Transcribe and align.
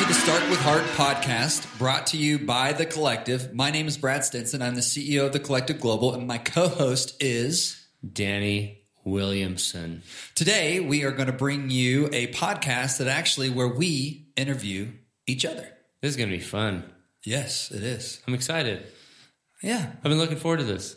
to 0.00 0.06
the 0.06 0.14
Start 0.14 0.48
with 0.48 0.58
Heart 0.60 0.84
podcast 0.96 1.76
brought 1.76 2.06
to 2.06 2.16
you 2.16 2.38
by 2.38 2.72
The 2.72 2.86
Collective. 2.86 3.52
My 3.52 3.70
name 3.70 3.86
is 3.86 3.98
Brad 3.98 4.24
Stinson. 4.24 4.62
I'm 4.62 4.74
the 4.74 4.80
CEO 4.80 5.26
of 5.26 5.34
The 5.34 5.38
Collective 5.38 5.78
Global, 5.78 6.14
and 6.14 6.26
my 6.26 6.38
co 6.38 6.68
host 6.68 7.22
is 7.22 7.86
Danny 8.10 8.86
Williamson. 9.04 10.02
Today, 10.34 10.80
we 10.80 11.04
are 11.04 11.10
going 11.10 11.26
to 11.26 11.34
bring 11.34 11.68
you 11.68 12.08
a 12.14 12.28
podcast 12.28 12.96
that 12.96 13.08
actually 13.08 13.50
where 13.50 13.68
we 13.68 14.32
interview 14.36 14.90
each 15.26 15.44
other. 15.44 15.68
This 16.00 16.12
is 16.12 16.16
going 16.16 16.30
to 16.30 16.36
be 16.36 16.42
fun. 16.42 16.90
Yes, 17.22 17.70
it 17.70 17.82
is. 17.82 18.22
I'm 18.26 18.32
excited. 18.32 18.86
Yeah, 19.62 19.84
I've 19.84 20.02
been 20.02 20.16
looking 20.16 20.38
forward 20.38 20.60
to 20.60 20.64
this. 20.64 20.96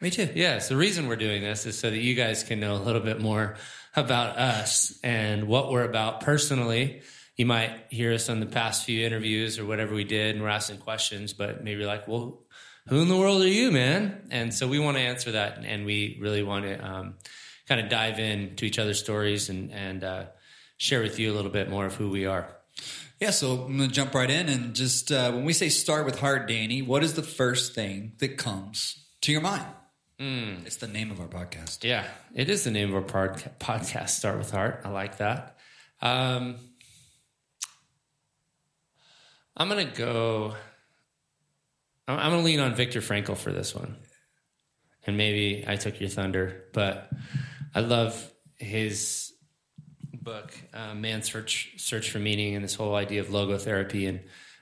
me 0.00 0.10
too. 0.10 0.28
Yes, 0.32 0.68
the 0.68 0.76
reason 0.76 1.08
we're 1.08 1.16
doing 1.16 1.42
this 1.42 1.66
is 1.66 1.76
so 1.76 1.90
that 1.90 1.98
you 1.98 2.14
guys 2.14 2.44
can 2.44 2.60
know 2.60 2.76
a 2.76 2.84
little 2.84 3.02
bit 3.02 3.20
more 3.20 3.56
about 3.96 4.38
us 4.38 4.96
and 5.02 5.48
what 5.48 5.72
we're 5.72 5.82
about 5.82 6.20
personally. 6.20 7.02
You 7.36 7.46
might 7.46 7.86
hear 7.90 8.12
us 8.12 8.28
on 8.28 8.40
the 8.40 8.46
past 8.46 8.84
few 8.84 9.04
interviews 9.04 9.58
or 9.58 9.64
whatever 9.64 9.94
we 9.94 10.04
did, 10.04 10.36
and 10.36 10.44
we're 10.44 10.50
asking 10.50 10.78
questions, 10.78 11.32
but 11.32 11.64
maybe 11.64 11.84
like, 11.84 12.06
well, 12.06 12.42
who 12.88 13.00
in 13.02 13.08
the 13.08 13.16
world 13.16 13.42
are 13.42 13.48
you, 13.48 13.72
man? 13.72 14.28
And 14.30 14.52
so 14.54 14.68
we 14.68 14.78
want 14.78 14.96
to 14.96 15.02
answer 15.02 15.32
that, 15.32 15.58
and 15.64 15.84
we 15.84 16.18
really 16.20 16.42
want 16.42 16.64
to 16.64 16.84
um, 16.84 17.14
kind 17.66 17.80
of 17.80 17.88
dive 17.88 18.18
in 18.18 18.56
to 18.56 18.66
each 18.66 18.78
other's 18.78 19.00
stories 19.00 19.48
and 19.48 19.72
and 19.72 20.04
uh, 20.04 20.26
share 20.76 21.02
with 21.02 21.18
you 21.18 21.32
a 21.32 21.34
little 21.34 21.50
bit 21.50 21.68
more 21.70 21.86
of 21.86 21.94
who 21.94 22.10
we 22.10 22.26
are. 22.26 22.46
Yeah, 23.20 23.30
so 23.30 23.62
I'm 23.62 23.76
going 23.76 23.88
to 23.88 23.94
jump 23.94 24.14
right 24.14 24.28
in 24.28 24.48
and 24.48 24.74
just 24.74 25.10
uh, 25.10 25.30
when 25.32 25.44
we 25.44 25.52
say 25.52 25.68
start 25.68 26.04
with 26.04 26.18
heart, 26.18 26.48
Danny, 26.48 26.82
what 26.82 27.04
is 27.04 27.14
the 27.14 27.22
first 27.22 27.74
thing 27.74 28.12
that 28.18 28.36
comes 28.36 29.06
to 29.22 29.32
your 29.32 29.40
mind? 29.40 29.64
It's 30.66 30.76
the 30.76 30.88
name 30.88 31.10
of 31.10 31.20
our 31.20 31.28
podcast. 31.28 31.84
Yeah, 31.84 32.06
it 32.34 32.50
is 32.50 32.64
the 32.64 32.70
name 32.70 32.94
of 32.94 32.96
our 32.96 33.28
podca- 33.28 33.56
podcast. 33.58 34.10
Start 34.10 34.38
with 34.38 34.50
heart. 34.50 34.82
I 34.84 34.90
like 34.90 35.18
that. 35.18 35.56
Um, 36.02 36.56
I'm 39.56 39.68
gonna 39.68 39.84
go. 39.84 40.54
I'm, 42.06 42.16
gonna 42.16 42.42
lean 42.42 42.60
on 42.60 42.74
Viktor 42.74 43.00
Frankl 43.00 43.36
for 43.36 43.52
this 43.52 43.74
one, 43.74 43.96
and 45.06 45.16
maybe 45.16 45.64
I 45.66 45.76
took 45.76 46.00
your 46.00 46.08
thunder, 46.08 46.64
but 46.72 47.10
I 47.74 47.80
love 47.80 48.32
his 48.56 49.32
book, 50.12 50.52
uh, 50.72 50.94
"Man's 50.94 51.30
Search 51.30 51.74
Search 51.76 52.10
for 52.10 52.18
Meaning," 52.18 52.56
and 52.56 52.64
this 52.64 52.74
whole 52.74 52.94
idea 52.94 53.20
of 53.20 53.28
logotherapy 53.28 54.08
and 54.08 54.20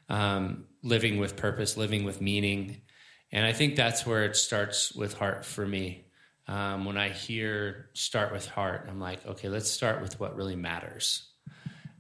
um, 0.09 0.67
living 0.83 1.19
with 1.19 1.37
purpose, 1.37 1.77
living 1.77 2.05
with 2.05 2.21
meaning. 2.21 2.83
And 3.31 3.47
I 3.47 3.55
think 3.55 3.77
that's 3.77 4.05
where 4.05 4.25
it 4.25 4.37
starts 4.37 4.93
with 4.93 5.15
heart 5.15 5.47
for 5.47 5.67
me. 5.67 6.05
Um, 6.47 6.85
when 6.85 6.99
I 6.99 7.09
hear 7.09 7.89
start 7.95 8.31
with 8.31 8.47
heart, 8.47 8.87
I'm 8.91 9.01
like, 9.01 9.25
okay, 9.25 9.49
let's 9.49 9.71
start 9.71 10.03
with 10.03 10.21
what 10.21 10.37
really 10.37 10.57
matters. 10.57 11.31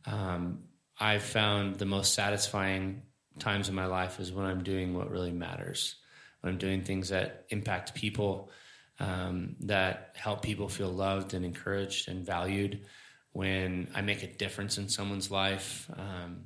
Um, 0.05 0.65
I've 1.03 1.25
found 1.25 1.81
the 1.81 1.84
most 1.84 2.14
satisfying 2.14 3.03
times 3.41 3.69
in 3.69 3.75
my 3.75 3.86
life 3.86 4.20
is 4.20 4.31
when 4.31 4.47
I'm 4.47 4.62
doing 4.62 4.95
what 4.95 5.11
really 5.11 5.33
matters, 5.33 5.97
when 6.41 6.53
I'm 6.53 6.58
doing 6.61 6.84
things 6.84 7.08
that 7.08 7.45
impact 7.48 7.95
people, 7.95 8.53
um, 9.00 9.56
that 9.62 10.14
help 10.14 10.42
people 10.42 10.69
feel 10.69 10.91
loved 10.91 11.34
and 11.34 11.45
encouraged 11.45 12.08
and 12.08 12.25
valued, 12.25 12.86
when 13.33 13.89
I 13.97 14.03
make 14.03 14.23
a 14.23 14.28
difference 14.28 14.78
in 14.78 14.89
someone's 14.89 15.28
life. 15.28 15.91
Um, 15.97 16.45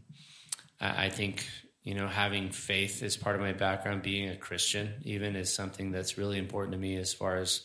I, 0.81 1.05
I 1.05 1.09
think 1.11 1.47
you 1.83 1.93
know 1.93 2.09
having 2.09 2.51
faith 2.51 3.03
is 3.03 3.15
part 3.15 3.37
of 3.37 3.43
my 3.43 3.53
background. 3.53 4.01
Being 4.01 4.31
a 4.31 4.39
Christian 4.39 4.95
even 5.05 5.37
is 5.37 5.55
something 5.55 5.91
that's 5.91 6.17
really 6.17 6.39
important 6.39 6.73
to 6.73 6.79
me 6.79 6.97
as 6.97 7.13
far 7.13 7.37
as 7.37 7.61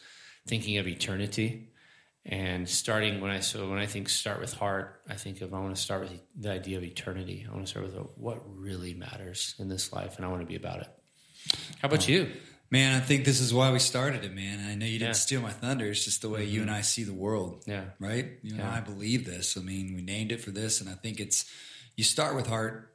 thinking 0.45 0.78
of 0.78 0.88
eternity 0.88 1.71
and 2.26 2.70
starting 2.70 3.20
when 3.22 3.32
I 3.32 3.40
so 3.40 3.70
when 3.70 3.80
I 3.80 3.86
think 3.88 4.08
start 4.09 4.40
with 4.40 4.54
heart, 4.54 5.02
I 5.09 5.16
think 5.16 5.42
of 5.42 5.54
I 5.54 5.59
want 5.59 5.76
to 5.76 5.82
start 5.82 6.02
with 6.02 6.12
the 6.38 6.52
idea 6.52 6.78
of 6.78 6.84
eternity. 6.84 7.46
I 7.50 7.54
want 7.54 7.66
to 7.66 7.70
start 7.72 7.86
with 7.86 7.96
what 8.16 8.42
really 8.46 8.94
matters 8.94 9.56
in 9.59 9.70
this 9.70 9.92
life, 9.92 10.18
and 10.18 10.26
I 10.26 10.30
want 10.30 10.42
to 10.42 10.48
be 10.48 10.56
about 10.56 10.81
it. 10.81 10.90
How 11.81 11.88
about 11.88 12.08
you? 12.08 12.30
Man, 12.70 12.96
I 12.96 13.04
think 13.04 13.26
this 13.26 13.42
is 13.42 13.54
why 13.54 13.72
we 13.74 13.80
started 13.80 14.24
it, 14.24 14.34
man. 14.34 14.66
I 14.66 14.76
know 14.76 14.86
you 14.86 14.94
didn't 14.94 15.02
Yeah. 15.02 15.08
Mm-hmm. 15.10 15.14
steal 15.16 15.42
my 15.42 15.52
thunder. 15.52 15.88
It's 15.88 16.06
just 16.06 16.22
the 16.22 16.30
way 16.30 16.46
you 16.46 16.62
and 16.62 16.72
I 16.72 16.81
see 16.81 17.04
the 17.04 17.14
world. 17.14 17.64
Yeah. 17.68 17.84
Right? 18.00 18.38
You 18.44 18.52
and 18.52 18.60
Yeah. 18.60 18.72
I 18.74 18.80
believe 18.80 19.26
this. 19.26 19.58
I 19.58 19.62
mean, 19.62 19.94
we 19.94 20.02
named 20.02 20.31
it 20.31 20.40
for 20.42 20.52
this, 20.52 20.80
and 20.80 20.90
I 20.90 20.94
think 20.94 21.20
it's 21.20 21.46
you 21.98 22.04
start 22.06 22.36
with 22.36 22.48
heart 22.48 22.94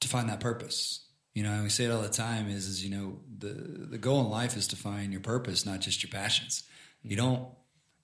to 0.00 0.08
find 0.08 0.28
that 0.30 0.40
purpose. 0.40 1.06
You 1.34 1.42
know, 1.42 1.50
and 1.52 1.62
we 1.64 1.68
say 1.68 1.84
it 1.84 1.90
all 1.90 2.00
the 2.02 2.08
time 2.08 2.48
is 2.48 2.66
is, 2.66 2.82
you 2.84 2.90
know, 2.90 3.18
the 3.38 3.48
the 3.90 3.98
goal 3.98 4.20
in 4.24 4.30
life 4.30 4.56
is 4.56 4.66
to 4.68 4.76
find 4.76 5.12
your 5.12 5.20
purpose, 5.20 5.66
not 5.66 5.80
just 5.80 6.02
your 6.02 6.10
passions. 6.10 6.62
You 7.02 7.16
don't 7.16 7.48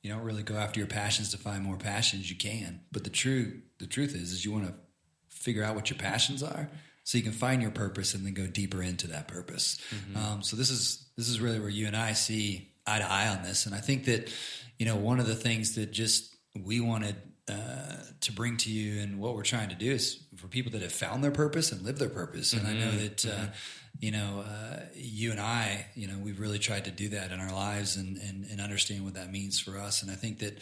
you 0.07 0.13
don't 0.13 0.23
really 0.23 0.45
go 0.45 0.55
after 0.55 0.79
your 0.79 0.87
passions 0.87 1.31
to 1.33 1.37
find 1.39 1.65
more 1.65 1.77
passions. 1.77 2.31
You 2.31 2.37
can. 2.37 2.81
But 2.93 3.03
the 3.05 3.11
true 3.11 3.61
the 3.79 3.87
truth 3.87 4.15
is 4.15 4.33
is 4.33 4.45
you 4.45 4.53
want 4.53 4.67
to 4.69 4.75
figure 5.29 5.65
out 5.65 5.75
what 5.75 5.91
your 5.91 5.99
passions 5.99 6.43
are 6.43 6.71
so 7.05 7.19
you 7.19 7.25
can 7.25 7.33
find 7.33 7.61
your 7.61 7.71
purpose 7.71 8.15
and 8.15 8.25
then 8.25 8.35
go 8.35 8.47
deeper 8.47 8.83
into 8.83 9.09
that 9.09 9.29
purpose. 9.29 9.79
Um, 10.17 10.43
so 10.43 10.57
this 10.57 10.71
is 10.71 11.07
this 11.17 11.29
is 11.29 11.41
really 11.41 11.59
where 11.61 11.69
you 11.69 11.87
and 11.87 11.97
i 11.97 12.13
see 12.13 12.71
eye 12.87 12.99
to 12.99 13.11
eye 13.11 13.29
on 13.29 13.43
this. 13.43 13.67
And 13.67 13.75
i 13.75 13.79
think 13.79 14.05
that 14.05 14.31
you 14.79 14.87
know 14.87 14.97
one 14.97 15.19
of 15.19 15.27
the 15.27 15.35
things 15.35 15.75
that 15.75 15.91
just 15.93 16.35
we 16.65 16.81
wanted 16.81 17.17
uh, 17.49 17.97
to 18.21 18.33
bring 18.33 18.57
to 18.57 18.71
you 18.71 19.01
and 19.01 19.21
what 19.21 19.37
we're 19.37 19.45
trying 19.45 19.69
to 19.69 19.77
do 19.77 19.91
is 19.93 20.25
for 20.37 20.49
people 20.49 20.73
that 20.73 20.83
have 20.83 20.93
found 20.93 21.23
their 21.23 21.31
purpose 21.31 21.71
and 21.71 21.83
live 21.83 21.99
their 21.99 22.09
purpose. 22.09 22.53
And 22.53 22.67
i 22.67 22.73
know 22.73 22.91
that 22.93 23.25
uh, 23.27 23.47
you 24.01 24.11
know 24.11 24.45
uh, 24.47 24.81
you 24.95 25.31
and 25.31 25.41
i 25.41 25.87
you 25.95 26.07
know 26.07 26.19
we've 26.19 26.41
really 26.41 26.59
tried 26.59 26.85
to 26.85 26.91
do 26.91 27.09
that 27.11 27.33
in 27.33 27.41
our 27.41 27.53
lives 27.53 27.97
and, 27.97 28.17
and 28.19 28.45
and 28.51 28.61
understand 28.61 29.05
what 29.05 29.15
that 29.15 29.31
means 29.31 29.59
for 29.59 29.79
us. 29.79 30.03
And 30.03 30.11
i 30.11 30.15
think 30.15 30.41
that 30.41 30.59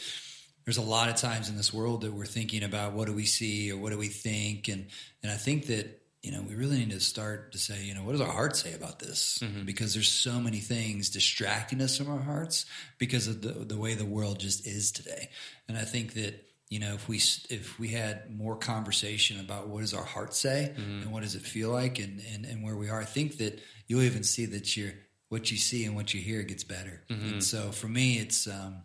there's 0.64 0.78
a 0.78 0.82
lot 0.82 1.08
of 1.08 1.16
times 1.16 1.48
in 1.48 1.56
this 1.56 1.72
world 1.72 2.02
that 2.02 2.12
we're 2.12 2.24
thinking 2.24 2.62
about 2.62 2.94
what 2.94 3.06
do 3.06 3.12
we 3.12 3.26
see 3.26 3.70
or 3.70 3.76
what 3.76 3.92
do 3.92 3.98
we 3.98 4.08
think? 4.08 4.68
And 4.68 4.86
and 5.22 5.30
I 5.30 5.36
think 5.36 5.66
that 5.66 6.00
you 6.22 6.32
know 6.32 6.42
we 6.42 6.54
really 6.54 6.78
need 6.78 6.90
to 6.90 7.00
start 7.00 7.52
to 7.52 7.58
say 7.58 7.84
you 7.84 7.94
know 7.94 8.02
what 8.02 8.12
does 8.12 8.20
our 8.20 8.32
heart 8.32 8.56
say 8.56 8.72
about 8.72 8.98
this? 8.98 9.42
Because 9.64 9.94
there's 9.94 10.08
so 10.08 10.40
many 10.40 10.58
things 10.58 11.10
distracting 11.10 11.80
us 11.82 11.98
from 11.98 12.10
our 12.10 12.22
hearts 12.22 12.66
because 12.98 13.28
of 13.28 13.42
the 13.42 13.52
the 13.52 13.76
way 13.76 13.94
the 13.94 14.06
world 14.06 14.40
just 14.40 14.66
is 14.66 14.90
today. 14.90 15.28
And 15.68 15.76
I 15.76 15.82
think 15.82 16.14
that 16.14 16.42
you 16.70 16.80
know 16.80 16.94
if 16.94 17.08
we 17.08 17.16
if 17.50 17.78
we 17.78 17.88
had 17.88 18.36
more 18.36 18.56
conversation 18.56 19.40
about 19.40 19.68
what 19.68 19.80
does 19.80 19.94
our 19.94 20.04
heart 20.04 20.34
say 20.34 20.72
and 20.76 21.12
what 21.12 21.22
does 21.22 21.34
it 21.34 21.42
feel 21.42 21.70
like 21.70 21.98
and, 21.98 22.20
and 22.32 22.44
and 22.44 22.62
where 22.62 22.76
we 22.76 22.88
are 22.88 23.00
I 23.00 23.04
think 23.04 23.38
that 23.38 23.60
you'll 23.86 24.02
even 24.02 24.24
see 24.24 24.46
that 24.46 24.76
you're 24.76 24.92
what 25.28 25.50
you 25.50 25.56
see 25.56 25.84
and 25.84 25.94
what 25.94 26.14
you 26.14 26.20
hear 26.20 26.42
gets 26.42 26.64
better 26.64 27.02
and 27.08 27.44
so 27.44 27.70
for 27.70 27.88
me 27.88 28.18
it's 28.18 28.46
um 28.46 28.82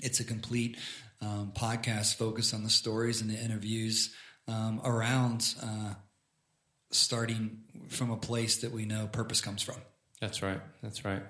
it's 0.00 0.20
a 0.20 0.24
complete 0.24 0.76
um, 1.20 1.52
podcast 1.54 2.16
focused 2.16 2.54
on 2.54 2.62
the 2.64 2.70
stories 2.70 3.20
and 3.20 3.30
the 3.30 3.38
interviews 3.38 4.14
um, 4.46 4.80
around 4.84 5.54
uh, 5.62 5.94
starting 6.90 7.58
from 7.88 8.10
a 8.10 8.16
place 8.16 8.58
that 8.58 8.72
we 8.72 8.84
know 8.84 9.06
purpose 9.06 9.40
comes 9.40 9.62
from. 9.62 9.76
That's 10.20 10.42
right. 10.42 10.60
That's 10.82 11.04
right. 11.04 11.22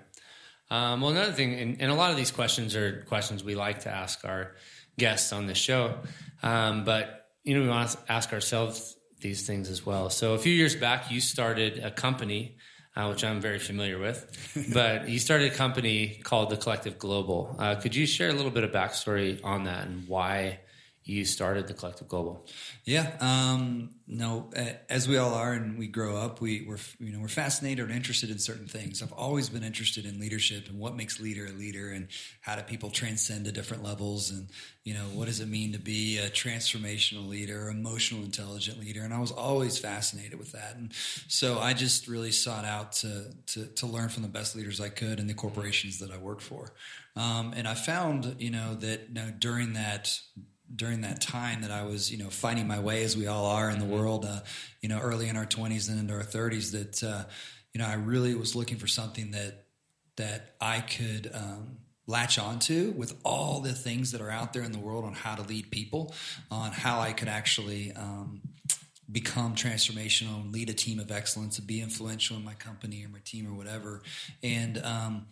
Um, 0.71 1.01
well, 1.01 1.11
another 1.11 1.31
thing, 1.31 1.55
and, 1.55 1.81
and 1.81 1.91
a 1.91 1.95
lot 1.95 2.11
of 2.11 2.17
these 2.17 2.31
questions 2.31 2.75
are 2.75 3.03
questions 3.07 3.43
we 3.43 3.55
like 3.55 3.79
to 3.81 3.89
ask 3.89 4.23
our 4.23 4.55
guests 4.99 5.33
on 5.33 5.47
this 5.47 5.57
show, 5.57 5.95
um, 6.43 6.85
but 6.85 7.31
you 7.43 7.55
know 7.55 7.61
we 7.61 7.69
want 7.69 7.89
to 7.89 7.97
ask 8.07 8.31
ourselves 8.33 8.95
these 9.21 9.45
things 9.45 9.69
as 9.69 9.85
well. 9.85 10.09
So 10.09 10.33
a 10.33 10.37
few 10.37 10.53
years 10.53 10.75
back, 10.75 11.11
you 11.11 11.19
started 11.19 11.79
a 11.79 11.91
company, 11.91 12.57
uh, 12.95 13.07
which 13.07 13.23
I'm 13.23 13.41
very 13.41 13.59
familiar 13.59 13.97
with, 13.97 14.69
but 14.73 15.09
you 15.09 15.19
started 15.19 15.51
a 15.51 15.55
company 15.55 16.21
called 16.23 16.49
the 16.49 16.57
Collective 16.57 16.99
Global. 16.99 17.55
Uh, 17.57 17.75
could 17.75 17.95
you 17.95 18.05
share 18.05 18.29
a 18.29 18.33
little 18.33 18.51
bit 18.51 18.63
of 18.63 18.71
backstory 18.71 19.43
on 19.43 19.63
that 19.63 19.87
and 19.87 20.07
why 20.07 20.59
you 21.09 21.25
started 21.25 21.67
the 21.67 21.73
Collective 21.73 22.07
Global? 22.07 22.45
Yeah, 22.85 23.11
um, 23.19 23.95
no, 24.07 24.49
as 24.89 25.07
we 25.07 25.17
all 25.17 25.33
are, 25.33 25.53
and 25.53 25.77
we 25.77 25.87
grow 25.87 26.15
up, 26.15 26.41
we, 26.41 26.65
we're 26.67 26.77
you 26.99 27.11
know 27.11 27.19
we're 27.19 27.27
fascinated 27.27 27.87
or 27.87 27.91
interested 27.91 28.29
in 28.29 28.39
certain 28.39 28.67
things. 28.67 29.01
I've 29.03 29.13
always 29.13 29.49
been 29.49 29.63
interested 29.63 30.05
in 30.05 30.19
leadership 30.19 30.67
and 30.67 30.79
what 30.79 30.95
makes 30.95 31.19
leader 31.19 31.45
a 31.45 31.51
leader, 31.51 31.89
and 31.91 32.07
how 32.41 32.55
do 32.55 32.61
people 32.63 32.89
transcend 32.89 33.45
to 33.45 33.51
different 33.51 33.83
levels, 33.83 34.31
and 34.31 34.49
you 34.83 34.93
know 34.93 35.05
what 35.13 35.25
does 35.25 35.39
it 35.39 35.47
mean 35.47 35.73
to 35.73 35.79
be 35.79 36.17
a 36.17 36.29
transformational 36.29 37.27
leader, 37.27 37.69
emotional 37.69 38.23
intelligent 38.23 38.79
leader, 38.79 39.01
and 39.01 39.13
I 39.13 39.19
was 39.19 39.31
always 39.31 39.77
fascinated 39.77 40.37
with 40.39 40.51
that, 40.53 40.75
and 40.75 40.91
so 41.27 41.59
I 41.59 41.73
just 41.73 42.07
really 42.07 42.31
sought 42.31 42.65
out 42.65 42.93
to 42.93 43.25
to, 43.47 43.65
to 43.65 43.85
learn 43.85 44.09
from 44.09 44.23
the 44.23 44.29
best 44.29 44.55
leaders 44.55 44.79
I 44.79 44.89
could 44.89 45.19
in 45.19 45.27
the 45.27 45.33
corporations 45.33 45.99
that 45.99 46.11
I 46.11 46.17
worked 46.17 46.41
for, 46.41 46.73
um, 47.15 47.53
and 47.55 47.67
I 47.67 47.73
found 47.73 48.35
you 48.39 48.51
know 48.51 48.75
that 48.75 49.09
you 49.09 49.13
know, 49.13 49.31
during 49.37 49.73
that 49.73 50.19
during 50.75 51.01
that 51.01 51.21
time 51.21 51.61
that 51.61 51.71
I 51.71 51.83
was, 51.83 52.11
you 52.11 52.17
know, 52.17 52.29
finding 52.29 52.67
my 52.67 52.79
way 52.79 53.03
as 53.03 53.17
we 53.17 53.27
all 53.27 53.45
are 53.45 53.69
in 53.69 53.79
the 53.79 53.85
world, 53.85 54.25
uh, 54.25 54.41
you 54.81 54.89
know, 54.89 54.99
early 54.99 55.27
in 55.27 55.37
our 55.37 55.45
twenties 55.45 55.89
and 55.89 55.99
into 55.99 56.13
our 56.13 56.23
thirties, 56.23 56.71
that 56.71 57.03
uh, 57.03 57.23
you 57.73 57.79
know, 57.79 57.87
I 57.87 57.93
really 57.93 58.35
was 58.35 58.55
looking 58.55 58.77
for 58.77 58.87
something 58.87 59.31
that 59.31 59.65
that 60.17 60.55
I 60.59 60.81
could 60.81 61.31
um, 61.33 61.77
latch 62.07 62.37
onto 62.37 62.91
with 62.91 63.15
all 63.23 63.61
the 63.61 63.73
things 63.73 64.11
that 64.11 64.21
are 64.21 64.31
out 64.31 64.53
there 64.53 64.63
in 64.63 64.71
the 64.71 64.79
world 64.79 65.05
on 65.05 65.13
how 65.13 65.35
to 65.35 65.43
lead 65.43 65.71
people, 65.71 66.13
on 66.51 66.71
how 66.71 66.99
I 66.99 67.13
could 67.13 67.29
actually. 67.29 67.91
Um, 67.93 68.41
become 69.11 69.55
transformational 69.55 70.39
and 70.39 70.53
lead 70.53 70.69
a 70.69 70.73
team 70.73 70.99
of 70.99 71.09
excellence 71.09 71.57
and 71.57 71.65
be 71.65 71.81
influential 71.81 72.37
in 72.37 72.45
my 72.45 72.53
company 72.53 73.03
or 73.03 73.09
my 73.09 73.17
team 73.25 73.51
or 73.51 73.57
whatever 73.57 74.03
and 74.43 74.77
um, 74.85 75.25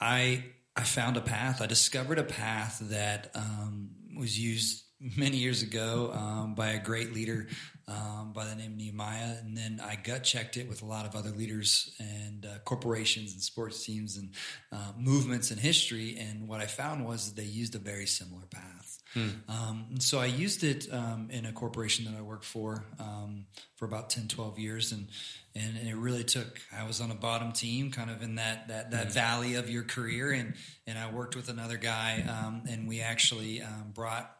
I 0.00 0.44
I 0.76 0.82
found 0.82 1.16
a 1.16 1.20
path. 1.20 1.62
I 1.62 1.66
discovered 1.66 2.18
a 2.18 2.24
path 2.24 2.80
that 2.90 3.30
um, 3.34 3.90
was 4.16 4.38
used 4.38 4.84
many 5.16 5.36
years 5.36 5.62
ago 5.62 6.10
um, 6.14 6.54
by 6.54 6.70
a 6.70 6.78
great 6.78 7.12
leader 7.12 7.46
um, 7.86 8.32
by 8.32 8.46
the 8.46 8.54
name 8.54 8.72
of 8.72 8.78
Nehemiah, 8.78 9.36
and 9.42 9.56
then 9.56 9.80
I 9.82 9.96
gut 9.96 10.24
checked 10.24 10.56
it 10.56 10.68
with 10.68 10.82
a 10.82 10.86
lot 10.86 11.04
of 11.06 11.14
other 11.14 11.30
leaders 11.30 11.94
and 11.98 12.46
uh, 12.46 12.58
corporations 12.64 13.34
and 13.34 13.42
sports 13.42 13.84
teams 13.84 14.16
and 14.16 14.30
uh, 14.72 14.92
movements 14.96 15.50
in 15.50 15.58
history. 15.58 16.16
And 16.18 16.48
what 16.48 16.60
I 16.60 16.66
found 16.66 17.04
was 17.04 17.28
that 17.28 17.40
they 17.40 17.46
used 17.46 17.74
a 17.74 17.78
very 17.78 18.06
similar 18.06 18.46
path. 18.46 19.02
Hmm. 19.12 19.28
Um, 19.48 19.86
and 19.90 20.02
so 20.02 20.18
I 20.18 20.26
used 20.26 20.64
it 20.64 20.88
um, 20.92 21.28
in 21.30 21.44
a 21.44 21.52
corporation 21.52 22.06
that 22.06 22.14
I 22.18 22.22
worked 22.22 22.44
for 22.44 22.84
um, 22.98 23.46
for 23.76 23.84
about 23.84 24.10
10, 24.10 24.28
12 24.28 24.58
years. 24.58 24.92
And, 24.92 25.08
and, 25.56 25.76
and, 25.76 25.88
it 25.88 25.94
really 25.94 26.24
took, 26.24 26.60
I 26.76 26.86
was 26.86 27.00
on 27.00 27.10
a 27.10 27.14
bottom 27.14 27.52
team 27.52 27.90
kind 27.90 28.10
of 28.10 28.22
in 28.22 28.36
that, 28.36 28.68
that, 28.68 28.90
that 28.90 29.06
hmm. 29.06 29.12
valley 29.12 29.54
of 29.54 29.70
your 29.70 29.84
career. 29.84 30.32
And, 30.32 30.54
and 30.86 30.98
I 30.98 31.10
worked 31.10 31.36
with 31.36 31.48
another 31.48 31.76
guy 31.76 32.24
um, 32.28 32.64
and 32.68 32.88
we 32.88 33.00
actually 33.00 33.62
um, 33.62 33.92
brought 33.94 34.30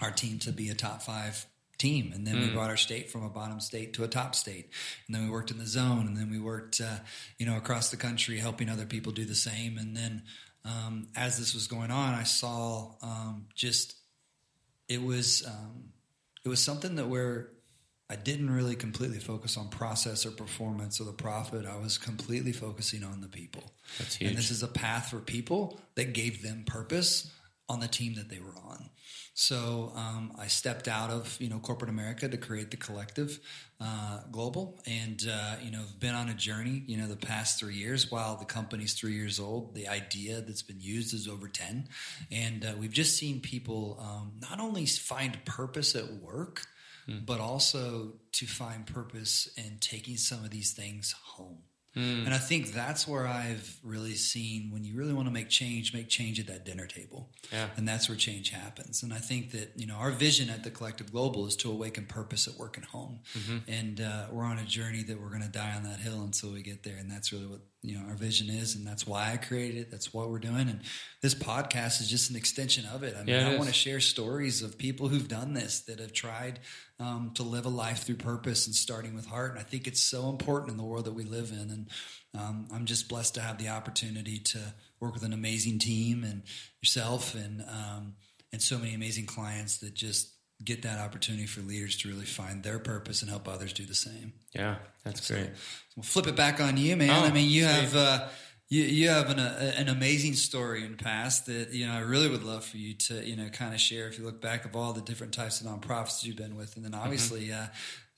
our 0.00 0.10
team 0.10 0.38
to 0.40 0.52
be 0.52 0.70
a 0.70 0.74
top 0.74 1.02
five 1.02 1.46
team. 1.78 2.12
And 2.14 2.26
then 2.26 2.36
mm. 2.36 2.48
we 2.48 2.54
brought 2.54 2.70
our 2.70 2.76
state 2.76 3.10
from 3.10 3.24
a 3.24 3.28
bottom 3.28 3.60
state 3.60 3.94
to 3.94 4.04
a 4.04 4.08
top 4.08 4.34
state. 4.34 4.70
And 5.06 5.14
then 5.14 5.24
we 5.24 5.30
worked 5.30 5.50
in 5.50 5.58
the 5.58 5.66
zone. 5.66 6.06
And 6.06 6.16
then 6.16 6.30
we 6.30 6.38
worked, 6.38 6.80
uh, 6.80 6.98
you 7.38 7.46
know, 7.46 7.56
across 7.56 7.90
the 7.90 7.96
country 7.96 8.38
helping 8.38 8.68
other 8.68 8.86
people 8.86 9.12
do 9.12 9.24
the 9.24 9.34
same. 9.34 9.76
And 9.76 9.96
then 9.96 10.22
um, 10.64 11.08
as 11.14 11.38
this 11.38 11.54
was 11.54 11.66
going 11.66 11.90
on, 11.90 12.14
I 12.14 12.22
saw 12.22 12.92
um, 13.02 13.46
just 13.54 13.96
it 14.88 15.02
was 15.02 15.44
um, 15.46 15.90
it 16.44 16.48
was 16.48 16.62
something 16.62 16.96
that 16.96 17.08
where 17.08 17.50
I 18.14 18.16
didn't 18.16 18.54
really 18.54 18.76
completely 18.76 19.18
focus 19.18 19.56
on 19.56 19.70
process 19.70 20.24
or 20.24 20.30
performance 20.30 21.00
or 21.00 21.04
the 21.04 21.12
profit. 21.12 21.66
I 21.66 21.76
was 21.78 21.98
completely 21.98 22.52
focusing 22.52 23.02
on 23.02 23.20
the 23.20 23.26
people. 23.26 23.64
That's 23.98 24.14
huge. 24.14 24.30
And 24.30 24.38
this 24.38 24.52
is 24.52 24.62
a 24.62 24.68
path 24.68 25.10
for 25.10 25.18
people 25.18 25.80
that 25.96 26.12
gave 26.12 26.40
them 26.40 26.62
purpose 26.64 27.32
on 27.68 27.80
the 27.80 27.88
team 27.88 28.14
that 28.14 28.28
they 28.28 28.38
were 28.38 28.54
on. 28.68 28.88
So 29.34 29.90
um, 29.96 30.32
I 30.38 30.46
stepped 30.46 30.86
out 30.86 31.10
of 31.10 31.36
you 31.40 31.48
know 31.48 31.58
corporate 31.58 31.90
America 31.90 32.28
to 32.28 32.36
create 32.36 32.70
the 32.70 32.76
collective 32.76 33.40
uh, 33.80 34.20
global, 34.30 34.78
and 34.86 35.20
uh, 35.28 35.56
you 35.60 35.72
know 35.72 35.78
have 35.78 35.98
been 35.98 36.14
on 36.14 36.28
a 36.28 36.34
journey. 36.34 36.84
You 36.86 36.98
know 36.98 37.08
the 37.08 37.16
past 37.16 37.58
three 37.58 37.74
years. 37.74 38.12
While 38.12 38.36
the 38.36 38.44
company's 38.44 38.94
three 38.94 39.14
years 39.14 39.40
old, 39.40 39.74
the 39.74 39.88
idea 39.88 40.40
that's 40.40 40.62
been 40.62 40.80
used 40.80 41.14
is 41.14 41.26
over 41.26 41.48
ten, 41.48 41.88
and 42.30 42.64
uh, 42.64 42.74
we've 42.78 42.92
just 42.92 43.18
seen 43.18 43.40
people 43.40 43.98
um, 44.00 44.34
not 44.40 44.60
only 44.60 44.86
find 44.86 45.44
purpose 45.44 45.96
at 45.96 46.12
work, 46.22 46.62
mm. 47.08 47.24
but 47.24 47.40
also 47.40 48.12
to 48.32 48.46
find 48.46 48.86
purpose 48.86 49.48
in 49.56 49.78
taking 49.80 50.16
some 50.16 50.44
of 50.44 50.50
these 50.50 50.72
things 50.72 51.14
home. 51.22 51.58
Mm. 51.96 52.24
And 52.26 52.34
I 52.34 52.38
think 52.38 52.72
that's 52.72 53.06
where 53.06 53.24
I've 53.24 53.78
really 53.84 54.14
seen 54.14 54.72
when 54.72 54.82
you 54.82 54.96
really 54.96 55.12
want 55.12 55.28
to 55.28 55.32
make 55.32 55.48
change, 55.48 55.94
make 55.94 56.08
change 56.08 56.40
at 56.40 56.48
that 56.48 56.64
dinner 56.64 56.86
table. 56.86 57.30
Yeah. 57.52 57.68
And 57.76 57.86
that's 57.86 58.08
where 58.08 58.18
change 58.18 58.50
happens. 58.50 59.04
And 59.04 59.14
I 59.14 59.18
think 59.18 59.52
that, 59.52 59.72
you 59.76 59.86
know, 59.86 59.94
our 59.94 60.10
vision 60.10 60.50
at 60.50 60.64
the 60.64 60.70
Collective 60.70 61.12
Global 61.12 61.46
is 61.46 61.54
to 61.56 61.70
awaken 61.70 62.06
purpose 62.06 62.48
at 62.48 62.54
work 62.54 62.76
and 62.76 62.86
home. 62.86 63.20
Mm-hmm. 63.38 63.58
And 63.68 64.00
uh, 64.00 64.26
we're 64.32 64.42
on 64.44 64.58
a 64.58 64.64
journey 64.64 65.04
that 65.04 65.20
we're 65.20 65.28
going 65.28 65.42
to 65.42 65.48
die 65.48 65.74
on 65.76 65.84
that 65.84 66.00
hill 66.00 66.22
until 66.22 66.50
we 66.50 66.62
get 66.62 66.82
there. 66.82 66.96
And 66.96 67.08
that's 67.08 67.32
really 67.32 67.46
what, 67.46 67.60
you 67.84 67.98
know, 67.98 68.04
our 68.08 68.14
vision 68.14 68.48
is. 68.48 68.74
And 68.74 68.86
that's 68.86 69.06
why 69.06 69.30
I 69.30 69.36
created 69.36 69.82
it. 69.82 69.90
That's 69.90 70.14
what 70.14 70.30
we're 70.30 70.38
doing. 70.38 70.70
And 70.70 70.80
this 71.20 71.34
podcast 71.34 72.00
is 72.00 72.08
just 72.08 72.30
an 72.30 72.36
extension 72.36 72.86
of 72.86 73.02
it. 73.02 73.14
I 73.14 73.24
mean, 73.24 73.36
yeah, 73.36 73.50
I 73.50 73.56
want 73.56 73.68
to 73.68 73.74
share 73.74 74.00
stories 74.00 74.62
of 74.62 74.78
people 74.78 75.08
who've 75.08 75.28
done 75.28 75.52
this, 75.52 75.80
that 75.80 76.00
have 76.00 76.14
tried 76.14 76.60
um, 76.98 77.32
to 77.34 77.42
live 77.42 77.66
a 77.66 77.68
life 77.68 78.04
through 78.04 78.16
purpose 78.16 78.66
and 78.66 78.74
starting 78.74 79.14
with 79.14 79.26
heart. 79.26 79.50
And 79.50 79.60
I 79.60 79.64
think 79.64 79.86
it's 79.86 80.00
so 80.00 80.30
important 80.30 80.70
in 80.70 80.78
the 80.78 80.82
world 80.82 81.04
that 81.04 81.12
we 81.12 81.24
live 81.24 81.52
in. 81.52 81.70
And 81.70 81.90
um, 82.32 82.68
I'm 82.72 82.86
just 82.86 83.06
blessed 83.08 83.34
to 83.34 83.42
have 83.42 83.58
the 83.58 83.68
opportunity 83.68 84.38
to 84.38 84.58
work 84.98 85.12
with 85.12 85.22
an 85.22 85.34
amazing 85.34 85.78
team 85.78 86.24
and 86.24 86.42
yourself 86.80 87.34
and 87.34 87.62
um, 87.68 88.14
and 88.50 88.62
so 88.62 88.78
many 88.78 88.94
amazing 88.94 89.26
clients 89.26 89.78
that 89.78 89.94
just 89.94 90.33
get 90.64 90.82
that 90.82 90.98
opportunity 90.98 91.46
for 91.46 91.60
leaders 91.60 91.96
to 91.98 92.08
really 92.08 92.24
find 92.24 92.62
their 92.62 92.78
purpose 92.78 93.22
and 93.22 93.30
help 93.30 93.48
others 93.48 93.72
do 93.72 93.84
the 93.84 93.94
same. 93.94 94.32
Yeah, 94.54 94.76
that's 95.04 95.26
so, 95.26 95.34
great. 95.34 95.50
we'll 95.96 96.04
flip 96.04 96.26
it 96.26 96.36
back 96.36 96.60
on 96.60 96.76
you, 96.76 96.96
man. 96.96 97.10
Oh, 97.10 97.26
I 97.26 97.32
mean, 97.32 97.48
you 97.48 97.62
sweet. 97.62 97.72
have. 97.72 97.96
Uh, 97.96 98.28
you, 98.70 98.82
you 98.82 99.08
have 99.10 99.28
an, 99.30 99.38
a, 99.38 99.74
an 99.76 99.88
amazing 99.88 100.32
story 100.32 100.84
in 100.84 100.96
the 100.96 101.02
past 101.04 101.46
that 101.46 101.72
you 101.72 101.86
know 101.86 101.92
I 101.92 102.00
really 102.00 102.28
would 102.28 102.42
love 102.42 102.64
for 102.64 102.78
you 102.78 102.94
to 102.94 103.22
you 103.24 103.36
know 103.36 103.48
kind 103.50 103.74
of 103.74 103.80
share 103.80 104.08
if 104.08 104.18
you 104.18 104.24
look 104.24 104.40
back 104.40 104.64
of 104.64 104.74
all 104.74 104.92
the 104.92 105.02
different 105.02 105.34
types 105.34 105.60
of 105.60 105.66
nonprofits 105.66 106.24
you've 106.24 106.36
been 106.36 106.56
with, 106.56 106.76
and 106.76 106.84
then 106.84 106.92
mm-hmm. 106.92 107.02
obviously 107.02 107.48
mm-hmm. 107.48 107.62
uh, 107.62 107.66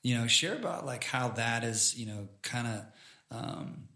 you 0.02 0.16
know 0.16 0.26
share 0.26 0.54
about 0.54 0.86
like 0.86 1.04
how 1.04 1.28
that 1.30 1.64
is 1.64 1.98
you 1.98 2.06
know 2.06 2.28
kind 2.42 2.68
of 2.68 3.38
um, 3.38 3.88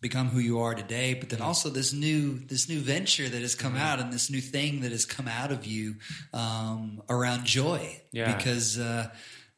become 0.00 0.28
who 0.28 0.38
you 0.38 0.60
are 0.60 0.74
today, 0.74 1.14
but 1.14 1.28
then 1.28 1.40
also 1.40 1.68
this 1.68 1.92
new 1.92 2.38
this 2.38 2.68
new 2.68 2.80
venture 2.80 3.28
that 3.28 3.40
has 3.40 3.54
come 3.54 3.74
mm-hmm. 3.74 3.82
out 3.82 4.00
and 4.00 4.12
this 4.12 4.30
new 4.30 4.40
thing 4.40 4.80
that 4.80 4.92
has 4.92 5.04
come 5.04 5.28
out 5.28 5.52
of 5.52 5.66
you 5.66 5.96
um, 6.32 7.02
around 7.08 7.44
joy, 7.44 8.00
yeah. 8.12 8.36
because. 8.36 8.78
Uh, 8.78 9.08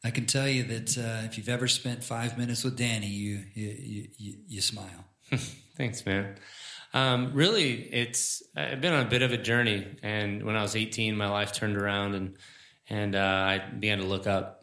I 0.05 0.11
can 0.11 0.25
tell 0.25 0.49
you 0.49 0.63
that 0.63 0.97
uh, 0.97 1.25
if 1.25 1.37
you've 1.37 1.47
ever 1.47 1.65
spent 1.69 2.03
five 2.03 2.37
minutes 2.37 2.65
with 2.65 2.75
Danny, 2.75 3.07
you 3.07 3.43
you, 3.53 4.07
you, 4.17 4.35
you 4.49 4.61
smile. 4.61 5.05
Thanks, 5.77 6.05
man. 6.05 6.35
Um, 6.93 7.31
really, 7.33 7.73
it's 7.73 8.43
I've 8.55 8.81
been 8.81 8.93
on 8.93 9.05
a 9.05 9.09
bit 9.09 9.21
of 9.21 9.31
a 9.31 9.37
journey, 9.37 9.87
and 10.03 10.43
when 10.43 10.55
I 10.55 10.61
was 10.61 10.75
18, 10.75 11.15
my 11.15 11.29
life 11.29 11.53
turned 11.53 11.77
around, 11.77 12.15
and 12.15 12.37
and 12.89 13.15
uh, 13.15 13.19
I 13.19 13.59
began 13.59 13.99
to 13.99 14.05
look 14.05 14.27
up. 14.27 14.62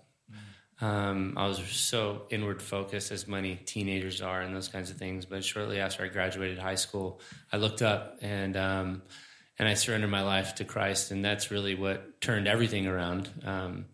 Um, 0.81 1.35
I 1.37 1.47
was 1.47 1.59
so 1.59 2.23
inward 2.31 2.63
focused, 2.63 3.13
as 3.13 3.29
many 3.29 3.57
teenagers 3.57 4.23
are, 4.23 4.41
and 4.41 4.55
those 4.55 4.69
kinds 4.69 4.91
of 4.91 4.97
things. 4.97 5.27
But 5.27 5.45
shortly 5.45 5.79
after 5.79 6.05
I 6.05 6.09
graduated 6.09 6.59
high 6.59 6.77
school, 6.77 7.21
I 7.53 7.59
looked 7.59 7.83
up 7.83 8.19
and 8.23 8.57
um, 8.57 9.03
and 9.59 9.69
I 9.69 9.75
surrendered 9.75 10.11
my 10.11 10.23
life 10.23 10.55
to 10.57 10.65
Christ, 10.65 11.11
and 11.11 11.25
that's 11.25 11.51
really 11.51 11.75
what 11.75 12.21
turned 12.21 12.49
everything 12.49 12.87
around 12.87 13.29
um, 13.45 13.87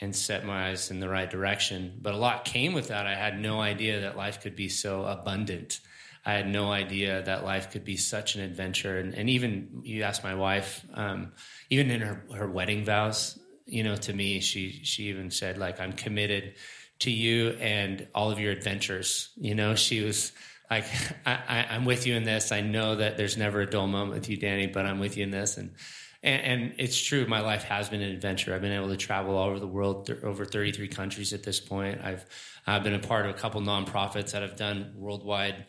and 0.00 0.14
set 0.16 0.44
my 0.44 0.70
eyes 0.70 0.90
in 0.90 0.98
the 0.98 1.08
right 1.08 1.30
direction. 1.30 1.98
But 2.02 2.14
a 2.14 2.16
lot 2.16 2.44
came 2.44 2.72
with 2.72 2.88
that. 2.88 3.06
I 3.06 3.14
had 3.14 3.38
no 3.38 3.60
idea 3.60 4.00
that 4.00 4.16
life 4.16 4.40
could 4.40 4.56
be 4.56 4.68
so 4.68 5.04
abundant 5.04 5.80
I 6.24 6.34
had 6.34 6.48
no 6.48 6.70
idea 6.70 7.22
that 7.22 7.44
life 7.44 7.70
could 7.70 7.84
be 7.84 7.96
such 7.96 8.36
an 8.36 8.42
adventure. 8.42 8.98
And, 8.98 9.14
and 9.14 9.28
even 9.28 9.80
you 9.82 10.04
asked 10.04 10.22
my 10.22 10.34
wife, 10.34 10.84
um, 10.94 11.32
even 11.68 11.90
in 11.90 12.00
her, 12.00 12.24
her 12.34 12.48
wedding 12.48 12.84
vows, 12.84 13.38
you 13.66 13.82
know, 13.82 13.96
to 13.96 14.12
me, 14.12 14.40
she, 14.40 14.80
she 14.84 15.04
even 15.04 15.30
said 15.30 15.58
like, 15.58 15.80
I'm 15.80 15.92
committed 15.92 16.54
to 17.00 17.10
you 17.10 17.50
and 17.60 18.06
all 18.14 18.30
of 18.30 18.38
your 18.38 18.52
adventures. 18.52 19.30
You 19.36 19.54
know, 19.54 19.74
she 19.74 20.02
was 20.02 20.32
like, 20.70 20.84
I, 21.26 21.66
am 21.70 21.84
with 21.84 22.06
you 22.06 22.14
in 22.14 22.24
this. 22.24 22.52
I 22.52 22.60
know 22.60 22.96
that 22.96 23.16
there's 23.16 23.36
never 23.36 23.60
a 23.60 23.66
dull 23.68 23.86
moment 23.86 24.12
with 24.12 24.28
you, 24.28 24.36
Danny, 24.36 24.66
but 24.66 24.86
I'm 24.86 25.00
with 25.00 25.16
you 25.16 25.24
in 25.24 25.30
this. 25.30 25.56
And, 25.56 25.74
and, 26.22 26.42
and, 26.42 26.74
it's 26.78 27.00
true. 27.00 27.26
My 27.26 27.40
life 27.40 27.64
has 27.64 27.88
been 27.88 28.00
an 28.00 28.10
adventure. 28.10 28.54
I've 28.54 28.62
been 28.62 28.72
able 28.72 28.88
to 28.88 28.96
travel 28.96 29.36
all 29.36 29.48
over 29.48 29.58
the 29.58 29.66
world, 29.66 30.06
th- 30.06 30.22
over 30.22 30.44
33 30.44 30.86
countries 30.88 31.32
at 31.32 31.42
this 31.42 31.58
point. 31.58 32.00
I've, 32.02 32.24
I've 32.66 32.84
been 32.84 32.94
a 32.94 33.00
part 33.00 33.26
of 33.26 33.34
a 33.34 33.38
couple 33.38 33.60
nonprofits 33.60 34.30
that 34.32 34.42
have 34.42 34.54
done 34.56 34.92
worldwide 34.96 35.66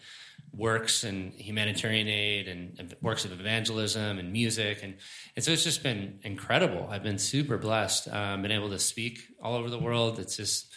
works 0.55 1.03
and 1.03 1.33
humanitarian 1.33 2.07
aid 2.07 2.47
and 2.47 2.95
works 3.01 3.25
of 3.25 3.31
evangelism 3.31 4.19
and 4.19 4.31
music. 4.31 4.79
And, 4.83 4.95
and 5.35 5.43
so 5.43 5.51
it's 5.51 5.63
just 5.63 5.81
been 5.81 6.19
incredible. 6.21 6.87
I've 6.89 7.03
been 7.03 7.17
super 7.17 7.57
blessed 7.57 8.07
um, 8.09 8.41
been 8.43 8.51
able 8.51 8.69
to 8.69 8.79
speak 8.79 9.19
all 9.41 9.55
over 9.55 9.69
the 9.69 9.79
world. 9.79 10.19
It's 10.19 10.37
just 10.37 10.71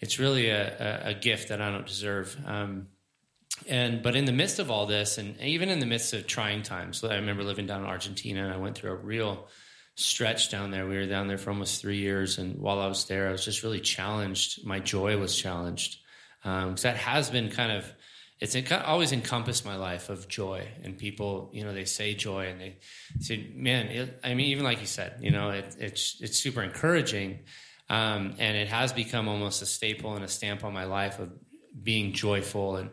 it's 0.00 0.18
really 0.18 0.50
a, 0.50 1.08
a, 1.08 1.14
gift 1.14 1.48
that 1.48 1.62
i 1.62 1.70
don't 1.70 1.86
deserve. 1.86 2.36
Um, 2.44 2.88
and 3.66 4.02
but 4.02 4.14
in 4.14 4.26
the 4.26 4.32
midst 4.32 4.58
of 4.58 4.70
all 4.70 4.86
this 4.86 5.18
and 5.18 5.40
even 5.40 5.70
in 5.70 5.80
the 5.80 5.86
midst 5.86 6.12
of 6.12 6.26
trying 6.26 6.62
times 6.62 7.02
i 7.02 7.14
remember 7.14 7.42
living 7.42 7.66
down 7.66 7.80
in 7.80 7.86
argentina 7.86 8.44
and 8.44 8.52
i 8.52 8.58
went 8.58 8.76
through 8.76 8.90
a 8.90 8.96
real 8.96 9.48
stretch 9.94 10.50
down 10.50 10.70
there. 10.70 10.86
We 10.86 10.96
were 10.96 11.06
down 11.06 11.26
there 11.26 11.38
for 11.38 11.48
almost 11.48 11.80
three 11.80 11.96
years 11.96 12.36
and 12.36 12.58
while 12.58 12.80
i 12.80 12.86
was 12.86 13.06
there 13.06 13.28
i 13.28 13.32
was 13.32 13.44
just 13.44 13.62
really 13.62 13.80
challenged. 13.80 14.66
My 14.66 14.78
joy 14.78 15.16
was 15.16 15.34
challenged 15.34 15.96
because 16.42 16.84
um, 16.84 16.90
that 16.90 16.96
has 16.96 17.30
been 17.30 17.50
kind 17.50 17.72
of 17.72 17.90
it's 18.38 18.56
always 18.84 19.12
encompassed 19.12 19.64
my 19.64 19.76
life 19.76 20.10
of 20.10 20.28
joy 20.28 20.66
and 20.82 20.98
people 20.98 21.50
you 21.52 21.64
know 21.64 21.72
they 21.72 21.84
say 21.84 22.14
joy 22.14 22.46
and 22.46 22.60
they 22.60 22.76
say 23.20 23.50
man 23.54 23.86
it, 23.86 24.20
i 24.24 24.34
mean 24.34 24.46
even 24.46 24.64
like 24.64 24.80
you 24.80 24.86
said 24.86 25.18
you 25.20 25.30
know 25.30 25.50
it, 25.50 25.76
it's 25.78 26.20
it's 26.20 26.38
super 26.38 26.62
encouraging 26.62 27.40
um, 27.88 28.34
and 28.38 28.56
it 28.56 28.66
has 28.66 28.92
become 28.92 29.28
almost 29.28 29.62
a 29.62 29.66
staple 29.66 30.16
and 30.16 30.24
a 30.24 30.28
stamp 30.28 30.64
on 30.64 30.72
my 30.72 30.84
life 30.84 31.20
of 31.20 31.30
being 31.82 32.12
joyful 32.12 32.76
and 32.76 32.90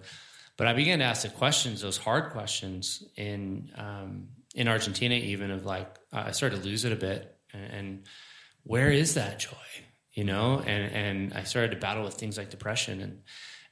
but 0.55 0.67
i 0.67 0.73
began 0.73 0.99
to 0.99 1.05
ask 1.05 1.23
the 1.23 1.29
questions 1.29 1.81
those 1.81 1.97
hard 1.97 2.31
questions 2.31 3.03
in 3.17 3.69
um, 3.75 4.27
in 4.55 4.67
argentina 4.67 5.15
even 5.15 5.51
of 5.51 5.65
like 5.65 5.97
i 6.11 6.31
started 6.31 6.61
to 6.61 6.67
lose 6.67 6.85
it 6.85 6.93
a 6.93 6.97
bit 6.97 7.37
and, 7.53 7.73
and 7.73 8.03
where 8.63 8.91
is 8.91 9.15
that 9.15 9.39
joy 9.39 9.57
you 10.13 10.23
know 10.23 10.59
and 10.65 10.95
and 10.95 11.33
i 11.33 11.43
started 11.43 11.71
to 11.71 11.77
battle 11.77 12.03
with 12.03 12.13
things 12.13 12.37
like 12.37 12.49
depression 12.49 13.01
and 13.01 13.19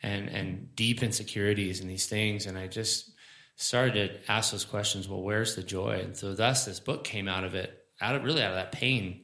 and 0.04 0.30
and 0.30 0.76
deep 0.76 1.04
insecurities 1.04 1.80
and 1.80 1.90
these 1.90 2.08
things 2.08 2.46
and 2.46 2.58
i 2.58 2.68
just 2.68 3.12
started 3.56 3.94
to 4.24 4.32
ask 4.32 4.52
those 4.52 4.66
questions 4.66 5.08
well 5.08 5.22
where's 5.22 5.56
the 5.56 5.64
joy 5.64 6.00
and 6.04 6.16
so 6.18 6.34
thus 6.34 6.66
this 6.66 6.80
book 6.80 7.04
came 7.04 7.28
out 7.28 7.44
of 7.44 7.56
it 7.56 7.78
out 8.00 8.16
of 8.16 8.24
really 8.24 8.42
out 8.42 8.52
of 8.52 8.56
that 8.56 8.72
pain 8.72 9.24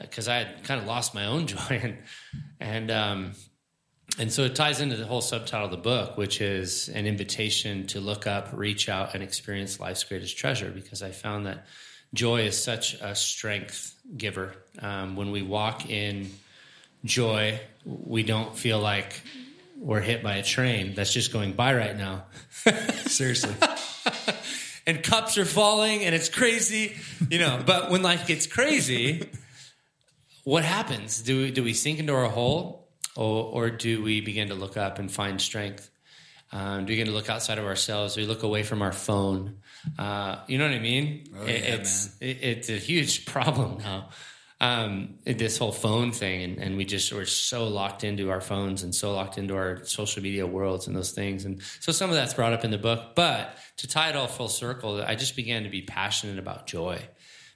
because 0.00 0.26
mm-hmm. 0.26 0.32
uh, 0.32 0.34
i 0.34 0.44
had 0.44 0.64
kind 0.64 0.80
of 0.80 0.86
lost 0.86 1.14
my 1.14 1.26
own 1.26 1.46
joy 1.54 1.80
and 1.82 1.98
and 2.58 2.90
um 2.90 3.32
and 4.18 4.32
so 4.32 4.42
it 4.42 4.56
ties 4.56 4.80
into 4.80 4.96
the 4.96 5.06
whole 5.06 5.20
subtitle 5.20 5.66
of 5.66 5.70
the 5.70 5.76
book 5.76 6.16
which 6.16 6.40
is 6.40 6.88
an 6.90 7.06
invitation 7.06 7.86
to 7.86 8.00
look 8.00 8.26
up 8.26 8.50
reach 8.52 8.88
out 8.88 9.14
and 9.14 9.22
experience 9.22 9.80
life's 9.80 10.04
greatest 10.04 10.36
treasure 10.36 10.70
because 10.70 11.02
i 11.02 11.10
found 11.10 11.46
that 11.46 11.66
joy 12.14 12.42
is 12.42 12.62
such 12.62 12.94
a 12.94 13.14
strength 13.14 13.94
giver. 14.16 14.54
Um, 14.80 15.16
when 15.16 15.30
we 15.30 15.42
walk 15.42 15.88
in 15.88 16.30
joy, 17.04 17.60
we 17.84 18.22
don't 18.22 18.56
feel 18.56 18.80
like 18.80 19.22
we're 19.80 20.00
hit 20.00 20.22
by 20.22 20.36
a 20.36 20.42
train 20.42 20.94
that's 20.94 21.12
just 21.12 21.32
going 21.32 21.54
by 21.54 21.74
right 21.74 21.96
now. 21.96 22.26
Seriously. 23.06 23.54
and 24.86 25.02
cups 25.02 25.38
are 25.38 25.46
falling 25.46 26.04
and 26.04 26.14
it's 26.14 26.28
crazy, 26.28 26.96
you 27.30 27.38
know. 27.38 27.62
But 27.64 27.90
when 27.90 28.02
life 28.02 28.26
gets 28.26 28.46
crazy, 28.46 29.30
what 30.44 30.64
happens? 30.64 31.22
Do 31.22 31.38
we, 31.38 31.50
do 31.50 31.64
we 31.64 31.72
sink 31.72 31.98
into 31.98 32.14
our 32.14 32.28
hole 32.28 32.88
or, 33.16 33.44
or 33.44 33.70
do 33.70 34.02
we 34.02 34.20
begin 34.20 34.48
to 34.48 34.54
look 34.54 34.76
up 34.76 34.98
and 34.98 35.10
find 35.10 35.40
strength? 35.40 35.90
Um, 36.52 36.80
do 36.80 36.90
we 36.90 36.96
begin 36.96 37.06
to 37.06 37.12
look 37.12 37.30
outside 37.30 37.58
of 37.58 37.64
ourselves? 37.64 38.16
Do 38.16 38.20
we 38.20 38.26
look 38.26 38.42
away 38.42 38.64
from 38.64 38.82
our 38.82 38.92
phone? 38.92 39.58
Uh, 39.98 40.40
you 40.46 40.58
know 40.58 40.66
what 40.66 40.74
I 40.74 40.80
mean? 40.80 41.24
Oh, 41.34 41.46
yeah, 41.46 41.52
it's 41.52 42.16
it, 42.20 42.38
it's 42.42 42.68
a 42.68 42.76
huge 42.76 43.24
problem 43.34 43.78
now. 43.78 44.10
Um, 44.62 45.14
this 45.24 45.56
whole 45.56 45.72
phone 45.72 46.12
thing, 46.12 46.42
and, 46.42 46.58
and 46.58 46.76
we 46.76 46.84
just 46.84 47.10
we're 47.14 47.24
so 47.24 47.66
locked 47.66 48.04
into 48.04 48.30
our 48.30 48.42
phones 48.42 48.82
and 48.82 48.94
so 48.94 49.14
locked 49.14 49.38
into 49.38 49.56
our 49.56 49.82
social 49.84 50.22
media 50.22 50.46
worlds 50.46 50.86
and 50.86 50.94
those 50.94 51.12
things. 51.12 51.46
And 51.46 51.62
so 51.80 51.92
some 51.92 52.10
of 52.10 52.16
that's 52.16 52.34
brought 52.34 52.52
up 52.52 52.62
in 52.62 52.70
the 52.70 52.76
book. 52.76 53.14
But 53.14 53.56
to 53.78 53.88
tie 53.88 54.10
it 54.10 54.16
all 54.16 54.26
full 54.26 54.48
circle, 54.48 55.00
I 55.00 55.14
just 55.14 55.34
began 55.34 55.62
to 55.62 55.70
be 55.70 55.80
passionate 55.80 56.38
about 56.38 56.66
joy 56.66 57.00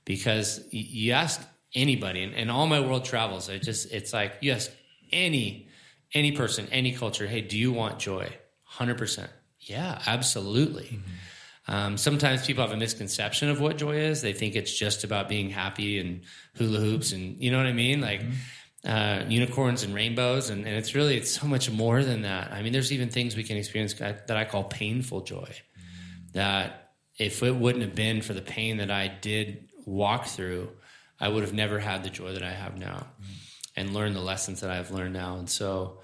because 0.07 0.65
you 0.71 1.13
ask 1.13 1.47
anybody, 1.75 2.23
and, 2.23 2.35
and 2.35 2.51
all 2.51 2.67
my 2.67 2.81
world 2.81 3.05
travels, 3.05 3.51
I 3.51 3.59
just 3.59 3.93
it's 3.93 4.15
like 4.15 4.37
you 4.41 4.53
ask 4.53 4.71
any 5.13 5.69
any 6.15 6.33
person, 6.33 6.69
any 6.71 6.93
culture, 6.93 7.27
hey, 7.27 7.43
do 7.43 7.59
you 7.59 7.73
want 7.73 7.99
joy? 7.99 8.33
Hundred 8.63 8.97
percent. 8.97 9.31
Yeah, 9.59 10.01
absolutely. 10.07 11.01
Um, 11.67 11.97
sometimes 11.97 12.47
people 12.47 12.63
have 12.63 12.73
a 12.73 12.77
misconception 12.77 13.49
of 13.49 13.61
what 13.61 13.79
joy 13.79 13.97
is. 13.97 14.21
They 14.21 14.35
think 14.35 14.55
it's 14.55 14.77
just 14.77 15.03
about 15.05 15.29
being 15.29 15.51
happy 15.51 15.99
and 15.99 16.23
hula 16.57 16.79
hoops 16.79 17.13
and 17.13 17.43
you 17.43 17.51
know 17.51 17.57
what 17.57 17.67
I 17.67 17.73
mean, 17.73 18.01
like 18.01 18.23
uh, 18.85 19.25
unicorns 19.29 19.83
and 19.83 19.95
rainbows. 19.95 20.51
And, 20.51 20.67
and 20.67 20.77
it's 20.77 20.95
really 20.95 21.17
it's 21.17 21.31
so 21.31 21.47
much 21.47 21.71
more 21.71 22.05
than 22.05 22.23
that. 22.23 22.53
I 22.53 22.63
mean, 22.63 22.73
there's 22.73 22.93
even 22.93 23.09
things 23.09 23.35
we 23.37 23.45
can 23.45 23.57
experience 23.57 23.95
that 23.95 24.31
I 24.31 24.45
call 24.45 24.65
painful 24.65 25.23
joy. 25.23 25.51
That 26.33 26.93
if 27.19 27.43
it 27.43 27.55
wouldn't 27.55 27.85
have 27.85 27.95
been 27.95 28.23
for 28.23 28.35
the 28.35 28.43
pain 28.43 28.79
that 28.79 28.91
I 28.91 29.09
did 29.09 29.69
walk 29.87 30.27
through, 30.27 30.71
I 31.21 31.29
would 31.29 31.45
have 31.45 31.55
never 31.55 31.79
had 31.79 32.03
the 32.03 32.11
joy 32.11 32.33
that 32.33 32.43
I 32.43 32.51
have 32.51 32.77
now, 32.77 33.07
and 33.77 33.95
learned 33.95 34.17
the 34.17 34.21
lessons 34.21 34.61
that 34.61 34.71
I've 34.71 34.91
learned 34.91 35.15
now. 35.15 35.37
And 35.37 35.49
so, 35.49 36.01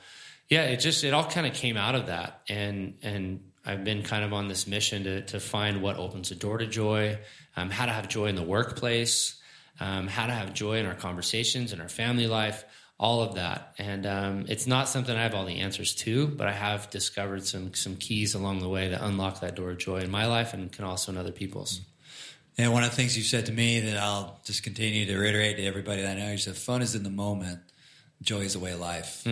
yeah, 0.49 0.63
it 0.63 0.77
just 0.77 1.03
it 1.03 1.13
all 1.13 1.29
kind 1.29 1.47
of 1.47 1.53
came 1.53 1.77
out 1.77 1.97
of 1.97 2.07
that, 2.07 2.43
and 2.49 2.95
and 3.03 3.50
I've 3.65 3.85
been 3.85 4.03
kind 4.03 4.25
of 4.25 4.33
on 4.33 4.49
this 4.49 4.67
mission 4.67 5.05
to 5.05 5.23
to 5.27 5.41
find 5.41 5.83
what 5.83 5.97
opens 5.97 6.31
the 6.31 6.35
door 6.35 6.59
to 6.59 6.67
joy, 6.67 7.19
um, 7.57 7.71
how 7.71 7.87
to 7.87 7.93
have 7.93 8.09
joy 8.09 8.27
in 8.27 8.35
the 8.35 8.43
workplace, 8.43 9.41
um, 9.81 10.07
how 10.07 10.27
to 10.27 10.33
have 10.33 10.55
joy 10.55 10.79
in 10.79 10.87
our 10.87 10.95
conversations 10.95 11.73
in 11.73 11.81
our 11.81 11.89
family 11.89 12.27
life, 12.27 12.65
all 12.99 13.23
of 13.23 13.35
that. 13.35 13.75
And 13.79 14.07
um, 14.07 14.45
it's 14.49 14.67
not 14.67 14.89
something 14.89 15.17
I 15.17 15.23
have 15.23 15.35
all 15.35 15.47
the 15.47 15.61
answers 15.61 15.95
to, 15.97 16.27
but 16.27 16.47
I 16.47 16.53
have 16.53 16.91
discovered 16.91 17.47
some 17.47 17.75
some 17.75 17.97
keys 17.97 18.35
along 18.35 18.61
the 18.61 18.69
way 18.69 18.89
that 18.89 19.03
unlock 19.03 19.41
that 19.41 19.57
door 19.57 19.71
of 19.71 19.79
joy 19.79 20.01
in 20.01 20.11
my 20.11 20.27
life 20.27 20.55
and 20.55 20.71
can 20.71 20.85
also 20.85 21.13
in 21.13 21.19
other 21.19 21.33
people's. 21.33 21.81
And 22.59 22.73
one 22.73 22.85
of 22.85 22.91
the 22.91 22.97
things 22.97 23.17
you 23.17 23.23
said 23.23 23.47
to 23.47 23.53
me 23.53 23.81
that 23.81 23.97
I'll 23.97 24.39
just 24.45 24.63
continue 24.63 25.07
to 25.07 25.17
reiterate 25.17 25.57
to 25.57 25.65
everybody 25.65 26.03
that 26.03 26.17
I 26.17 26.21
know, 26.21 26.33
you 26.33 26.39
said 26.39 26.57
fun 26.57 26.83
is 26.83 26.95
in 26.95 27.05
the 27.05 27.11
moment, 27.11 27.61
joy 28.21 28.41
is 28.41 28.53
the 28.53 28.59
way 28.59 28.73
of 28.73 28.81
life. 28.81 29.23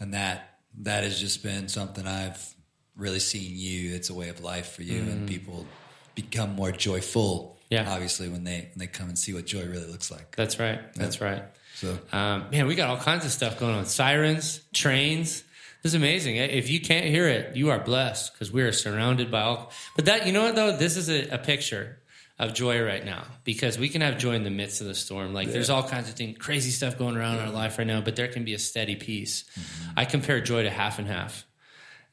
And 0.00 0.14
that 0.14 0.58
that 0.78 1.02
has 1.02 1.18
just 1.18 1.42
been 1.42 1.68
something 1.68 2.06
I've 2.06 2.54
really 3.00 3.18
seeing 3.18 3.56
you. 3.56 3.94
It's 3.94 4.10
a 4.10 4.14
way 4.14 4.28
of 4.28 4.40
life 4.42 4.72
for 4.72 4.82
you 4.82 5.00
and 5.00 5.28
people 5.28 5.66
become 6.14 6.54
more 6.54 6.70
joyful. 6.72 7.56
Yeah. 7.70 7.90
Obviously 7.90 8.28
when 8.28 8.44
they 8.44 8.68
when 8.72 8.78
they 8.78 8.86
come 8.86 9.08
and 9.08 9.18
see 9.18 9.32
what 9.32 9.46
joy 9.46 9.64
really 9.64 9.86
looks 9.86 10.10
like. 10.10 10.36
That's 10.36 10.58
right. 10.58 10.80
That's 10.94 11.20
right. 11.20 11.42
So 11.76 11.98
Um, 12.12 12.46
man, 12.50 12.66
we 12.66 12.74
got 12.74 12.90
all 12.90 12.98
kinds 12.98 13.24
of 13.24 13.30
stuff 13.30 13.58
going 13.58 13.74
on. 13.74 13.86
Sirens, 13.86 14.60
trains. 14.72 15.42
This 15.82 15.92
is 15.92 15.94
amazing. 15.94 16.36
If 16.36 16.68
you 16.68 16.80
can't 16.80 17.06
hear 17.06 17.26
it, 17.26 17.56
you 17.56 17.70
are 17.70 17.78
blessed 17.78 18.34
because 18.34 18.52
we 18.52 18.62
are 18.62 18.72
surrounded 18.72 19.30
by 19.30 19.40
all. 19.42 19.72
But 19.96 20.04
that, 20.06 20.26
you 20.26 20.32
know 20.32 20.42
what 20.42 20.54
though? 20.54 20.76
This 20.76 20.96
is 20.96 21.08
a, 21.08 21.28
a 21.28 21.38
picture 21.38 21.96
of 22.38 22.54
joy 22.54 22.82
right 22.82 23.04
now 23.04 23.22
because 23.44 23.78
we 23.78 23.88
can 23.88 24.00
have 24.00 24.18
joy 24.18 24.32
in 24.32 24.44
the 24.44 24.50
midst 24.50 24.80
of 24.80 24.86
the 24.86 24.94
storm. 24.94 25.32
Like 25.32 25.52
there's 25.52 25.70
all 25.70 25.82
kinds 25.82 26.08
of 26.08 26.14
things, 26.16 26.38
crazy 26.38 26.70
stuff 26.70 26.98
going 26.98 27.16
around 27.16 27.36
in 27.38 27.44
our 27.44 27.50
life 27.52 27.78
right 27.78 27.86
now, 27.86 28.00
but 28.00 28.16
there 28.16 28.28
can 28.28 28.44
be 28.44 28.54
a 28.54 28.58
steady 28.58 28.96
peace. 28.96 29.44
I 29.96 30.06
compare 30.06 30.40
joy 30.40 30.62
to 30.64 30.70
half 30.70 30.98
and 30.98 31.06
half. 31.06 31.46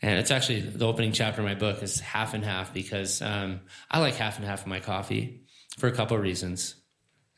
And 0.01 0.19
it's 0.19 0.31
actually 0.31 0.61
the 0.61 0.85
opening 0.85 1.11
chapter 1.11 1.41
of 1.41 1.47
my 1.47 1.55
book 1.55 1.81
is 1.81 1.99
half 1.99 2.33
and 2.33 2.43
half 2.43 2.73
because 2.73 3.21
um, 3.21 3.61
I 3.89 3.99
like 3.99 4.15
half 4.15 4.37
and 4.37 4.45
half 4.45 4.61
of 4.61 4.67
my 4.67 4.79
coffee 4.79 5.41
for 5.77 5.87
a 5.87 5.91
couple 5.91 6.17
of 6.17 6.23
reasons. 6.23 6.75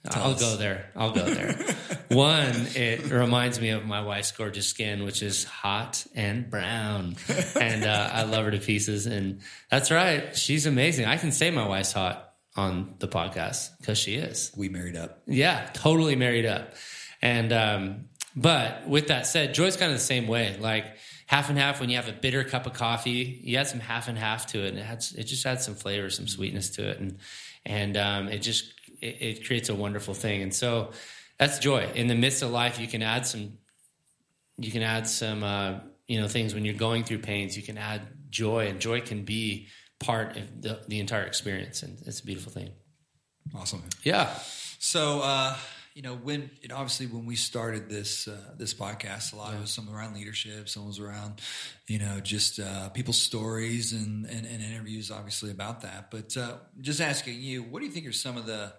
I'll 0.10 0.32
us. 0.32 0.42
go 0.42 0.56
there. 0.56 0.92
I'll 0.96 1.12
go 1.12 1.26
there. 1.26 1.54
One, 2.10 2.54
it 2.76 3.12
reminds 3.12 3.60
me 3.60 3.70
of 3.70 3.86
my 3.86 4.02
wife's 4.02 4.32
gorgeous 4.32 4.68
skin, 4.68 5.04
which 5.04 5.22
is 5.22 5.44
hot 5.44 6.06
and 6.16 6.50
brown, 6.50 7.18
and 7.60 7.84
uh, 7.84 8.10
I 8.12 8.24
love 8.24 8.46
her 8.46 8.52
to 8.52 8.60
pieces. 8.60 9.06
And 9.06 9.42
that's 9.70 9.92
right, 9.92 10.36
she's 10.36 10.66
amazing. 10.66 11.06
I 11.06 11.18
can 11.18 11.32
say 11.32 11.52
my 11.52 11.68
wife's 11.68 11.92
hot 11.92 12.34
on 12.56 12.96
the 13.00 13.08
podcast 13.08 13.78
because 13.78 13.98
she 13.98 14.16
is. 14.16 14.52
we 14.56 14.70
married 14.70 14.96
up. 14.96 15.22
Yeah, 15.28 15.70
totally 15.74 16.16
married 16.16 16.46
up. 16.46 16.74
And 17.22 17.52
um, 17.52 18.06
but 18.36 18.88
with 18.88 19.08
that 19.08 19.28
said, 19.28 19.54
joy's 19.54 19.78
kind 19.78 19.92
of 19.92 19.98
the 19.98 20.04
same 20.04 20.28
way. 20.28 20.56
Like 20.60 20.86
half 21.30 21.48
and 21.48 21.60
half. 21.60 21.80
When 21.80 21.90
you 21.90 21.96
have 21.98 22.10
a 22.10 22.14
bitter 22.14 22.44
cup 22.44 22.66
of 22.66 22.74
coffee, 22.74 23.40
you 23.44 23.58
add 23.58 23.68
some 23.68 23.80
half 23.80 24.08
and 24.08 24.18
half 24.18 24.48
to 24.48 24.66
it, 24.66 24.70
and 24.70 24.80
it 24.80 24.82
adds, 24.90 25.14
it 25.14 25.26
just 25.26 25.46
adds 25.46 25.64
some 25.64 25.76
flavor, 25.76 26.10
some 26.10 26.28
sweetness 26.28 26.72
to 26.72 26.90
it, 26.90 27.00
and 27.00 27.20
and 27.66 27.96
um, 27.96 28.28
it 28.30 28.40
just 28.40 28.74
it, 29.00 29.22
it 29.22 29.46
creates 29.46 29.70
a 29.70 29.76
wonderful 29.76 30.16
thing. 30.16 30.42
And 30.42 30.54
so 30.54 30.92
that's 31.38 31.60
joy. 31.60 31.88
In 31.94 32.08
the 32.08 32.16
midst 32.16 32.42
of 32.42 32.50
life, 32.50 32.80
you 32.80 32.88
can 32.88 33.04
add 33.04 33.28
some 33.28 33.60
you 34.58 34.72
can 34.72 34.82
add 34.82 35.08
some 35.08 35.44
uh, 35.44 35.80
you 36.08 36.20
know 36.20 36.28
things 36.28 36.56
when 36.56 36.66
you're 36.66 36.74
going 36.74 37.04
through 37.04 37.20
pains. 37.20 37.56
You 37.56 37.64
can 37.64 37.78
add 37.78 38.02
joy, 38.32 38.68
and 38.68 38.80
joy 38.80 39.02
can 39.02 39.24
be 39.24 39.68
part 40.00 40.36
of 40.36 40.62
the, 40.64 40.80
the 40.88 41.00
entire 41.00 41.24
experience, 41.24 41.84
and 41.84 41.96
it's 42.08 42.22
a 42.22 42.26
beautiful 42.26 42.52
thing. 42.52 42.72
Awesome. 43.56 43.84
Yeah. 44.04 44.34
So, 44.80 45.22
uh, 45.22 45.56
you 46.00 46.04
know, 46.04 46.16
when 46.16 46.50
it, 46.62 46.72
obviously 46.72 47.08
when 47.08 47.26
we 47.26 47.36
started 47.36 47.90
this 47.90 48.26
uh, 48.30 48.54
this 48.58 48.74
podcast, 48.74 49.34
a 49.34 49.36
lot 49.36 49.50
of 49.52 49.58
it 49.60 49.62
was 49.64 49.72
some 49.72 49.90
around 49.94 50.16
leadership, 50.16 50.70
some 50.70 50.88
was 50.88 50.98
around, 50.98 51.42
you 51.88 52.00
know, 52.00 52.22
just 52.22 52.58
uh, 52.58 52.88
people's 52.88 53.22
stories 53.22 53.92
and, 53.92 54.26
and, 54.26 54.46
and 54.46 54.64
interviews, 54.64 55.12
obviously 55.12 55.52
about 55.52 55.82
that. 55.82 56.10
But 56.10 56.38
uh, 56.38 56.54
just 56.80 57.02
asking 57.02 57.42
you, 57.42 57.64
what 57.64 57.80
do 57.82 57.86
you 57.86 57.92
think 57.92 58.08
are 58.08 58.14
some 58.14 58.38
of 58.38 58.46
the 58.46 58.72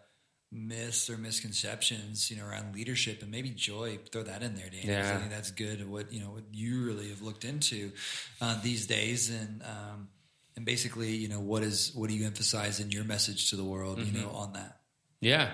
myths 0.50 1.10
or 1.10 1.18
misconceptions, 1.18 2.30
you 2.30 2.38
know, 2.38 2.46
around 2.46 2.74
leadership 2.74 3.20
and 3.20 3.30
maybe 3.30 3.50
joy? 3.50 3.98
Throw 4.10 4.22
that 4.22 4.42
in 4.42 4.54
there. 4.54 4.70
'cause 4.70 4.84
Yeah. 4.84 5.14
I 5.14 5.18
think 5.18 5.30
that's 5.30 5.50
good. 5.50 5.86
What 5.90 6.10
you 6.14 6.20
know, 6.20 6.30
what 6.30 6.44
you 6.52 6.86
really 6.86 7.10
have 7.10 7.20
looked 7.20 7.44
into 7.44 7.92
uh, 8.40 8.62
these 8.62 8.86
days, 8.86 9.28
and 9.28 9.62
um, 9.62 10.08
and 10.56 10.64
basically, 10.64 11.16
you 11.16 11.28
know, 11.28 11.40
what 11.40 11.62
is 11.64 11.92
what 11.94 12.08
do 12.08 12.16
you 12.16 12.24
emphasize 12.24 12.80
in 12.80 12.90
your 12.90 13.04
message 13.04 13.50
to 13.50 13.56
the 13.56 13.64
world, 13.64 13.98
you 13.98 14.18
know, 14.18 14.30
on 14.30 14.54
that? 14.54 14.80
Yeah. 15.20 15.50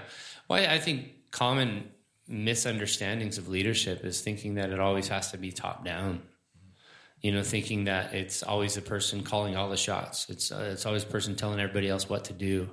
Well, 0.48 0.62
I 0.62 0.74
I 0.74 0.78
think 0.78 1.10
common 1.36 1.90
misunderstandings 2.26 3.36
of 3.36 3.46
leadership 3.46 4.04
is 4.06 4.22
thinking 4.22 4.54
that 4.54 4.70
it 4.70 4.80
always 4.80 5.08
has 5.08 5.32
to 5.32 5.36
be 5.36 5.52
top 5.52 5.84
down. 5.84 6.22
You 7.20 7.32
know, 7.32 7.42
thinking 7.42 7.84
that 7.84 8.14
it's 8.14 8.42
always 8.42 8.74
the 8.74 8.80
person 8.80 9.22
calling 9.22 9.54
all 9.54 9.68
the 9.68 9.76
shots. 9.76 10.30
It's 10.30 10.50
uh, 10.50 10.70
it's 10.72 10.86
always 10.86 11.04
the 11.04 11.10
person 11.10 11.36
telling 11.36 11.60
everybody 11.60 11.88
else 11.88 12.08
what 12.08 12.24
to 12.24 12.32
do, 12.32 12.70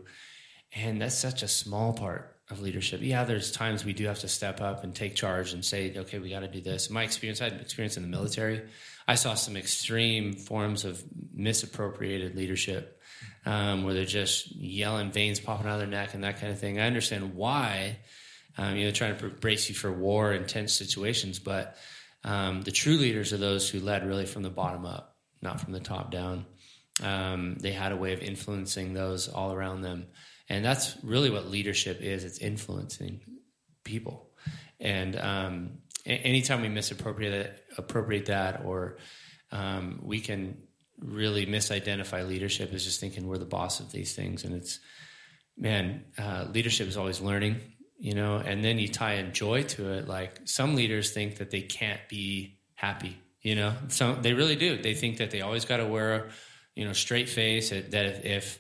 and 0.74 1.02
that's 1.02 1.18
such 1.18 1.44
a 1.44 1.48
small 1.48 1.94
part 1.94 2.38
of 2.50 2.62
leadership. 2.62 3.02
Yeah, 3.02 3.24
there's 3.26 3.52
times 3.52 3.84
we 3.84 3.94
do 3.94 4.06
have 4.06 4.20
to 4.20 4.28
step 4.28 4.62
up 4.62 4.84
and 4.84 4.94
take 4.94 5.16
charge 5.16 5.54
and 5.54 5.64
say, 5.64 5.94
okay, 5.98 6.20
we 6.20 6.30
got 6.30 6.42
to 6.42 6.48
do 6.48 6.62
this. 6.62 6.90
My 6.90 7.04
experience, 7.04 7.42
I 7.42 7.46
had 7.46 7.62
experience 7.62 7.98
in 7.98 8.04
the 8.04 8.10
military. 8.10 8.62
I 9.08 9.16
saw 9.16 9.34
some 9.34 9.58
extreme 9.58 10.34
forms 10.34 10.86
of 10.86 11.04
misappropriated 11.34 12.36
leadership 12.36 13.02
um, 13.46 13.84
where 13.84 13.94
they're 13.94 14.06
just 14.06 14.56
yelling, 14.56 15.12
veins 15.12 15.40
popping 15.40 15.68
out 15.68 15.74
of 15.74 15.80
their 15.80 15.88
neck, 15.88 16.14
and 16.14 16.24
that 16.24 16.40
kind 16.40 16.52
of 16.52 16.60
thing. 16.60 16.80
I 16.80 16.88
understand 16.88 17.34
why, 17.34 17.98
um, 18.58 18.76
you 18.76 18.86
know, 18.86 18.92
trying 18.92 19.18
to 19.18 19.30
brace 19.30 19.70
you 19.70 19.76
for 19.76 19.92
war, 19.92 20.34
intense 20.34 20.74
situations, 20.74 21.40
but 21.40 21.78
um, 22.24 22.62
the 22.62 22.72
true 22.72 22.98
leaders 22.98 23.34
are 23.34 23.38
those 23.38 23.70
who 23.70 23.80
led 23.80 24.08
really 24.08 24.26
from 24.26 24.44
the 24.44 24.50
bottom 24.50 24.86
up, 24.86 25.18
not 25.42 25.60
from 25.60 25.74
the 25.74 25.80
top 25.80 26.12
down. 26.12 26.46
Um, 27.02 27.56
they 27.60 27.72
had 27.72 27.92
a 27.92 27.98
way 27.98 28.14
of 28.14 28.22
influencing 28.22 28.94
those 28.94 29.28
all 29.28 29.52
around 29.52 29.82
them, 29.82 30.08
and 30.48 30.64
that's 30.64 30.96
really 31.04 31.30
what 31.30 31.50
leadership 31.50 32.02
is. 32.02 32.24
It's 32.24 32.38
influencing 32.38 33.22
people, 33.84 34.30
and 34.80 35.16
um, 35.20 35.78
anytime 36.06 36.62
we 36.62 36.70
misappropriate 36.70 37.32
that, 37.32 37.64
appropriate 37.78 38.28
that, 38.28 38.64
or 38.64 38.98
um, 39.52 40.00
we 40.04 40.20
can 40.20 40.58
really 41.00 41.46
misidentify 41.48 42.28
leadership 42.28 42.72
as 42.74 42.86
just 42.86 43.00
thinking 43.00 43.28
we're 43.28 43.38
the 43.40 43.46
boss 43.46 43.80
of 43.80 43.92
these 43.92 44.16
things, 44.16 44.44
and 44.44 44.54
it's 44.54 44.80
man, 45.58 46.04
uh, 46.18 46.46
leadership 46.54 46.88
is 46.88 46.98
always 46.98 47.22
learning, 47.22 47.60
you 48.04 48.14
know, 48.14 48.36
and 48.36 48.62
then 48.66 48.80
you 48.80 48.90
tie 48.90 49.14
in 49.14 49.32
joy 49.32 49.64
to 49.64 49.94
it. 49.94 50.10
Like 50.10 50.42
some 50.44 50.76
leaders 50.76 51.12
think 51.12 51.38
that 51.38 51.52
they 51.52 51.62
can't 51.62 52.02
be 52.10 52.58
happy, 52.76 53.18
you 53.42 53.56
know, 53.56 53.74
some 53.88 54.22
they 54.22 54.34
really 54.34 54.58
do. 54.58 54.78
They 54.78 54.94
think 54.94 55.20
that 55.20 55.32
they 55.32 55.40
always 55.40 55.64
got 55.64 55.78
to 55.78 55.86
wear, 55.86 56.14
a 56.14 56.24
you 56.76 56.84
know, 56.84 56.92
straight 56.92 57.30
face. 57.30 57.70
That 57.70 58.26
if 58.26 58.60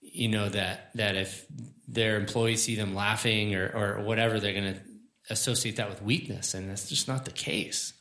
you 0.00 0.28
know 0.28 0.48
that 0.48 0.90
that 0.94 1.16
if 1.16 1.44
their 1.86 2.16
employees 2.16 2.62
see 2.62 2.74
them 2.74 2.94
laughing 2.94 3.54
or 3.54 3.68
or 3.74 4.04
whatever, 4.04 4.40
they're 4.40 4.54
going 4.54 4.72
to 4.72 4.80
associate 5.28 5.76
that 5.76 5.90
with 5.90 6.00
weakness, 6.00 6.54
and 6.54 6.70
that's 6.70 6.88
just 6.88 7.06
not 7.06 7.26
the 7.26 7.30
case. 7.30 7.92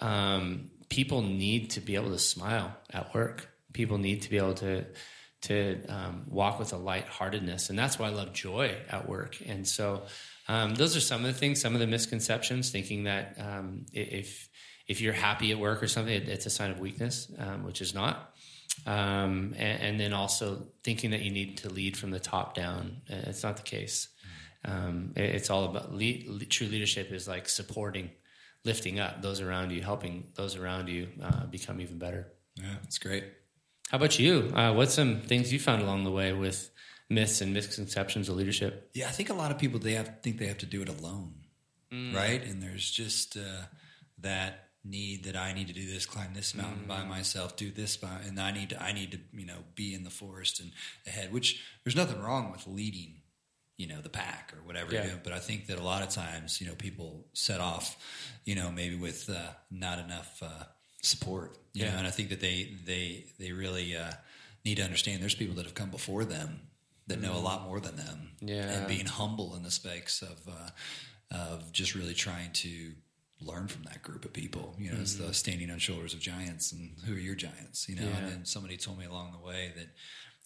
Um, 0.00 0.70
people 0.88 1.20
need 1.20 1.70
to 1.70 1.80
be 1.80 1.96
able 1.96 2.10
to 2.10 2.20
smile 2.20 2.76
at 2.92 3.12
work. 3.12 3.48
People 3.72 3.98
need 3.98 4.22
to 4.22 4.30
be 4.30 4.36
able 4.36 4.54
to 4.54 4.86
to 5.46 5.84
um, 5.88 6.24
walk 6.28 6.58
with 6.58 6.72
a 6.72 6.76
lightheartedness, 6.76 7.70
and 7.70 7.78
that's 7.78 7.98
why 7.98 8.06
I 8.06 8.10
love 8.10 8.32
joy 8.32 8.74
at 8.88 9.08
work. 9.08 9.36
And 9.46 9.66
so, 9.66 10.02
um, 10.48 10.74
those 10.74 10.96
are 10.96 11.00
some 11.00 11.24
of 11.24 11.26
the 11.26 11.38
things, 11.38 11.60
some 11.60 11.74
of 11.74 11.80
the 11.80 11.86
misconceptions, 11.86 12.70
thinking 12.70 13.04
that 13.04 13.36
um, 13.38 13.86
if 13.92 14.48
if 14.86 15.00
you're 15.00 15.12
happy 15.12 15.50
at 15.50 15.58
work 15.58 15.82
or 15.82 15.88
something, 15.88 16.14
it's 16.14 16.46
a 16.46 16.50
sign 16.50 16.70
of 16.70 16.78
weakness, 16.78 17.30
um, 17.38 17.64
which 17.64 17.80
is 17.80 17.94
not. 17.94 18.34
Um, 18.86 19.54
and, 19.56 19.82
and, 19.82 20.00
then 20.00 20.12
also 20.12 20.66
thinking 20.84 21.10
that 21.10 21.22
you 21.22 21.30
need 21.30 21.58
to 21.58 21.70
lead 21.70 21.96
from 21.96 22.10
the 22.10 22.20
top 22.20 22.54
down. 22.54 22.98
It's 23.08 23.42
not 23.42 23.56
the 23.56 23.62
case. 23.62 24.08
Um, 24.64 25.12
it, 25.16 25.34
it's 25.36 25.50
all 25.50 25.64
about 25.64 25.94
lead, 25.94 26.50
true 26.50 26.66
leadership 26.66 27.10
is 27.10 27.26
like 27.26 27.48
supporting, 27.48 28.10
lifting 28.64 29.00
up 29.00 29.22
those 29.22 29.40
around 29.40 29.70
you, 29.70 29.80
helping 29.80 30.28
those 30.34 30.56
around 30.56 30.88
you 30.88 31.08
uh, 31.22 31.46
become 31.46 31.80
even 31.80 31.98
better. 31.98 32.28
Yeah, 32.56 32.76
it's 32.84 32.98
great. 32.98 33.24
How 33.90 33.98
about 33.98 34.18
you? 34.18 34.52
Uh, 34.54 34.72
what's 34.72 34.94
some 34.94 35.20
things 35.20 35.52
you 35.52 35.60
found 35.60 35.82
along 35.82 36.04
the 36.04 36.10
way 36.10 36.32
with 36.32 36.70
myths 37.08 37.40
and 37.40 37.54
misconceptions 37.54 38.28
of 38.28 38.36
leadership? 38.36 38.90
Yeah, 38.94 39.06
I 39.06 39.12
think 39.12 39.30
a 39.30 39.34
lot 39.34 39.50
of 39.50 39.58
people 39.58 39.78
they 39.78 39.92
have 39.92 40.22
think 40.22 40.38
they 40.38 40.46
have 40.46 40.58
to 40.58 40.66
do 40.66 40.82
it 40.82 40.88
alone, 40.88 41.34
mm. 41.92 42.14
right? 42.14 42.44
And 42.44 42.62
there's 42.62 42.90
just 42.90 43.36
uh, 43.36 43.66
that 44.18 44.70
need 44.84 45.24
that 45.24 45.36
I 45.36 45.52
need 45.52 45.68
to 45.68 45.72
do 45.72 45.86
this, 45.86 46.04
climb 46.04 46.34
this 46.34 46.54
mountain 46.54 46.84
mm. 46.84 46.88
by 46.88 47.04
myself, 47.04 47.56
do 47.56 47.70
this 47.70 47.96
by, 47.96 48.20
and 48.26 48.40
I 48.40 48.50
need 48.50 48.70
to, 48.70 48.82
I 48.82 48.92
need 48.92 49.12
to, 49.12 49.18
you 49.32 49.46
know, 49.46 49.58
be 49.74 49.94
in 49.94 50.02
the 50.02 50.10
forest 50.10 50.60
and 50.60 50.72
ahead. 51.06 51.32
Which 51.32 51.62
there's 51.84 51.96
nothing 51.96 52.20
wrong 52.20 52.50
with 52.50 52.66
leading, 52.66 53.22
you 53.76 53.86
know, 53.86 54.00
the 54.00 54.08
pack 54.08 54.52
or 54.56 54.66
whatever. 54.66 54.92
Yeah. 54.94 55.04
You 55.04 55.10
know, 55.12 55.18
but 55.22 55.32
I 55.32 55.38
think 55.38 55.66
that 55.66 55.78
a 55.78 55.84
lot 55.84 56.02
of 56.02 56.08
times, 56.08 56.60
you 56.60 56.66
know, 56.66 56.74
people 56.74 57.26
set 57.34 57.60
off, 57.60 57.96
you 58.44 58.56
know, 58.56 58.72
maybe 58.72 58.96
with 58.96 59.30
uh, 59.30 59.50
not 59.70 60.00
enough 60.00 60.42
uh, 60.42 60.64
support. 61.06 61.56
You 61.72 61.84
yeah. 61.84 61.92
know, 61.92 61.98
and 61.98 62.06
I 62.06 62.10
think 62.10 62.30
that 62.30 62.40
they 62.40 62.74
they 62.84 63.26
they 63.38 63.52
really 63.52 63.96
uh, 63.96 64.12
need 64.64 64.76
to 64.76 64.82
understand. 64.82 65.22
There's 65.22 65.34
people 65.34 65.56
that 65.56 65.64
have 65.64 65.74
come 65.74 65.90
before 65.90 66.24
them 66.24 66.60
that 67.06 67.20
know 67.20 67.36
a 67.36 67.38
lot 67.38 67.62
more 67.62 67.80
than 67.80 67.96
them. 67.96 68.32
Yeah, 68.40 68.70
and 68.70 68.86
being 68.86 69.06
humble 69.06 69.54
in 69.54 69.62
the 69.62 69.70
space 69.70 70.22
of 70.22 70.52
uh, 70.52 70.70
of 71.30 71.72
just 71.72 71.94
really 71.94 72.14
trying 72.14 72.52
to 72.52 72.92
learn 73.40 73.68
from 73.68 73.84
that 73.84 74.02
group 74.02 74.24
of 74.24 74.32
people. 74.32 74.74
You 74.78 74.86
know, 74.86 74.94
mm-hmm. 74.94 75.02
it's 75.02 75.16
the 75.16 75.32
standing 75.34 75.70
on 75.70 75.78
shoulders 75.78 76.14
of 76.14 76.20
giants 76.20 76.72
and 76.72 76.96
who 77.04 77.14
are 77.14 77.18
your 77.18 77.34
giants, 77.34 77.88
you 77.88 77.96
know? 77.96 78.02
Yeah. 78.02 78.16
And 78.16 78.28
then 78.28 78.44
somebody 78.44 78.76
told 78.76 78.98
me 78.98 79.04
along 79.04 79.32
the 79.32 79.46
way 79.46 79.72
that, 79.76 79.88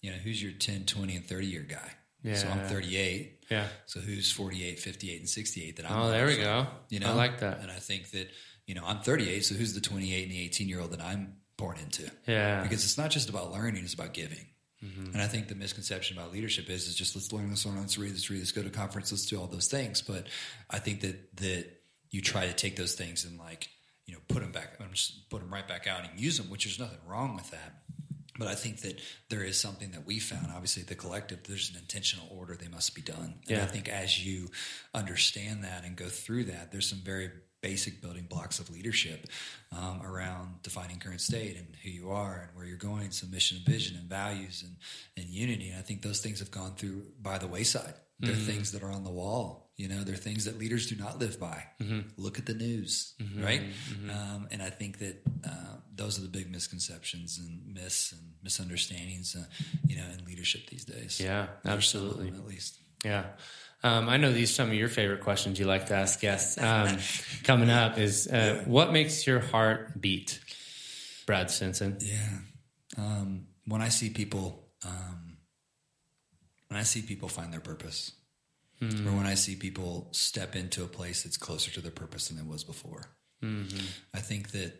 you 0.01 0.11
know, 0.11 0.17
who's 0.17 0.41
your 0.41 0.51
10, 0.51 0.85
20, 0.85 1.15
and 1.15 1.25
30 1.25 1.45
year 1.45 1.65
guy? 1.67 1.91
Yeah. 2.23 2.35
So 2.35 2.49
I'm 2.49 2.67
38. 2.67 3.45
Yeah. 3.49 3.67
So 3.85 3.99
who's 3.99 4.31
48, 4.31 4.79
58, 4.79 5.19
and 5.19 5.29
68 5.29 5.77
that 5.77 5.89
I'm 5.89 6.01
Oh, 6.01 6.11
there 6.11 6.27
we 6.27 6.37
go. 6.37 6.67
You 6.89 6.99
know, 6.99 7.11
I 7.11 7.13
like 7.13 7.39
that. 7.39 7.61
And 7.61 7.71
I 7.71 7.79
think 7.79 8.11
that, 8.11 8.29
you 8.67 8.75
know, 8.75 8.83
I'm 8.85 9.01
38. 9.01 9.45
So 9.45 9.55
who's 9.55 9.73
the 9.73 9.81
28 9.81 10.23
and 10.23 10.31
the 10.31 10.41
18 10.41 10.69
year 10.69 10.79
old 10.79 10.91
that 10.91 11.01
I'm 11.01 11.37
born 11.57 11.77
into? 11.77 12.09
Yeah. 12.27 12.63
Because 12.63 12.83
it's 12.83 12.97
not 12.97 13.09
just 13.11 13.29
about 13.29 13.51
learning, 13.51 13.83
it's 13.83 13.93
about 13.93 14.13
giving. 14.13 14.47
Mm-hmm. 14.83 15.13
And 15.13 15.21
I 15.21 15.27
think 15.27 15.47
the 15.47 15.55
misconception 15.55 16.17
about 16.17 16.31
leadership 16.31 16.69
is, 16.69 16.87
is 16.87 16.95
just 16.95 17.15
let's 17.15 17.31
learn 17.31 17.49
this, 17.51 17.65
learn, 17.65 17.79
let's 17.79 17.97
read, 17.97 18.11
let's 18.11 18.29
read, 18.29 18.39
let's 18.39 18.51
go 18.51 18.63
to 18.63 18.69
conference, 18.69 19.11
let's 19.11 19.27
do 19.27 19.39
all 19.39 19.47
those 19.47 19.67
things. 19.67 20.01
But 20.01 20.25
I 20.69 20.79
think 20.79 21.01
that, 21.01 21.37
that, 21.37 21.81
you 22.11 22.21
try 22.21 22.45
to 22.45 22.53
take 22.53 22.75
those 22.75 22.93
things 22.93 23.25
and 23.25 23.39
like 23.39 23.69
you 24.05 24.13
know 24.13 24.19
put 24.27 24.41
them 24.41 24.51
back 24.51 24.77
just 24.91 25.29
put 25.29 25.39
them 25.39 25.51
right 25.51 25.67
back 25.67 25.87
out 25.87 26.01
and 26.01 26.19
use 26.19 26.37
them 26.37 26.49
which 26.49 26.65
there's 26.65 26.77
nothing 26.77 26.99
wrong 27.07 27.35
with 27.35 27.49
that 27.51 27.81
but 28.37 28.47
I 28.47 28.55
think 28.55 28.81
that 28.81 28.99
there 29.29 29.43
is 29.43 29.59
something 29.59 29.91
that 29.91 30.07
we 30.07 30.17
found. 30.17 30.47
Obviously, 30.51 30.81
the 30.81 30.95
collective, 30.95 31.43
there's 31.43 31.69
an 31.69 31.75
intentional 31.77 32.25
order 32.31 32.55
they 32.55 32.69
must 32.69 32.95
be 32.95 33.01
done. 33.03 33.35
And 33.47 33.57
yeah. 33.57 33.61
I 33.61 33.67
think 33.67 33.87
as 33.87 34.25
you 34.25 34.49
understand 34.95 35.63
that 35.63 35.83
and 35.83 35.95
go 35.95 36.05
through 36.07 36.45
that, 36.45 36.71
there's 36.71 36.87
some 36.87 37.01
very 37.03 37.29
basic 37.61 38.01
building 38.01 38.25
blocks 38.29 38.59
of 38.59 38.69
leadership 38.69 39.27
um, 39.71 40.01
around 40.03 40.61
defining 40.63 40.97
current 40.97 41.21
state 41.21 41.57
and 41.57 41.67
who 41.83 41.89
you 41.89 42.11
are 42.11 42.47
and 42.47 42.57
where 42.57 42.65
you're 42.65 42.77
going, 42.77 43.11
some 43.11 43.31
mission 43.31 43.57
and 43.57 43.65
vision 43.65 43.97
and 43.97 44.09
values 44.09 44.63
and, 44.65 44.75
and 45.17 45.33
unity. 45.33 45.69
And 45.69 45.79
I 45.79 45.81
think 45.81 46.01
those 46.01 46.21
things 46.21 46.39
have 46.39 46.51
gone 46.51 46.73
through 46.75 47.03
by 47.21 47.37
the 47.37 47.47
wayside. 47.47 47.93
They're 48.19 48.33
mm-hmm. 48.33 48.45
things 48.45 48.71
that 48.73 48.83
are 48.83 48.91
on 48.91 49.03
the 49.03 49.11
wall 49.11 49.71
you 49.81 49.87
know, 49.87 50.03
they're 50.03 50.15
things 50.15 50.45
that 50.45 50.59
leaders 50.59 50.85
do 50.87 50.95
not 50.95 51.17
live 51.17 51.39
by. 51.39 51.63
Mm-hmm. 51.81 52.01
Look 52.15 52.37
at 52.37 52.45
the 52.45 52.53
news, 52.53 53.15
mm-hmm. 53.19 53.43
right? 53.43 53.61
Mm-hmm. 53.61 54.09
Um, 54.11 54.47
and 54.51 54.61
I 54.61 54.69
think 54.69 54.99
that 54.99 55.23
uh, 55.43 55.77
those 55.95 56.19
are 56.19 56.21
the 56.21 56.27
big 56.27 56.51
misconceptions 56.51 57.39
and 57.39 57.73
myths 57.73 58.11
and 58.11 58.21
misunderstandings, 58.43 59.35
uh, 59.35 59.45
you 59.87 59.95
know, 59.95 60.03
in 60.15 60.23
leadership 60.25 60.69
these 60.69 60.85
days. 60.85 61.19
Yeah, 61.19 61.47
absolutely. 61.65 62.27
At 62.27 62.45
least. 62.45 62.77
Yeah. 63.03 63.23
Um, 63.83 64.09
I 64.09 64.17
know 64.17 64.31
these 64.31 64.53
some 64.53 64.67
of 64.69 64.75
your 64.75 64.89
favorite 64.89 65.21
questions 65.21 65.59
you 65.59 65.65
like 65.65 65.87
to 65.87 65.95
ask 65.95 66.19
guests. 66.19 66.61
Um, 66.61 66.97
coming 67.43 67.69
up 67.69 67.97
is 67.97 68.27
uh, 68.27 68.59
yeah. 68.59 68.69
what 68.69 68.91
makes 68.91 69.25
your 69.25 69.39
heart 69.39 69.99
beat, 69.99 70.39
Brad 71.25 71.49
Stinson? 71.49 71.97
Yeah, 71.99 72.37
um, 72.97 73.47
when 73.65 73.81
I 73.81 73.89
see 73.89 74.11
people, 74.11 74.67
um, 74.85 75.37
when 76.67 76.79
I 76.79 76.83
see 76.83 77.01
people 77.01 77.27
find 77.27 77.51
their 77.51 77.59
purpose, 77.59 78.11
mm-hmm. 78.79 79.07
or 79.07 79.17
when 79.17 79.25
I 79.25 79.33
see 79.33 79.55
people 79.55 80.09
step 80.11 80.55
into 80.55 80.83
a 80.83 80.87
place 80.87 81.23
that's 81.23 81.37
closer 81.37 81.71
to 81.71 81.81
their 81.81 81.91
purpose 81.91 82.27
than 82.27 82.37
it 82.37 82.45
was 82.45 82.63
before. 82.63 83.05
Mm-hmm. 83.43 83.85
I 84.13 84.19
think 84.19 84.51
that 84.51 84.73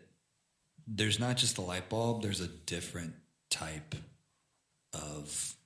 there's 0.86 1.18
not 1.18 1.36
just 1.36 1.58
a 1.58 1.62
light 1.62 1.88
bulb, 1.88 2.22
there's 2.22 2.40
a 2.40 2.46
different 2.46 3.14
type 3.50 3.96
of 4.92 5.56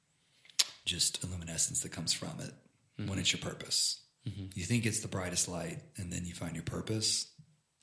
just 0.87 1.21
illuminescence 1.21 1.83
that 1.83 1.91
comes 1.91 2.15
from 2.15 2.41
it 2.41 2.53
mm-hmm. 2.99 3.09
when 3.09 3.19
it's 3.19 3.33
your 3.33 3.41
purpose. 3.41 4.03
Mm-hmm. 4.29 4.47
You 4.55 4.65
think 4.65 4.87
it's 4.87 5.01
the 5.01 5.09
brightest 5.09 5.49
light, 5.49 5.79
and 5.97 6.13
then 6.13 6.25
you 6.25 6.35
find 6.35 6.55
your 6.55 6.65
purpose, 6.65 7.31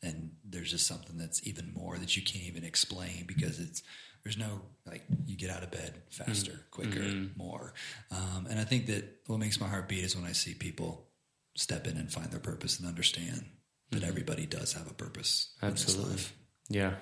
and 0.01 0.31
there's 0.43 0.71
just 0.71 0.87
something 0.87 1.17
that's 1.17 1.45
even 1.47 1.73
more 1.73 1.97
that 1.97 2.15
you 2.17 2.23
can't 2.23 2.45
even 2.45 2.63
explain 2.63 3.25
because 3.25 3.59
it's 3.59 3.81
there's 4.23 4.37
no 4.37 4.61
like 4.85 5.03
you 5.25 5.37
get 5.37 5.49
out 5.49 5.63
of 5.63 5.71
bed 5.71 6.01
faster, 6.09 6.51
mm-hmm. 6.51 6.71
quicker, 6.71 6.99
mm-hmm. 6.99 7.37
more. 7.37 7.73
Um, 8.11 8.47
and 8.49 8.59
I 8.59 8.63
think 8.63 8.87
that 8.87 9.21
what 9.27 9.39
makes 9.39 9.59
my 9.59 9.67
heart 9.67 9.87
beat 9.87 10.03
is 10.03 10.15
when 10.15 10.25
I 10.25 10.31
see 10.33 10.53
people 10.53 11.07
step 11.55 11.87
in 11.87 11.97
and 11.97 12.11
find 12.11 12.31
their 12.31 12.39
purpose 12.39 12.79
and 12.79 12.87
understand 12.87 13.45
that 13.91 13.99
mm-hmm. 13.99 14.09
everybody 14.09 14.45
does 14.45 14.73
have 14.73 14.89
a 14.89 14.93
purpose. 14.93 15.53
Absolutely. 15.61 16.21
Yeah. 16.69 16.95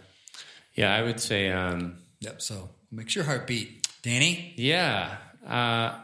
Yeah. 0.76 0.94
I 0.94 1.04
would 1.04 1.20
say, 1.20 1.50
um, 1.52 1.98
yep. 2.20 2.42
So 2.42 2.70
makes 2.92 3.16
your 3.16 3.24
heart 3.24 3.48
beat. 3.48 3.88
Danny? 4.02 4.54
Yeah. 4.58 5.18
Uh, 5.46 6.00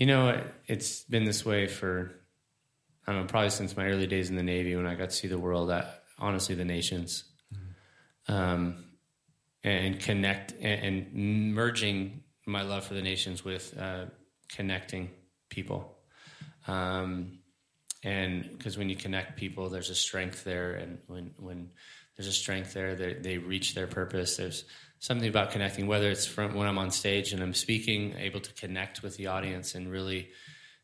you 0.00 0.06
know, 0.06 0.42
it's 0.66 1.04
been 1.04 1.24
this 1.24 1.44
way 1.44 1.68
for, 1.68 2.10
I 3.06 3.12
don't 3.12 3.20
know, 3.22 3.26
probably 3.28 3.50
since 3.50 3.76
my 3.76 3.86
early 3.86 4.08
days 4.08 4.30
in 4.30 4.36
the 4.36 4.42
Navy 4.42 4.74
when 4.74 4.86
I 4.86 4.96
got 4.96 5.10
to 5.10 5.16
see 5.16 5.28
the 5.28 5.38
world, 5.38 5.70
at, 5.70 6.02
honestly, 6.18 6.56
the 6.56 6.64
nations. 6.64 7.24
Mm-hmm. 7.54 8.32
Um, 8.32 8.84
and 9.62 10.00
connect 10.00 10.52
and, 10.52 11.12
and 11.12 11.54
merging 11.54 12.22
my 12.46 12.62
love 12.62 12.86
for 12.86 12.94
the 12.94 13.02
nations 13.02 13.44
with 13.44 13.76
uh, 13.78 14.06
connecting 14.48 15.10
people. 15.50 15.98
Um, 16.66 17.40
and 18.02 18.48
because 18.50 18.78
when 18.78 18.88
you 18.88 18.96
connect 18.96 19.36
people, 19.36 19.68
there's 19.68 19.90
a 19.90 19.94
strength 19.94 20.44
there, 20.44 20.72
and 20.72 20.98
when 21.06 21.34
when 21.36 21.70
there's 22.16 22.28
a 22.28 22.32
strength 22.32 22.72
there, 22.72 22.94
they, 22.94 23.12
they 23.12 23.38
reach 23.38 23.74
their 23.74 23.86
purpose. 23.86 24.38
There's 24.38 24.64
something 25.00 25.28
about 25.28 25.50
connecting, 25.50 25.86
whether 25.86 26.10
it's 26.10 26.26
from 26.26 26.54
when 26.54 26.68
I'm 26.68 26.78
on 26.78 26.90
stage 26.90 27.32
and 27.32 27.42
I'm 27.42 27.54
speaking, 27.54 28.14
able 28.18 28.40
to 28.40 28.52
connect 28.52 29.02
with 29.02 29.16
the 29.16 29.28
audience 29.28 29.74
and 29.74 29.90
really 29.90 30.28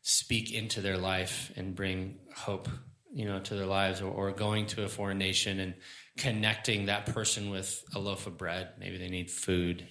speak 0.01 0.53
into 0.53 0.81
their 0.81 0.97
life 0.97 1.51
and 1.55 1.75
bring 1.75 2.17
hope, 2.35 2.67
you 3.13 3.25
know, 3.25 3.39
to 3.39 3.55
their 3.55 3.67
lives, 3.67 4.01
or, 4.01 4.11
or 4.11 4.31
going 4.31 4.65
to 4.67 4.83
a 4.83 4.87
foreign 4.87 5.19
nation 5.19 5.59
and 5.59 5.75
connecting 6.17 6.87
that 6.87 7.05
person 7.05 7.51
with 7.51 7.83
a 7.95 7.99
loaf 7.99 8.25
of 8.25 8.37
bread. 8.37 8.69
Maybe 8.79 8.97
they 8.97 9.09
need 9.09 9.29
food. 9.29 9.87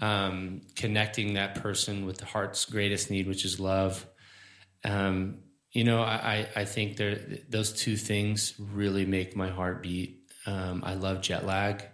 Um, 0.00 0.62
connecting 0.74 1.34
that 1.34 1.56
person 1.56 2.06
with 2.06 2.18
the 2.18 2.24
heart's 2.24 2.64
greatest 2.64 3.10
need, 3.10 3.26
which 3.26 3.44
is 3.44 3.60
love. 3.60 4.06
Um, 4.84 5.40
you 5.72 5.84
know, 5.84 6.00
I, 6.00 6.46
I 6.56 6.64
think 6.64 6.96
those 6.96 7.72
two 7.72 7.96
things 7.96 8.54
really 8.58 9.04
make 9.04 9.36
my 9.36 9.50
heart 9.50 9.82
beat. 9.82 10.32
Um, 10.46 10.82
I 10.86 10.94
love 10.94 11.20
jet 11.20 11.44
lag. 11.44 11.84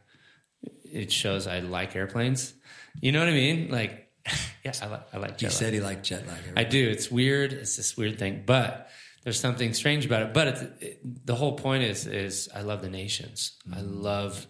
It 0.95 1.13
shows 1.13 1.47
I 1.47 1.61
like 1.61 1.97
airplanes. 1.97 2.55
You 3.01 3.13
know 3.13 3.19
what 3.19 3.29
I 3.29 3.33
mean? 3.33 3.69
Like, 3.71 4.09
yeah, 4.65 4.73
I 4.81 4.87
like, 4.87 5.03
I 5.13 5.17
like 5.19 5.41
He 5.41 5.51
said 5.51 5.73
he 5.75 5.81
liked 5.81 6.05
jet 6.05 6.27
lag. 6.27 6.39
I 6.57 6.65
do. 6.65 6.89
It's 6.89 7.11
weird. 7.11 7.53
It's 7.53 7.77
this 7.77 7.97
weird 7.97 8.19
thing, 8.19 8.45
but 8.47 8.89
there's 9.25 9.41
something 9.41 9.75
strange 9.75 10.07
about 10.07 10.23
it. 10.23 10.35
But 10.35 10.49
it, 10.49 10.73
it, 10.81 11.27
the 11.27 11.35
whole 11.35 11.57
point 11.57 11.83
is 11.83 12.07
is 12.07 12.49
I 12.55 12.63
love 12.63 12.83
the 12.83 12.91
nations. 12.91 13.59
Mm-hmm. 13.69 13.79
I 13.79 13.83
love 13.83 14.47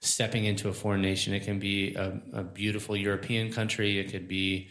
stepping 0.00 0.44
into 0.44 0.68
a 0.68 0.72
foreign 0.72 1.02
nation. 1.02 1.34
It 1.34 1.40
can 1.40 1.58
be 1.58 1.94
a, 1.96 2.20
a, 2.32 2.42
beautiful 2.44 2.96
European 2.96 3.52
country. 3.52 3.98
It 3.98 4.12
could 4.12 4.28
be, 4.28 4.68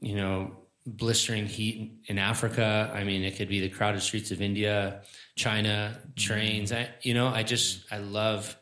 you 0.00 0.16
know, 0.16 0.56
blistering 0.86 1.46
heat 1.46 1.92
in 2.06 2.18
Africa. 2.18 2.90
I 2.94 3.04
mean, 3.04 3.24
it 3.24 3.36
could 3.36 3.48
be 3.48 3.60
the 3.60 3.68
crowded 3.68 4.00
streets 4.00 4.30
of 4.30 4.40
India, 4.40 5.02
China, 5.36 6.00
trains. 6.16 6.72
Mm-hmm. 6.72 6.82
I, 6.82 6.94
you 7.02 7.12
know, 7.12 7.28
I 7.28 7.42
just 7.42 7.92
I 7.92 7.98
love 7.98 8.56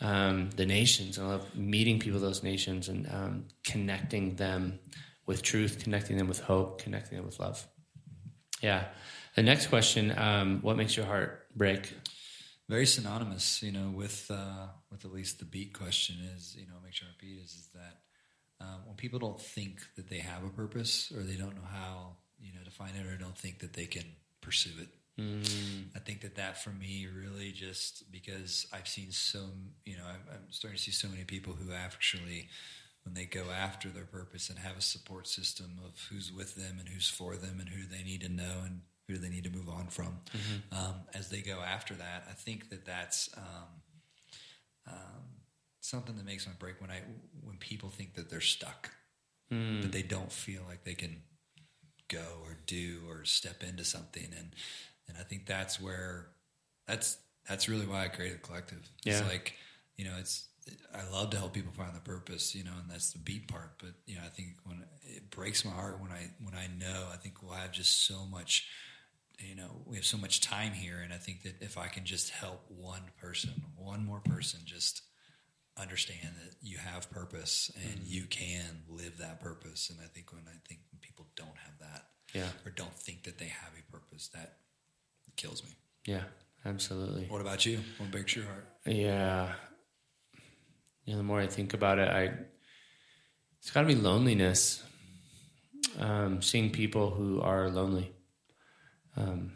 um, 0.00 0.50
the 0.56 0.66
nations. 0.66 1.18
I 1.18 1.24
love 1.24 1.56
meeting 1.56 1.98
people, 1.98 2.20
those 2.20 2.42
nations, 2.42 2.88
and 2.88 3.08
um, 3.12 3.44
connecting 3.64 4.36
them 4.36 4.78
with 5.26 5.42
truth, 5.42 5.78
connecting 5.82 6.16
them 6.16 6.28
with 6.28 6.40
hope, 6.40 6.82
connecting 6.82 7.18
them 7.18 7.26
with 7.26 7.38
love. 7.40 7.66
Yeah. 8.62 8.84
The 9.36 9.42
next 9.42 9.68
question: 9.68 10.16
um, 10.16 10.60
What 10.62 10.76
makes 10.76 10.96
your 10.96 11.06
heart 11.06 11.46
break? 11.54 11.94
Very 12.68 12.86
synonymous, 12.86 13.62
you 13.62 13.72
know, 13.72 13.90
with 13.94 14.30
uh, 14.30 14.66
with 14.90 15.04
at 15.04 15.12
least 15.12 15.38
the 15.38 15.44
beat 15.44 15.72
question 15.72 16.16
is, 16.36 16.56
you 16.58 16.66
know, 16.66 16.74
make 16.84 16.92
sure 16.92 17.08
our 17.08 17.14
beat 17.20 17.38
is 17.42 17.52
is 17.52 17.68
that 17.74 17.98
um, 18.60 18.86
when 18.86 18.96
people 18.96 19.18
don't 19.18 19.40
think 19.40 19.80
that 19.96 20.08
they 20.08 20.18
have 20.18 20.44
a 20.44 20.48
purpose 20.48 21.12
or 21.14 21.22
they 21.22 21.36
don't 21.36 21.54
know 21.54 21.68
how, 21.70 22.16
you 22.40 22.52
know, 22.52 22.62
to 22.64 22.70
find 22.70 22.92
it 22.96 23.06
or 23.06 23.16
don't 23.16 23.36
think 23.36 23.60
that 23.60 23.72
they 23.72 23.86
can 23.86 24.04
pursue 24.40 24.72
it. 24.80 24.88
Mm. 25.18 25.86
I 25.96 25.98
think 25.98 26.20
that 26.20 26.36
that 26.36 26.62
for 26.62 26.70
me 26.70 27.06
really 27.12 27.50
just 27.50 28.10
because 28.12 28.66
I've 28.72 28.86
seen 28.86 29.10
so, 29.10 29.40
you 29.84 29.96
know, 29.96 30.04
I'm, 30.06 30.22
I'm 30.32 30.50
starting 30.50 30.76
to 30.76 30.82
see 30.82 30.92
so 30.92 31.08
many 31.08 31.24
people 31.24 31.54
who 31.54 31.72
actually 31.72 32.48
when 33.04 33.14
they 33.14 33.24
go 33.24 33.50
after 33.50 33.88
their 33.88 34.04
purpose 34.04 34.50
and 34.50 34.58
have 34.58 34.76
a 34.76 34.82
support 34.82 35.26
system 35.26 35.78
of 35.84 36.08
who's 36.10 36.32
with 36.32 36.54
them 36.54 36.76
and 36.78 36.88
who's 36.88 37.08
for 37.08 37.36
them 37.36 37.58
and 37.58 37.70
who 37.70 37.86
they 37.86 38.02
need 38.02 38.20
to 38.20 38.28
know 38.28 38.62
and 38.64 38.82
who 39.08 39.16
they 39.16 39.28
need 39.28 39.44
to 39.44 39.50
move 39.50 39.68
on 39.68 39.86
from 39.86 40.20
mm-hmm. 40.30 40.78
um, 40.78 40.94
as 41.14 41.30
they 41.30 41.40
go 41.40 41.58
after 41.60 41.94
that. 41.94 42.26
I 42.28 42.34
think 42.34 42.68
that 42.68 42.84
that's 42.84 43.30
um, 43.36 43.82
um, 44.86 45.24
something 45.80 46.16
that 46.16 46.26
makes 46.26 46.46
my 46.46 46.52
break 46.58 46.80
when 46.80 46.90
I 46.90 47.00
when 47.42 47.56
people 47.56 47.88
think 47.88 48.14
that 48.14 48.28
they're 48.28 48.40
stuck, 48.40 48.90
mm. 49.52 49.82
that 49.82 49.92
they 49.92 50.02
don't 50.02 50.30
feel 50.30 50.62
like 50.68 50.84
they 50.84 50.94
can 50.94 51.22
go 52.08 52.42
or 52.44 52.58
do 52.66 53.00
or 53.08 53.24
step 53.24 53.62
into 53.62 53.84
something, 53.84 54.28
and 54.36 54.50
and 55.08 55.16
I 55.18 55.22
think 55.22 55.46
that's 55.46 55.80
where 55.80 56.28
that's 56.86 57.18
that's 57.48 57.68
really 57.68 57.86
why 57.86 58.04
I 58.04 58.08
created 58.08 58.38
the 58.38 58.46
collective. 58.46 58.90
It's 59.04 59.22
like 59.28 59.54
you 59.96 60.04
know 60.04 60.14
it's 60.18 60.46
I 60.94 61.10
love 61.10 61.30
to 61.30 61.38
help 61.38 61.54
people 61.54 61.72
find 61.72 61.94
the 61.94 62.00
purpose, 62.00 62.54
you 62.54 62.64
know, 62.64 62.72
and 62.80 62.90
that's 62.90 63.12
the 63.12 63.18
beat 63.18 63.48
part. 63.48 63.72
But 63.78 63.94
you 64.06 64.16
know, 64.16 64.22
I 64.24 64.28
think 64.28 64.56
when 64.64 64.84
it 65.02 65.30
breaks 65.30 65.64
my 65.64 65.70
heart 65.70 66.00
when 66.00 66.10
I 66.10 66.30
when 66.42 66.54
I 66.54 66.68
know, 66.78 67.08
I 67.12 67.16
think 67.16 67.42
we'll 67.42 67.52
have 67.52 67.72
just 67.72 68.06
so 68.06 68.24
much. 68.26 68.68
You 69.38 69.54
know, 69.54 69.82
we 69.86 69.94
have 69.94 70.04
so 70.04 70.18
much 70.18 70.40
time 70.40 70.72
here, 70.72 70.98
and 71.02 71.12
I 71.12 71.16
think 71.16 71.42
that 71.42 71.54
if 71.60 71.78
I 71.78 71.86
can 71.86 72.04
just 72.04 72.30
help 72.30 72.64
one 72.68 73.02
person, 73.20 73.62
one 73.76 74.04
more 74.04 74.20
person, 74.20 74.60
just 74.64 75.02
understand 75.76 76.34
that 76.42 76.56
you 76.60 76.76
have 76.78 77.08
purpose 77.08 77.70
and 77.76 78.00
mm-hmm. 78.00 78.04
you 78.06 78.24
can 78.24 78.82
live 78.88 79.18
that 79.18 79.40
purpose. 79.40 79.90
And 79.90 80.00
I 80.02 80.08
think 80.08 80.32
when 80.32 80.42
I 80.48 80.58
think 80.66 80.80
when 80.90 80.98
people 81.00 81.26
don't 81.36 81.56
have 81.64 81.78
that, 81.80 82.06
yeah, 82.34 82.48
or 82.66 82.72
don't 82.72 82.94
think 82.94 83.24
that 83.24 83.38
they 83.38 83.46
have 83.46 83.72
a 83.78 83.92
purpose, 83.92 84.28
that 84.34 84.56
kills 85.38 85.64
me. 85.64 85.70
Yeah, 86.04 86.24
absolutely. 86.66 87.24
What 87.26 87.40
about 87.40 87.64
you? 87.64 87.80
What 87.96 88.10
breaks 88.10 88.36
your 88.36 88.44
heart? 88.44 88.66
Yeah, 88.84 89.52
you 91.04 91.14
know, 91.14 91.18
the 91.18 91.24
more 91.24 91.40
I 91.40 91.46
think 91.46 91.72
about 91.72 91.98
it, 91.98 92.08
I 92.08 92.34
it's 93.60 93.70
got 93.70 93.80
to 93.80 93.86
be 93.86 93.94
loneliness. 93.94 94.82
Um, 95.98 96.42
seeing 96.42 96.70
people 96.70 97.10
who 97.10 97.40
are 97.40 97.70
lonely, 97.70 98.12
um, 99.16 99.52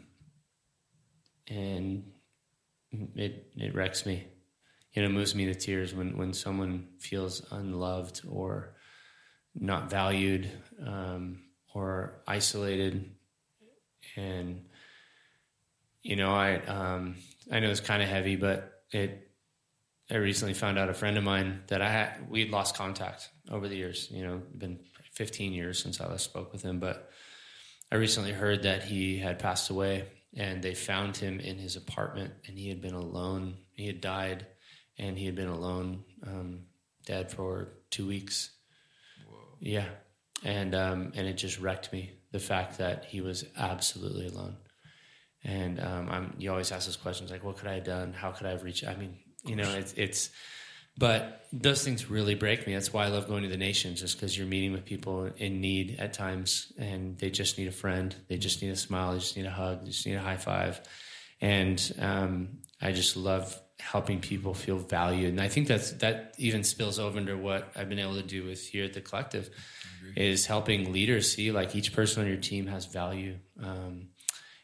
and 1.47 2.11
it 3.15 3.51
it 3.55 3.75
wrecks 3.75 4.05
me. 4.05 4.25
You 4.93 5.03
know, 5.03 5.09
moves 5.09 5.35
me 5.35 5.45
to 5.45 5.55
tears 5.55 5.93
when 5.93 6.17
when 6.17 6.33
someone 6.33 6.87
feels 6.99 7.45
unloved 7.51 8.21
or 8.27 8.75
not 9.53 9.89
valued 9.89 10.49
um, 10.85 11.43
or 11.73 12.23
isolated, 12.27 13.11
and 14.15 14.65
you 16.03 16.17
know, 16.17 16.31
I 16.31 16.57
um, 16.57 17.15
I 17.51 17.59
know 17.59 17.69
it's 17.69 17.79
kind 17.79 18.03
of 18.03 18.09
heavy, 18.09 18.35
but 18.35 18.83
it 18.91 19.31
I 20.11 20.15
recently 20.15 20.53
found 20.53 20.77
out 20.77 20.89
a 20.89 20.93
friend 20.93 21.17
of 21.17 21.23
mine 21.23 21.63
that 21.67 21.81
I 21.81 21.89
had, 21.89 22.29
we 22.29 22.41
had 22.41 22.49
lost 22.49 22.75
contact 22.75 23.29
over 23.49 23.67
the 23.67 23.75
years. 23.75 24.09
You 24.11 24.23
know, 24.23 24.41
been 24.55 24.79
15 25.13 25.53
years 25.53 25.81
since 25.81 26.01
I 26.01 26.07
last 26.07 26.25
spoke 26.25 26.51
with 26.51 26.61
him, 26.61 26.79
but 26.79 27.09
I 27.91 27.95
recently 27.95 28.31
heard 28.31 28.63
that 28.63 28.83
he 28.83 29.17
had 29.17 29.39
passed 29.39 29.69
away, 29.69 30.05
and 30.35 30.61
they 30.61 30.73
found 30.73 31.15
him 31.15 31.39
in 31.39 31.57
his 31.57 31.77
apartment, 31.77 32.33
and 32.47 32.57
he 32.57 32.69
had 32.69 32.81
been 32.81 32.93
alone. 32.93 33.55
He 33.71 33.87
had 33.87 34.01
died, 34.01 34.45
and 34.97 35.17
he 35.17 35.25
had 35.25 35.35
been 35.35 35.47
alone, 35.47 36.03
um, 36.27 36.61
dead 37.05 37.31
for 37.31 37.69
two 37.91 38.05
weeks. 38.05 38.51
Whoa. 39.27 39.37
Yeah, 39.59 39.87
and 40.43 40.75
um, 40.75 41.13
and 41.15 41.27
it 41.27 41.37
just 41.37 41.59
wrecked 41.59 41.93
me 41.93 42.11
the 42.31 42.39
fact 42.39 42.79
that 42.79 43.05
he 43.05 43.21
was 43.21 43.45
absolutely 43.55 44.27
alone. 44.27 44.57
And 45.43 45.79
um, 45.79 46.09
I'm, 46.09 46.33
you 46.37 46.51
always 46.51 46.71
ask 46.71 46.85
those 46.85 46.95
questions 46.95 47.31
like, 47.31 47.43
what 47.43 47.57
could 47.57 47.67
I 47.67 47.75
have 47.75 47.83
done? 47.83 48.13
How 48.13 48.31
could 48.31 48.47
I 48.47 48.51
have 48.51 48.63
reached? 48.63 48.87
I 48.87 48.95
mean, 48.95 49.17
you 49.43 49.55
know, 49.55 49.69
it's 49.73 49.93
it's. 49.93 50.29
But 50.95 51.47
those 51.51 51.83
things 51.83 52.07
really 52.07 52.35
break 52.35 52.67
me. 52.67 52.73
That's 52.75 52.93
why 52.93 53.05
I 53.05 53.07
love 53.07 53.27
going 53.27 53.41
to 53.41 53.49
the 53.49 53.57
nations, 53.57 53.99
just 53.99 54.15
because 54.15 54.37
you're 54.37 54.45
meeting 54.45 54.73
with 54.73 54.85
people 54.85 55.25
in 55.37 55.59
need 55.59 55.95
at 55.99 56.13
times, 56.13 56.71
and 56.77 57.17
they 57.17 57.31
just 57.31 57.57
need 57.57 57.67
a 57.67 57.71
friend. 57.71 58.15
They 58.27 58.37
just 58.37 58.61
need 58.61 58.69
a 58.69 58.75
smile. 58.75 59.13
They 59.13 59.19
just 59.19 59.35
need 59.35 59.47
a 59.47 59.51
hug. 59.51 59.81
They 59.81 59.87
just 59.87 60.05
need 60.05 60.13
a 60.13 60.21
high 60.21 60.37
five. 60.37 60.79
And 61.41 61.93
um, 61.99 62.59
I 62.79 62.91
just 62.91 63.17
love 63.17 63.59
helping 63.79 64.21
people 64.21 64.53
feel 64.53 64.77
valued. 64.77 65.29
And 65.29 65.41
I 65.41 65.49
think 65.49 65.67
that's 65.67 65.91
that 65.93 66.35
even 66.37 66.63
spills 66.63 66.99
over 66.99 67.17
into 67.17 67.37
what 67.37 67.71
I've 67.75 67.89
been 67.89 67.99
able 67.99 68.15
to 68.15 68.23
do 68.23 68.45
with 68.45 68.65
here 68.65 68.85
at 68.85 68.93
the 68.93 69.01
collective 69.01 69.49
is 70.15 70.45
helping 70.45 70.93
leaders 70.93 71.33
see 71.33 71.51
like 71.51 71.75
each 71.75 71.93
person 71.93 72.23
on 72.23 72.29
your 72.29 72.37
team 72.37 72.67
has 72.67 72.85
value. 72.85 73.37
Um, 73.61 74.09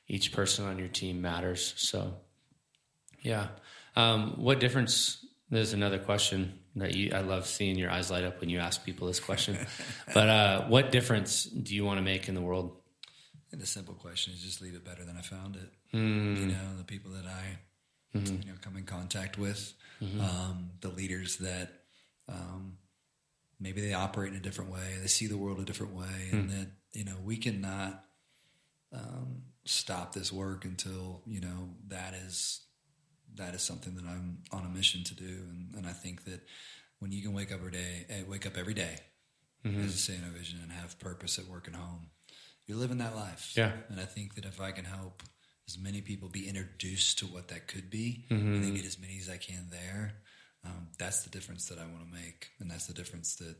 each 0.09 0.33
person 0.33 0.65
on 0.65 0.77
your 0.77 0.87
team 0.87 1.21
matters. 1.21 1.73
So, 1.77 2.15
yeah. 3.21 3.47
Um, 3.95 4.33
what 4.37 4.59
difference? 4.59 5.25
There's 5.51 5.73
another 5.73 5.99
question 5.99 6.59
that 6.75 6.95
you. 6.95 7.11
I 7.13 7.21
love 7.21 7.45
seeing 7.45 7.77
your 7.77 7.91
eyes 7.91 8.11
light 8.11 8.23
up 8.23 8.41
when 8.41 8.49
you 8.49 8.59
ask 8.59 8.83
people 8.83 9.07
this 9.07 9.19
question. 9.19 9.57
but 10.13 10.27
uh, 10.29 10.67
what 10.67 10.91
difference 10.91 11.43
do 11.43 11.75
you 11.75 11.85
want 11.85 11.99
to 11.99 12.03
make 12.03 12.27
in 12.27 12.35
the 12.35 12.41
world? 12.41 12.75
And 13.51 13.61
the 13.61 13.65
simple 13.65 13.93
question 13.93 14.33
is 14.33 14.41
just 14.41 14.61
leave 14.61 14.75
it 14.75 14.83
better 14.83 15.05
than 15.05 15.15
I 15.17 15.21
found 15.21 15.55
it. 15.55 15.71
Mm. 15.95 16.39
You 16.39 16.45
know, 16.47 16.77
the 16.77 16.83
people 16.83 17.11
that 17.11 17.25
I 17.25 18.17
mm-hmm. 18.17 18.41
you 18.41 18.49
know 18.49 18.57
come 18.61 18.77
in 18.77 18.83
contact 18.83 19.37
with, 19.37 19.73
mm-hmm. 20.01 20.21
um, 20.21 20.71
the 20.81 20.89
leaders 20.89 21.37
that 21.37 21.69
um, 22.27 22.77
maybe 23.59 23.81
they 23.81 23.93
operate 23.93 24.31
in 24.31 24.37
a 24.37 24.41
different 24.41 24.71
way, 24.71 24.97
they 25.01 25.07
see 25.07 25.27
the 25.27 25.37
world 25.37 25.59
a 25.59 25.65
different 25.65 25.93
way, 25.93 26.29
and 26.31 26.49
mm. 26.49 26.51
that 26.51 26.67
you 26.93 27.05
know 27.05 27.15
we 27.23 27.37
cannot 27.37 28.03
um, 28.93 29.43
stop 29.69 30.13
this 30.13 30.33
work 30.33 30.65
until 30.65 31.21
you 31.25 31.39
know 31.39 31.69
that 31.87 32.13
is 32.13 32.61
that 33.35 33.53
is 33.53 33.61
something 33.61 33.95
that 33.95 34.05
I'm 34.05 34.39
on 34.51 34.65
a 34.65 34.69
mission 34.69 35.03
to 35.05 35.15
do, 35.15 35.45
and, 35.49 35.75
and 35.75 35.87
I 35.87 35.93
think 35.93 36.25
that 36.25 36.41
when 36.97 37.11
you 37.11 37.21
can 37.21 37.33
wake 37.33 37.51
up 37.51 37.59
every 37.59 37.71
day, 37.71 38.05
eh, 38.09 38.23
wake 38.27 38.45
up 38.45 38.57
every 38.57 38.73
day, 38.73 38.97
mm-hmm. 39.65 39.81
as 39.85 39.93
a 39.93 39.97
say 39.97 40.15
in 40.15 40.23
a 40.23 40.37
vision, 40.37 40.59
and 40.61 40.71
have 40.71 40.99
purpose 40.99 41.37
at 41.37 41.45
work 41.45 41.67
and 41.67 41.75
home, 41.75 42.07
you're 42.65 42.77
living 42.77 42.97
that 42.97 43.15
life. 43.15 43.53
Yeah, 43.55 43.71
and 43.89 43.99
I 43.99 44.05
think 44.05 44.35
that 44.35 44.45
if 44.45 44.59
I 44.59 44.71
can 44.71 44.85
help 44.85 45.21
as 45.67 45.77
many 45.77 46.01
people 46.01 46.29
be 46.29 46.49
introduced 46.49 47.19
to 47.19 47.25
what 47.27 47.49
that 47.49 47.67
could 47.67 47.89
be, 47.89 48.25
mm-hmm. 48.29 48.55
and 48.55 48.63
then 48.63 48.73
get 48.73 48.85
as 48.85 48.99
many 48.99 49.17
as 49.19 49.29
I 49.29 49.37
can 49.37 49.67
there, 49.69 50.13
um, 50.65 50.87
that's 50.97 51.23
the 51.23 51.29
difference 51.29 51.67
that 51.69 51.77
I 51.77 51.83
want 51.83 52.05
to 52.07 52.11
make, 52.11 52.49
and 52.59 52.71
that's 52.71 52.87
the 52.87 52.93
difference 52.93 53.35
that 53.35 53.55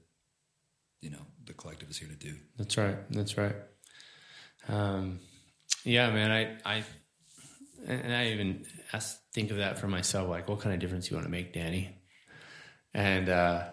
you 1.01 1.11
know 1.11 1.25
the 1.45 1.53
collective 1.53 1.89
is 1.89 1.97
here 1.97 2.09
to 2.09 2.15
do. 2.15 2.33
That's 2.57 2.77
right. 2.77 2.97
That's 3.11 3.37
right. 3.37 3.55
Um, 4.67 5.19
yeah, 5.83 6.09
man. 6.11 6.31
I, 6.31 6.77
I, 6.77 6.83
and 7.87 8.13
I 8.13 8.27
even 8.29 8.65
asked 8.93 9.19
think 9.33 9.51
of 9.51 9.57
that 9.57 9.79
for 9.79 9.87
myself. 9.87 10.29
Like, 10.29 10.47
what 10.47 10.59
kind 10.59 10.73
of 10.73 10.79
difference 10.79 11.07
do 11.07 11.11
you 11.11 11.17
want 11.17 11.25
to 11.25 11.31
make, 11.31 11.53
Danny? 11.53 11.95
And 12.93 13.29
uh, 13.29 13.65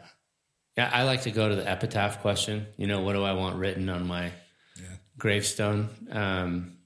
yeah, 0.77 0.91
I 0.93 1.05
like 1.05 1.23
to 1.23 1.31
go 1.31 1.49
to 1.49 1.57
the 1.57 1.69
epitaph 1.69 2.21
question. 2.21 2.67
You 2.77 2.87
know, 2.87 3.01
what 3.01 3.15
do 3.15 3.25
I 3.25 3.33
want 3.33 3.57
written 3.57 3.89
on 3.89 4.07
my 4.07 4.33
yeah. 4.77 4.97
gravestone? 5.19 5.89
Um, 6.11 6.79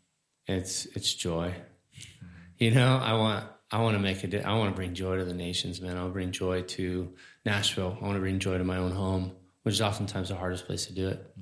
it's 0.46 0.86
it's 0.86 1.12
joy. 1.12 1.48
Mm-hmm. 1.48 2.26
You 2.58 2.70
know, 2.72 2.96
I 2.96 3.14
want 3.14 3.44
I 3.70 3.80
want 3.82 3.96
to 3.96 4.00
make 4.00 4.22
a 4.24 4.28
di- 4.28 4.42
I 4.42 4.56
want 4.56 4.70
to 4.70 4.76
bring 4.76 4.94
joy 4.94 5.16
to 5.16 5.24
the 5.24 5.34
nations, 5.34 5.80
man. 5.80 5.96
I 5.96 6.00
want 6.00 6.10
to 6.10 6.14
bring 6.14 6.30
joy 6.30 6.62
to 6.62 7.12
Nashville. 7.44 7.98
I 8.00 8.04
want 8.04 8.16
to 8.16 8.20
bring 8.20 8.38
joy 8.38 8.58
to 8.58 8.64
my 8.64 8.78
own 8.78 8.92
home, 8.92 9.32
which 9.62 9.74
is 9.74 9.80
oftentimes 9.80 10.28
the 10.28 10.36
hardest 10.36 10.66
place 10.66 10.86
to 10.86 10.92
do 10.92 11.08
it. 11.08 11.34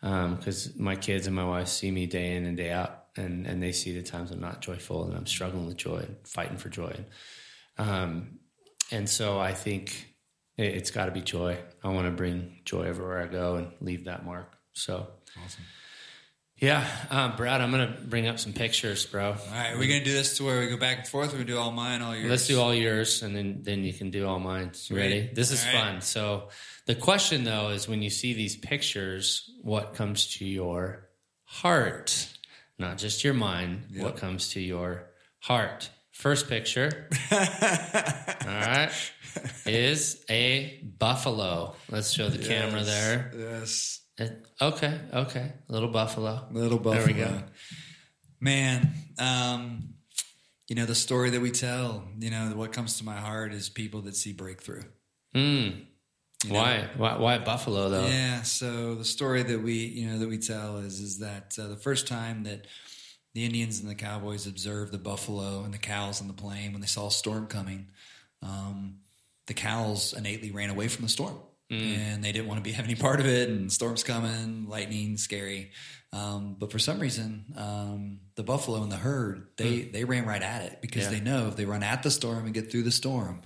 Because 0.00 0.68
mm. 0.68 0.76
um, 0.76 0.84
my 0.84 0.96
kids 0.96 1.26
and 1.26 1.34
my 1.34 1.44
wife 1.44 1.68
see 1.68 1.90
me 1.90 2.06
day 2.06 2.36
in 2.36 2.44
and 2.44 2.56
day 2.56 2.72
out 2.72 3.05
and 3.16 3.46
and 3.46 3.62
they 3.62 3.72
see 3.72 3.92
the 3.92 4.02
times 4.02 4.30
I'm 4.30 4.40
not 4.40 4.60
joyful 4.60 5.04
and 5.04 5.16
I'm 5.16 5.26
struggling 5.26 5.66
with 5.66 5.76
joy 5.76 5.98
and 5.98 6.16
fighting 6.24 6.56
for 6.56 6.68
joy. 6.68 6.94
Um, 7.78 8.38
and 8.90 9.08
so 9.08 9.38
I 9.38 9.52
think 9.52 10.14
it, 10.56 10.74
has 10.74 10.90
got 10.90 11.06
to 11.06 11.12
be 11.12 11.20
joy. 11.20 11.58
I 11.82 11.88
want 11.88 12.06
to 12.06 12.12
bring 12.12 12.60
joy 12.64 12.82
everywhere 12.82 13.22
I 13.22 13.26
go 13.26 13.56
and 13.56 13.68
leave 13.80 14.04
that 14.04 14.24
mark. 14.24 14.56
So 14.72 15.06
awesome. 15.44 15.64
Yeah, 16.58 16.88
um, 17.10 17.36
Brad, 17.36 17.60
I'm 17.60 17.70
gonna 17.70 17.98
bring 18.06 18.28
up 18.28 18.38
some 18.38 18.54
pictures, 18.54 19.04
bro. 19.04 19.32
All 19.32 19.36
right, 19.52 19.74
are 19.74 19.78
we 19.78 19.88
gonna 19.88 20.02
do 20.02 20.12
this 20.12 20.38
to 20.38 20.44
where 20.44 20.60
we 20.60 20.68
go 20.68 20.78
back 20.78 20.98
and 20.98 21.06
forth, 21.06 21.34
or 21.34 21.36
we 21.36 21.44
do 21.44 21.58
all 21.58 21.70
mine, 21.70 22.00
all 22.00 22.16
yours? 22.16 22.30
Let's 22.30 22.46
do 22.46 22.58
all 22.58 22.74
yours, 22.74 23.22
and 23.22 23.36
then 23.36 23.58
then 23.60 23.84
you 23.84 23.92
can 23.92 24.10
do 24.10 24.26
all 24.26 24.38
mine. 24.38 24.72
Ready? 24.90 25.28
This 25.34 25.50
is 25.50 25.62
fun. 25.62 26.00
So 26.00 26.48
the 26.86 26.94
question 26.94 27.44
though 27.44 27.68
is, 27.70 27.88
when 27.88 28.00
you 28.00 28.08
see 28.08 28.32
these 28.32 28.56
pictures, 28.56 29.50
what 29.60 29.92
comes 29.92 30.38
to 30.38 30.46
your 30.46 31.10
heart? 31.44 32.26
Not 32.78 32.98
just 32.98 33.24
your 33.24 33.34
mind, 33.34 33.86
yep. 33.90 34.04
what 34.04 34.16
comes 34.16 34.50
to 34.50 34.60
your 34.60 35.10
heart. 35.40 35.90
First 36.12 36.48
picture, 36.48 37.08
all 37.30 37.38
right, 37.38 38.90
is 39.66 40.24
a 40.30 40.82
buffalo. 40.98 41.76
Let's 41.90 42.10
show 42.10 42.30
the 42.30 42.38
yes, 42.38 42.48
camera 42.48 42.82
there. 42.84 43.32
Yes. 43.36 44.00
It- 44.16 44.46
okay, 44.60 44.98
okay. 45.12 45.52
Little 45.68 45.90
buffalo. 45.90 46.46
Little 46.50 46.78
buffalo. 46.78 47.04
There 47.04 47.06
we 47.06 47.20
go. 47.20 47.42
Man, 48.40 48.94
um, 49.18 49.94
you 50.68 50.74
know, 50.74 50.86
the 50.86 50.94
story 50.94 51.30
that 51.30 51.40
we 51.40 51.50
tell, 51.50 52.08
you 52.18 52.30
know, 52.30 52.52
what 52.56 52.72
comes 52.72 52.98
to 52.98 53.04
my 53.04 53.16
heart 53.16 53.52
is 53.52 53.68
people 53.68 54.02
that 54.02 54.16
see 54.16 54.32
breakthrough. 54.32 54.84
Mm. 55.34 55.84
Why? 56.48 56.88
Why? 56.96 57.16
Why 57.16 57.38
buffalo 57.38 57.88
though? 57.88 58.06
Yeah. 58.06 58.42
So 58.42 58.94
the 58.94 59.04
story 59.04 59.42
that 59.42 59.62
we, 59.62 59.74
you 59.74 60.06
know, 60.08 60.18
that 60.18 60.28
we 60.28 60.38
tell 60.38 60.78
is, 60.78 61.00
is 61.00 61.18
that 61.18 61.56
uh, 61.58 61.68
the 61.68 61.76
first 61.76 62.06
time 62.06 62.44
that 62.44 62.66
the 63.34 63.44
Indians 63.44 63.80
and 63.80 63.88
the 63.90 63.94
Cowboys 63.94 64.46
observed 64.46 64.92
the 64.92 64.98
buffalo 64.98 65.62
and 65.64 65.72
the 65.72 65.78
cows 65.78 66.20
on 66.20 66.26
the 66.28 66.34
plain 66.34 66.72
when 66.72 66.80
they 66.80 66.86
saw 66.86 67.08
a 67.08 67.10
storm 67.10 67.46
coming, 67.46 67.88
um, 68.42 68.98
the 69.46 69.54
cows 69.54 70.12
innately 70.16 70.50
ran 70.50 70.70
away 70.70 70.88
from 70.88 71.04
the 71.04 71.08
storm. 71.10 71.36
And 71.68 72.22
they 72.22 72.30
didn't 72.30 72.46
want 72.46 72.58
to 72.58 72.62
be 72.62 72.70
have 72.76 72.84
any 72.84 72.94
part 72.94 73.18
of 73.18 73.26
it. 73.26 73.48
And 73.48 73.72
storms 73.72 74.04
coming, 74.04 74.68
lightning, 74.68 75.16
scary. 75.16 75.72
Um, 76.12 76.54
but 76.58 76.70
for 76.70 76.78
some 76.78 77.00
reason, 77.00 77.46
um, 77.56 78.20
the 78.36 78.44
buffalo 78.44 78.82
and 78.84 78.92
the 78.92 78.96
herd 78.96 79.48
they 79.56 79.80
they 79.82 80.04
ran 80.04 80.24
right 80.26 80.40
at 80.42 80.62
it 80.62 80.78
because 80.80 81.04
Yeah. 81.04 81.10
they 81.10 81.20
know 81.20 81.48
if 81.48 81.56
they 81.56 81.64
run 81.64 81.82
at 81.82 82.04
the 82.04 82.10
storm 82.10 82.44
and 82.44 82.54
get 82.54 82.70
through 82.70 82.84
the 82.84 82.92
storm, 82.92 83.42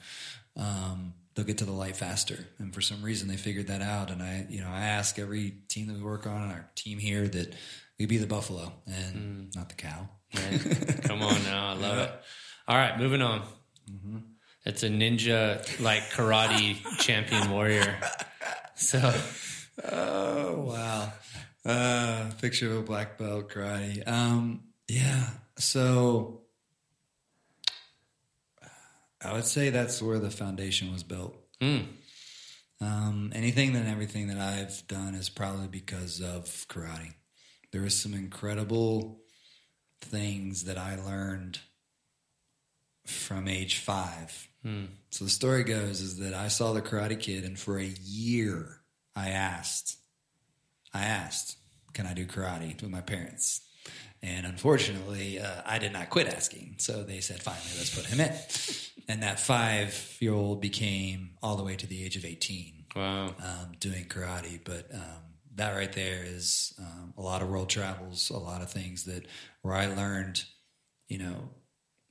um, 0.57 1.15
they'll 1.35 1.45
get 1.45 1.59
to 1.59 1.65
the 1.65 1.73
light 1.73 1.97
faster. 1.97 2.47
And 2.59 2.75
for 2.75 2.81
some 2.81 3.03
reason, 3.03 3.29
they 3.29 3.37
figured 3.37 3.69
that 3.69 3.83
out. 3.83 4.11
And 4.11 4.23
I, 4.23 4.47
you 4.49 4.61
know, 4.61 4.69
I 4.69 4.81
ask 4.81 5.19
every 5.19 5.55
team 5.69 5.87
that 5.89 5.97
we 5.97 6.03
work 6.03 6.27
on, 6.27 6.51
our 6.51 6.69
team 6.75 6.99
here, 6.99 7.29
that 7.29 7.55
we 7.99 8.07
be 8.07 8.19
the 8.19 8.27
buffalo 8.27 8.73
and 8.87 9.55
not 9.55 9.69
the 9.69 9.75
cow. 9.75 10.09
Right? 10.35 11.03
Come 11.05 11.23
on 11.23 11.43
now, 11.45 11.71
I 11.71 11.75
love 11.75 11.99
it. 11.99 12.13
All 12.69 12.77
right, 12.77 12.99
moving 12.99 13.23
on. 13.23 13.43
Mm-hmm. 13.91 14.19
It's 14.65 14.83
a 14.83 14.89
ninja 14.89 15.81
like 15.81 16.03
karate 16.11 16.77
champion 16.99 17.51
warrior. 17.51 17.99
So 18.77 19.13
Oh 19.85 20.61
wow! 20.61 21.13
Uh, 21.65 22.31
picture 22.41 22.71
of 22.73 22.79
a 22.79 22.83
black 22.83 23.19
belt 23.19 23.51
karate. 23.51 24.07
Um, 24.07 24.65
yeah. 24.89 25.31
So 25.57 26.40
I 29.23 29.33
would 29.33 29.45
say 29.45 29.71
that's 29.71 30.01
where 30.03 30.19
the 30.19 30.31
foundation 30.31 30.93
was 30.93 31.03
built. 31.03 31.37
mm, 31.61 31.87
Um, 32.81 33.31
anything 33.35 33.77
and 33.77 33.87
everything 33.89 34.29
that 34.29 34.39
I've 34.39 34.87
done 34.89 35.15
is 35.15 35.29
probably 35.29 35.69
because 35.69 36.21
of 36.23 36.45
karate. 36.69 37.13
There 37.73 37.83
was 37.83 37.95
some 38.01 38.15
incredible 38.15 39.21
things 40.01 40.65
that 40.65 40.79
I 40.79 40.97
learned 40.97 41.61
from 43.07 43.49
age 43.49 43.77
five. 43.79 44.49
So 45.11 45.25
the 45.25 45.31
story 45.31 45.65
goes 45.65 46.01
is 46.01 46.19
that 46.19 46.35
I 46.35 46.49
saw 46.49 46.73
the 46.73 46.83
Karate 46.83 47.19
Kid, 47.19 47.45
and 47.45 47.59
for 47.59 47.79
a 47.79 47.85
year 48.05 48.81
I 49.17 49.31
asked, 49.31 49.97
I 50.93 51.05
asked, 51.05 51.57
can 51.93 52.07
I 52.07 52.15
do 52.15 52.27
karate 52.27 52.81
with 52.81 52.91
my 52.91 53.01
parents? 53.01 53.61
And 54.23 54.45
unfortunately, 54.45 55.41
uh, 55.41 55.63
I 55.65 55.79
did 55.79 55.93
not 55.93 56.11
quit 56.11 56.29
asking. 56.29 56.77
So 56.79 57.03
they 57.03 57.21
said, 57.21 57.43
finally, 57.43 57.71
let's 57.79 57.95
put 57.95 58.07
him 58.07 58.21
in. 58.21 58.33
And 59.09 59.23
that 59.23 59.41
five 59.41 60.17
year 60.21 60.35
old 60.35 60.61
became 60.61 61.31
all 61.43 61.57
the 61.57 61.65
way 61.65 61.75
to 61.77 61.87
the 61.87 62.05
age 62.05 62.17
of 62.17 62.25
18 62.25 62.85
wow. 62.95 63.27
um, 63.27 63.73
doing 63.79 64.05
karate. 64.05 64.61
But 64.63 64.89
um, 64.93 65.23
that 65.55 65.75
right 65.75 65.93
there 65.93 66.23
is 66.25 66.75
um, 66.79 67.15
a 67.17 67.23
lot 67.23 67.43
of 67.43 67.49
world 67.49 67.71
travels, 67.71 68.31
a 68.31 68.39
lot 68.39 68.63
of 68.63 68.71
things 68.71 69.05
that 69.05 69.27
where 69.63 69.75
I 69.75 69.87
learned, 69.87 70.45
you 71.09 71.19
know, 71.19 71.51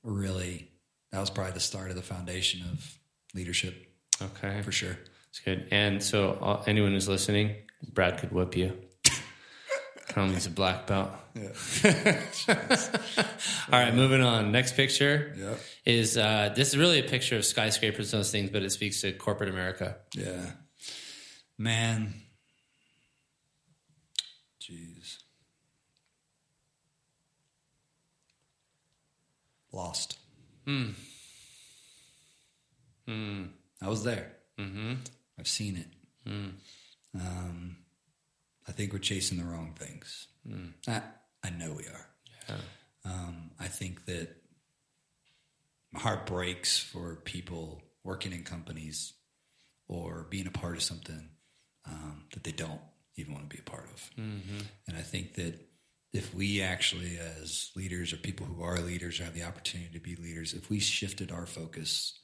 really 0.04 0.72
that 1.12 1.20
was 1.20 1.30
probably 1.30 1.54
the 1.54 1.60
start 1.60 1.90
of 1.90 1.96
the 1.96 2.02
foundation 2.02 2.62
of 2.72 2.98
leadership 3.34 3.90
Okay, 4.22 4.62
for 4.62 4.72
sure. 4.72 4.98
it's 5.30 5.40
good. 5.40 5.68
And 5.72 6.04
so 6.04 6.32
uh, 6.42 6.64
anyone 6.68 6.92
who's 6.92 7.08
listening, 7.08 7.56
Brad 7.94 8.18
could 8.18 8.32
whip 8.32 8.56
you. 8.56 8.78
Tell 10.10 10.26
him 10.26 10.34
he's 10.34 10.46
a 10.46 10.52
black 10.52 10.88
belt. 10.88 11.12
All 13.72 13.80
right, 13.80 13.94
moving 13.94 14.22
on. 14.22 14.52
Next 14.52 14.76
picture 14.76 15.34
Yep. 15.38 15.60
is 15.86 16.18
uh, 16.18 16.52
this 16.56 16.70
is 16.70 16.78
really 16.78 17.00
a 17.00 17.04
picture 17.08 17.36
of 17.38 17.46
skyscrapers 17.46 18.14
and 18.14 18.20
those 18.20 18.32
things, 18.32 18.50
but 18.50 18.64
it 18.64 18.72
speaks 18.72 19.02
to 19.02 19.12
corporate 19.14 19.50
America. 19.50 19.98
Yeah. 20.14 20.52
Man. 21.58 22.14
Jeez. 24.62 25.18
Lost. 29.72 30.18
Hmm. 30.66 30.90
Hmm. 33.08 33.44
I 33.82 33.88
was 33.88 34.04
there. 34.04 34.34
Mm-hmm. 34.60 34.94
I've 35.40 35.48
seen 35.48 35.78
it. 35.78 35.88
Um, 37.16 37.78
I 38.68 38.72
think 38.72 38.94
we're 38.94 39.00
chasing 39.00 39.38
the 39.40 39.46
wrong 39.46 39.74
things. 39.78 40.28
I, 40.88 41.02
I 41.44 41.50
know 41.50 41.74
we 41.74 41.84
are. 41.84 42.08
Yeah. 42.48 42.56
Um, 43.06 43.52
I 43.60 43.68
think 43.68 44.06
that 44.06 44.36
my 45.92 46.00
heart 46.00 46.26
breaks 46.26 46.78
for 46.78 47.16
people 47.16 47.82
working 48.04 48.32
in 48.32 48.44
companies 48.44 49.14
or 49.88 50.28
being 50.30 50.48
a 50.48 50.52
part 50.52 50.76
of 50.76 50.84
something 50.84 51.30
um, 51.86 52.26
that 52.34 52.44
they 52.44 52.52
don't 52.52 52.82
even 53.16 53.34
want 53.34 53.50
to 53.50 53.56
be 53.56 53.62
a 53.62 53.70
part 53.70 53.86
of. 53.94 54.10
And 54.88 54.98
I 54.98 55.02
think 55.02 55.36
that 55.36 55.60
if 56.14 56.34
we 56.34 56.62
actually, 56.62 57.18
as 57.18 57.72
leaders 57.76 58.14
or 58.14 58.18
people 58.18 58.46
who 58.46 58.62
are 58.64 58.80
leaders 58.80 59.20
or 59.20 59.24
have 59.26 59.34
the 59.34 59.44
opportunity 59.44 59.92
to 59.94 60.00
be 60.00 60.16
leaders, 60.16 60.54
if 60.54 60.70
we 60.70 60.80
shifted 60.80 61.32
our 61.32 61.46
focus 61.46 62.20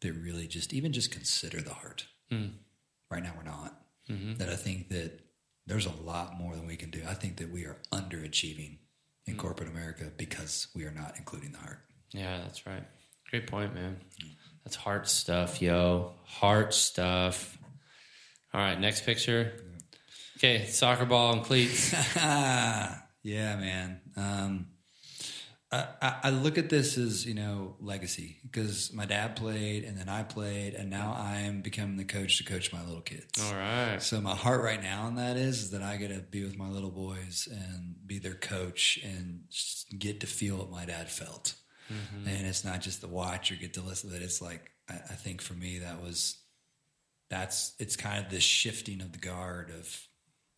to 0.00 0.12
really 0.12 0.46
just 0.46 0.72
even 0.74 0.92
just 0.92 1.10
consider 1.10 1.60
the 1.60 1.72
heart. 1.72 2.06
Right 3.10 3.22
now, 3.22 3.32
we're 3.36 3.44
not. 3.44 3.80
That 4.36 4.48
I 4.50 4.56
think 4.56 4.90
that 4.90 5.23
there's 5.66 5.86
a 5.86 5.92
lot 6.04 6.38
more 6.38 6.54
than 6.54 6.66
we 6.66 6.76
can 6.76 6.90
do. 6.90 7.02
I 7.08 7.14
think 7.14 7.36
that 7.38 7.50
we 7.50 7.64
are 7.64 7.78
underachieving 7.92 8.78
in 9.26 9.36
corporate 9.36 9.70
America 9.70 10.10
because 10.16 10.68
we 10.74 10.84
are 10.84 10.90
not 10.90 11.14
including 11.16 11.52
the 11.52 11.58
heart. 11.58 11.78
Yeah, 12.12 12.38
that's 12.38 12.66
right. 12.66 12.84
Great 13.30 13.46
point, 13.46 13.74
man. 13.74 13.96
That's 14.64 14.76
heart 14.76 15.08
stuff, 15.08 15.60
yo. 15.60 16.12
Heart 16.24 16.74
stuff. 16.74 17.58
All 18.52 18.60
right, 18.60 18.78
next 18.78 19.04
picture. 19.04 19.52
Okay, 20.36 20.66
soccer 20.66 21.06
ball 21.06 21.32
and 21.32 21.42
cleats. 21.42 21.92
yeah, 22.16 23.00
man. 23.22 24.00
Um, 24.16 24.66
I, 26.02 26.14
I, 26.24 26.30
look 26.30 26.58
at 26.58 26.68
this 26.68 26.98
as 26.98 27.26
you 27.26 27.34
know 27.34 27.76
legacy 27.80 28.38
because 28.42 28.92
my 28.92 29.06
dad 29.06 29.36
played 29.36 29.84
and 29.84 29.96
then 29.96 30.08
I 30.08 30.22
played 30.22 30.74
and 30.74 30.90
now 30.90 31.14
I 31.16 31.40
am 31.40 31.62
becoming 31.62 31.96
the 31.96 32.04
coach 32.04 32.38
to 32.38 32.44
coach 32.44 32.72
my 32.72 32.84
little 32.84 33.00
kids. 33.00 33.42
All 33.42 33.56
right. 33.56 34.00
So 34.00 34.20
my 34.20 34.34
heart 34.34 34.62
right 34.62 34.82
now 34.82 35.04
on 35.04 35.16
that 35.16 35.36
is, 35.36 35.62
is 35.62 35.70
that 35.70 35.82
I 35.82 35.96
get 35.96 36.08
to 36.08 36.20
be 36.20 36.44
with 36.44 36.58
my 36.58 36.68
little 36.68 36.90
boys 36.90 37.48
and 37.50 37.94
be 38.06 38.18
their 38.18 38.34
coach 38.34 38.98
and 39.02 39.44
get 39.98 40.20
to 40.20 40.26
feel 40.26 40.58
what 40.58 40.70
my 40.70 40.84
dad 40.84 41.10
felt. 41.10 41.54
Mm-hmm. 41.92 42.28
And 42.28 42.46
it's 42.46 42.64
not 42.64 42.80
just 42.80 43.00
the 43.00 43.08
watch 43.08 43.50
or 43.50 43.56
get 43.56 43.74
to 43.74 43.82
listen 43.82 44.10
to 44.10 44.16
it. 44.16 44.22
It's 44.22 44.42
like 44.42 44.70
I, 44.88 44.94
I 44.94 45.14
think 45.14 45.40
for 45.40 45.54
me 45.54 45.80
that 45.80 46.02
was 46.02 46.38
that's 47.30 47.74
it's 47.78 47.96
kind 47.96 48.24
of 48.24 48.30
this 48.30 48.42
shifting 48.42 49.00
of 49.00 49.12
the 49.12 49.18
guard 49.18 49.70
of 49.70 50.08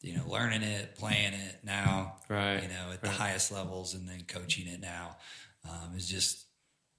you 0.02 0.16
know 0.16 0.24
learning 0.28 0.62
it, 0.62 0.94
playing 0.96 1.32
it 1.34 1.56
now, 1.64 2.16
Right, 2.28 2.62
You 2.62 2.68
know 2.68 2.92
at 2.92 3.02
the 3.02 3.10
highest 3.10 3.52
levels 3.52 3.94
and 3.94 4.08
then 4.08 4.22
coaching 4.28 4.66
it 4.66 4.80
now 4.80 5.16
um, 5.68 5.94
is 5.96 6.08
just 6.08 6.44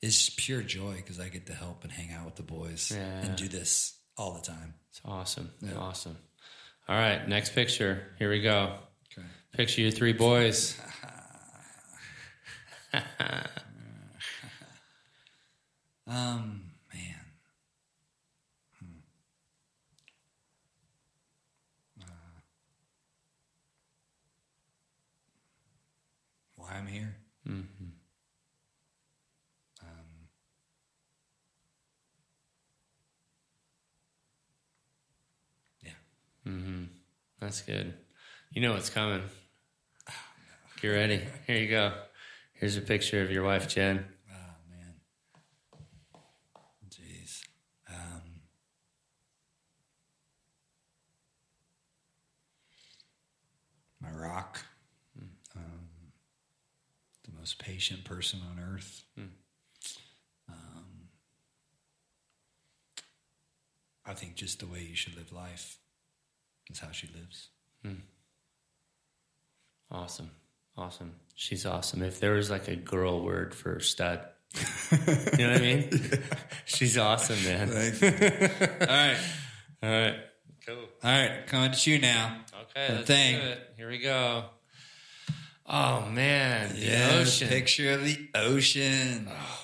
it's 0.02 0.30
pure 0.30 0.62
joy 0.62 0.96
because 0.96 1.20
I 1.20 1.30
get 1.30 1.46
to 1.48 1.54
help 1.54 1.84
and 1.84 1.92
hang 1.92 2.12
out 2.12 2.26
with 2.26 2.36
the 2.36 2.44
boys 2.44 2.92
Yeah. 2.96 3.26
and 3.26 3.36
do 3.36 3.48
this 3.48 3.98
all 4.18 4.34
the 4.34 4.42
time. 4.42 4.74
It's 4.90 5.02
awesome. 5.06 5.52
Awesome. 5.78 6.18
All 6.88 6.96
right, 6.98 7.28
next 7.28 7.54
picture. 7.54 8.04
Here 8.20 8.30
we 8.30 8.42
go. 8.42 8.76
Picture 9.54 9.82
your 9.82 9.92
three 9.92 10.14
boys. 10.14 10.80
Um, 16.10 16.62
man. 16.94 17.20
Hmm. 18.80 18.86
Uh, 26.57 26.57
why 26.68 26.78
I'm 26.78 26.88
here? 26.88 27.16
Um, 27.48 27.68
yeah. 35.82 35.92
That's 37.40 37.62
good. 37.62 37.94
You 38.52 38.62
know 38.62 38.74
what's 38.74 38.90
coming. 38.90 39.22
Get 40.82 40.90
ready. 40.90 41.22
Here 41.46 41.58
you 41.58 41.70
go. 41.70 41.94
Here's 42.54 42.76
a 42.78 42.82
picture 42.82 43.22
of 43.22 43.32
your 43.32 43.44
wife, 43.44 43.68
Jen. 43.68 44.06
Oh 44.30 44.56
man. 44.70 44.94
Jeez. 46.90 47.42
Um, 47.90 48.42
my 54.02 54.12
rock. 54.12 54.60
Most 57.48 57.60
patient 57.60 58.04
person 58.04 58.42
on 58.52 58.62
earth. 58.62 59.06
Um, 59.18 61.08
I 64.06 64.14
think 64.14 64.36
just 64.36 64.60
the 64.60 64.66
way 64.66 64.82
you 64.82 64.98
should 64.98 65.16
live 65.16 65.32
life 65.32 65.78
is 66.70 66.80
how 66.80 66.92
she 66.92 67.08
lives. 67.08 67.48
Awesome. 69.90 70.32
Awesome. 70.76 71.14
She's 71.36 71.66
awesome. 71.66 72.04
If 72.04 72.20
there 72.20 72.34
was 72.34 72.52
like 72.52 72.68
a 72.68 72.76
girl 72.76 73.24
word 73.24 73.56
for 73.56 73.80
stud, 73.80 74.26
you 74.92 75.38
know 75.38 75.54
what 75.54 75.58
I 75.58 75.60
mean? 75.60 75.90
She's 76.66 76.98
awesome, 76.98 77.42
man. 77.46 77.70
All 78.82 78.88
right. 78.88 79.18
All 79.82 79.90
right. 79.90 80.16
Cool. 80.66 80.76
All 81.02 81.12
right. 81.12 81.48
Coming 81.48 81.72
to 81.72 81.92
you 81.92 82.00
now. 82.00 82.42
Okay, 82.64 82.94
let's 82.94 83.08
thing. 83.08 83.40
do 83.40 83.48
it. 83.48 83.74
Here 83.78 83.90
we 83.90 84.00
go. 84.00 84.50
Oh 85.68 86.06
man, 86.10 86.74
the 86.74 86.80
Yeah. 86.86 87.10
ocean. 87.16 87.50
Picture 87.50 87.92
of 87.94 88.04
the 88.04 88.30
ocean. 88.36 89.28
Oh, 89.30 89.64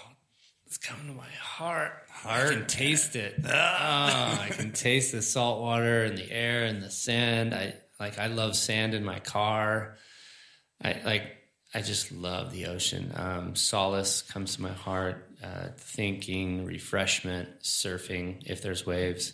It's 0.65 0.77
coming 0.77 1.07
to 1.07 1.13
my 1.13 1.29
heart. 1.39 1.93
Heart. 2.09 2.47
I 2.47 2.53
can 2.53 2.67
taste 2.67 3.15
it. 3.15 3.35
oh, 3.45 3.49
I 3.49 4.49
can 4.51 4.71
taste 4.71 5.11
the 5.11 5.21
salt 5.21 5.61
water 5.61 6.03
and 6.05 6.17
the 6.17 6.31
air 6.31 6.65
and 6.65 6.81
the 6.81 6.89
sand. 6.91 7.53
I 7.53 7.75
like. 7.99 8.17
I 8.19 8.27
love 8.27 8.55
sand 8.55 8.93
in 8.93 9.03
my 9.03 9.19
car. 9.19 9.97
I 10.81 10.99
like. 11.05 11.23
I 11.75 11.81
just 11.81 12.11
love 12.11 12.51
the 12.51 12.67
ocean. 12.67 13.11
Um, 13.15 13.55
solace 13.55 14.21
comes 14.21 14.55
to 14.55 14.61
my 14.61 14.71
heart. 14.71 15.29
Uh, 15.43 15.69
thinking, 15.77 16.65
refreshment, 16.65 17.61
surfing 17.61 18.43
if 18.45 18.61
there's 18.61 18.85
waves. 18.85 19.33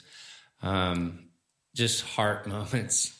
Um, 0.62 1.30
just 1.76 2.02
heart 2.04 2.48
moments. 2.56 3.20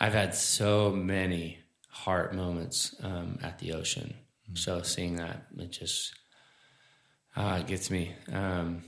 I've 0.00 0.14
had 0.14 0.34
so 0.34 0.90
many 0.90 1.58
heart 1.94 2.34
moments 2.34 2.94
um, 3.02 3.38
at 3.42 3.58
the 3.60 3.72
ocean. 3.72 4.14
So 4.54 4.82
seeing 4.82 5.16
that, 5.16 5.46
it 5.56 5.70
just 5.70 6.12
Ah, 7.36 7.56
it 7.58 7.66
gets 7.66 7.90
me. 7.90 8.14
Um, 8.32 8.84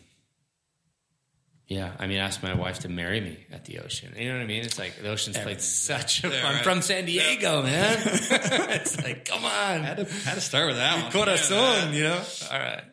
yeah, 1.66 1.92
I 1.98 2.06
mean, 2.06 2.18
I 2.18 2.26
asked 2.26 2.44
my 2.44 2.54
wife 2.54 2.80
to 2.80 2.88
marry 2.88 3.20
me 3.20 3.44
at 3.50 3.64
the 3.64 3.80
ocean. 3.80 4.14
You 4.16 4.28
know 4.28 4.36
what 4.36 4.42
I 4.44 4.46
mean? 4.46 4.62
It's 4.62 4.78
like 4.78 5.02
the 5.02 5.08
ocean's 5.08 5.36
played 5.36 5.60
such 5.60 6.22
a. 6.22 6.28
I'm 6.46 6.54
right. 6.54 6.64
from 6.64 6.80
San 6.80 7.06
Diego, 7.06 7.62
man. 7.62 7.98
it's 8.04 9.02
like, 9.02 9.24
come 9.24 9.44
on, 9.44 9.82
Had 9.82 9.96
to, 9.96 10.04
had 10.04 10.34
to 10.34 10.40
start 10.40 10.68
with 10.68 10.76
that 10.76 11.02
one. 11.02 11.12
corazon, 11.12 11.92
you 11.92 12.04
know. 12.04 12.22
All 12.52 12.58
right. 12.58 12.84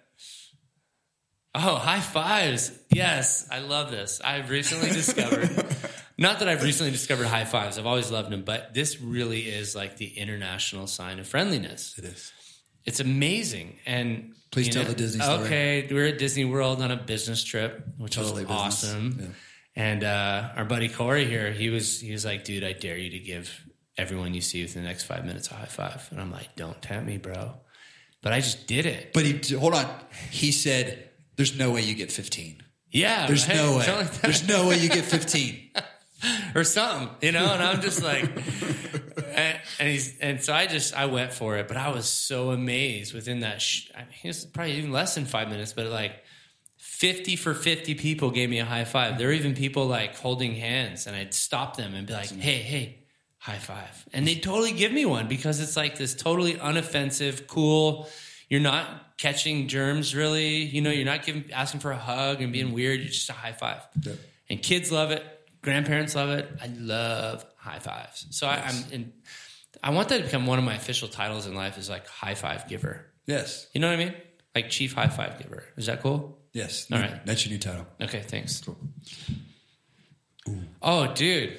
Oh, 1.56 1.76
high 1.76 2.00
fives! 2.00 2.72
Yes, 2.92 3.48
I 3.52 3.60
love 3.60 3.92
this. 3.92 4.20
I've 4.26 4.50
recently 4.50 4.90
discovered. 4.92 5.52
Not 6.18 6.40
that 6.40 6.48
I've 6.48 6.64
recently 6.64 6.92
discovered 6.92 7.26
high 7.28 7.46
fives. 7.46 7.78
I've 7.78 7.86
always 7.88 8.12
loved 8.12 8.30
them, 8.32 8.44
but 8.44 8.74
this 8.74 9.02
really 9.02 9.42
is 9.42 9.76
like 9.76 9.98
the 9.98 10.08
international 10.18 10.88
sign 10.88 11.20
of 11.20 11.28
friendliness. 11.28 11.96
It 11.98 12.06
is. 12.06 12.32
It's 12.86 13.00
amazing. 13.00 13.78
And 13.86 14.34
Please 14.52 14.70
tell 14.70 14.84
the 14.84 14.94
Disney 14.94 15.24
story. 15.24 15.44
Okay, 15.46 15.88
we're 15.90 16.08
at 16.08 16.20
Disney 16.20 16.46
World 16.46 16.82
on 16.82 16.92
a 16.92 16.98
business 16.98 17.44
trip, 17.44 17.84
which 17.98 18.16
Totally 18.16 18.46
was 18.46 18.52
business. 18.54 18.84
awesome. 18.94 19.18
Yeah. 19.20 19.28
And 19.76 20.04
uh, 20.04 20.50
our 20.56 20.66
buddy 20.66 20.88
Corey 20.90 21.26
here, 21.26 21.52
he 21.52 21.70
was 21.72 22.00
he 22.00 22.12
was 22.12 22.24
like, 22.26 22.44
"Dude, 22.44 22.64
I 22.64 22.74
dare 22.74 22.98
you 22.98 23.10
to 23.12 23.20
give 23.20 23.66
everyone 23.98 24.36
you 24.36 24.42
see 24.42 24.62
within 24.62 24.84
the 24.84 24.88
next 24.90 25.04
five 25.06 25.26
minutes 25.26 25.50
a 25.50 25.56
high 25.56 25.66
five. 25.66 26.08
And 26.12 26.22
I'm 26.22 26.32
like, 26.32 26.56
"Don't 26.56 26.80
tempt 26.80 27.08
me, 27.08 27.18
bro." 27.18 27.56
But 28.22 28.34
I 28.34 28.40
just 28.42 28.68
did 28.68 28.86
it. 28.86 29.14
But 29.14 29.26
he 29.26 29.56
hold 29.56 29.74
on. 29.74 29.88
He 30.30 30.52
said, 30.52 31.10
"There's 31.38 31.58
no 31.58 31.72
way 31.72 31.82
you 31.82 31.96
get 31.96 32.12
15. 32.12 32.62
Yeah, 32.92 33.26
There's 33.26 33.48
right? 33.48 33.58
no 33.58 33.78
way. 33.80 33.88
Like. 33.92 34.22
There's 34.22 34.48
no 34.48 34.68
way 34.68 34.78
you 34.78 34.90
get 34.90 35.06
15." 35.06 35.72
or 36.56 36.64
something, 36.64 37.10
you 37.22 37.32
know. 37.32 37.54
And 37.54 37.62
I'm 37.62 37.82
just 37.82 38.04
like, 38.04 38.24
and, 39.36 39.60
and 39.80 39.90
he's 39.90 40.20
and 40.20 40.42
so 40.42 40.54
I 40.54 40.68
just 40.68 40.94
I 40.94 41.06
went 41.06 41.34
for 41.34 41.58
it, 41.58 41.68
but 41.68 41.78
I 41.78 41.90
was 41.90 42.08
so 42.08 42.52
amazed 42.52 43.14
within 43.14 43.42
that. 43.42 43.62
Sh- 43.62 43.90
I 43.96 44.00
mean, 44.00 44.10
it 44.24 44.28
was 44.28 44.46
probably 44.46 44.74
even 44.74 44.92
less 44.92 45.16
than 45.16 45.26
five 45.26 45.50
minutes, 45.50 45.74
but 45.74 45.88
like. 45.88 46.14
50 46.78 47.38
for 47.38 47.54
50 47.54 47.96
people 47.96 48.30
gave 48.30 48.50
me 48.50 48.60
a 48.60 48.66
high 48.66 48.86
five. 48.86 49.18
There 49.18 49.28
were 49.28 49.34
even 49.34 49.56
people 49.56 49.88
like 49.88 50.16
holding 50.16 50.54
hands, 50.54 51.06
and 51.06 51.16
I'd 51.16 51.34
stop 51.34 51.76
them 51.76 51.96
and 51.96 52.08
be 52.08 52.14
like, 52.14 52.30
hey, 52.30 52.58
hey, 52.58 53.04
high 53.44 53.58
five. 53.58 54.06
And 54.14 54.26
they'd 54.26 54.42
totally 54.42 54.72
give 54.72 54.94
me 54.94 55.06
one 55.06 55.28
because 55.28 55.60
it's 55.60 55.76
like 55.76 55.98
this 55.98 56.14
totally 56.14 56.54
unoffensive, 56.54 57.46
cool. 57.46 58.08
You're 58.48 58.62
not 58.62 59.18
catching 59.18 59.68
germs 59.68 60.16
really. 60.16 60.64
You 60.64 60.82
know, 60.82 60.92
you're 60.92 61.06
not 61.06 61.26
giving, 61.26 61.52
asking 61.52 61.82
for 61.82 61.92
a 61.92 61.98
hug 61.98 62.42
and 62.42 62.54
being 62.54 62.70
mm. 62.70 62.74
weird. 62.74 63.02
You're 63.02 63.10
just 63.10 63.30
a 63.30 63.34
high 63.34 63.52
five. 63.52 63.82
Yep. 64.02 64.16
And 64.50 64.64
kids 64.64 64.94
love 64.94 65.12
it. 65.12 65.26
Grandparents 65.64 66.14
love 66.14 66.30
it. 66.30 66.48
I 66.62 66.68
love 66.78 67.46
high 67.58 67.80
fives. 67.80 68.28
So 68.32 68.46
I, 68.48 68.58
I'm 68.66 68.76
in, 68.92 69.14
I 69.82 69.90
want 69.92 70.10
that 70.10 70.18
to 70.20 70.24
become 70.26 70.46
one 70.46 70.60
of 70.60 70.66
my 70.66 70.76
official 70.76 71.08
titles 71.08 71.48
in 71.48 71.56
life 71.56 71.78
is 71.78 71.90
like 71.90 72.06
high 72.08 72.36
five 72.36 72.68
giver. 72.68 73.06
Yes. 73.26 73.68
You 73.74 73.82
know 73.82 73.88
what 73.88 74.00
I 74.00 74.06
mean? 74.06 74.14
Like 74.54 74.70
chief 74.70 74.94
high 74.94 75.08
five 75.08 75.40
giver. 75.40 75.64
Is 75.78 75.86
that 75.88 76.04
cool? 76.04 76.38
Yes. 76.54 76.86
All 76.92 77.00
right. 77.00 77.26
That's 77.26 77.46
your 77.46 77.54
new 77.54 77.60
title. 77.60 77.88
Okay, 78.00 78.20
thanks. 78.22 78.62
Oh, 80.82 81.14
dude. 81.14 81.58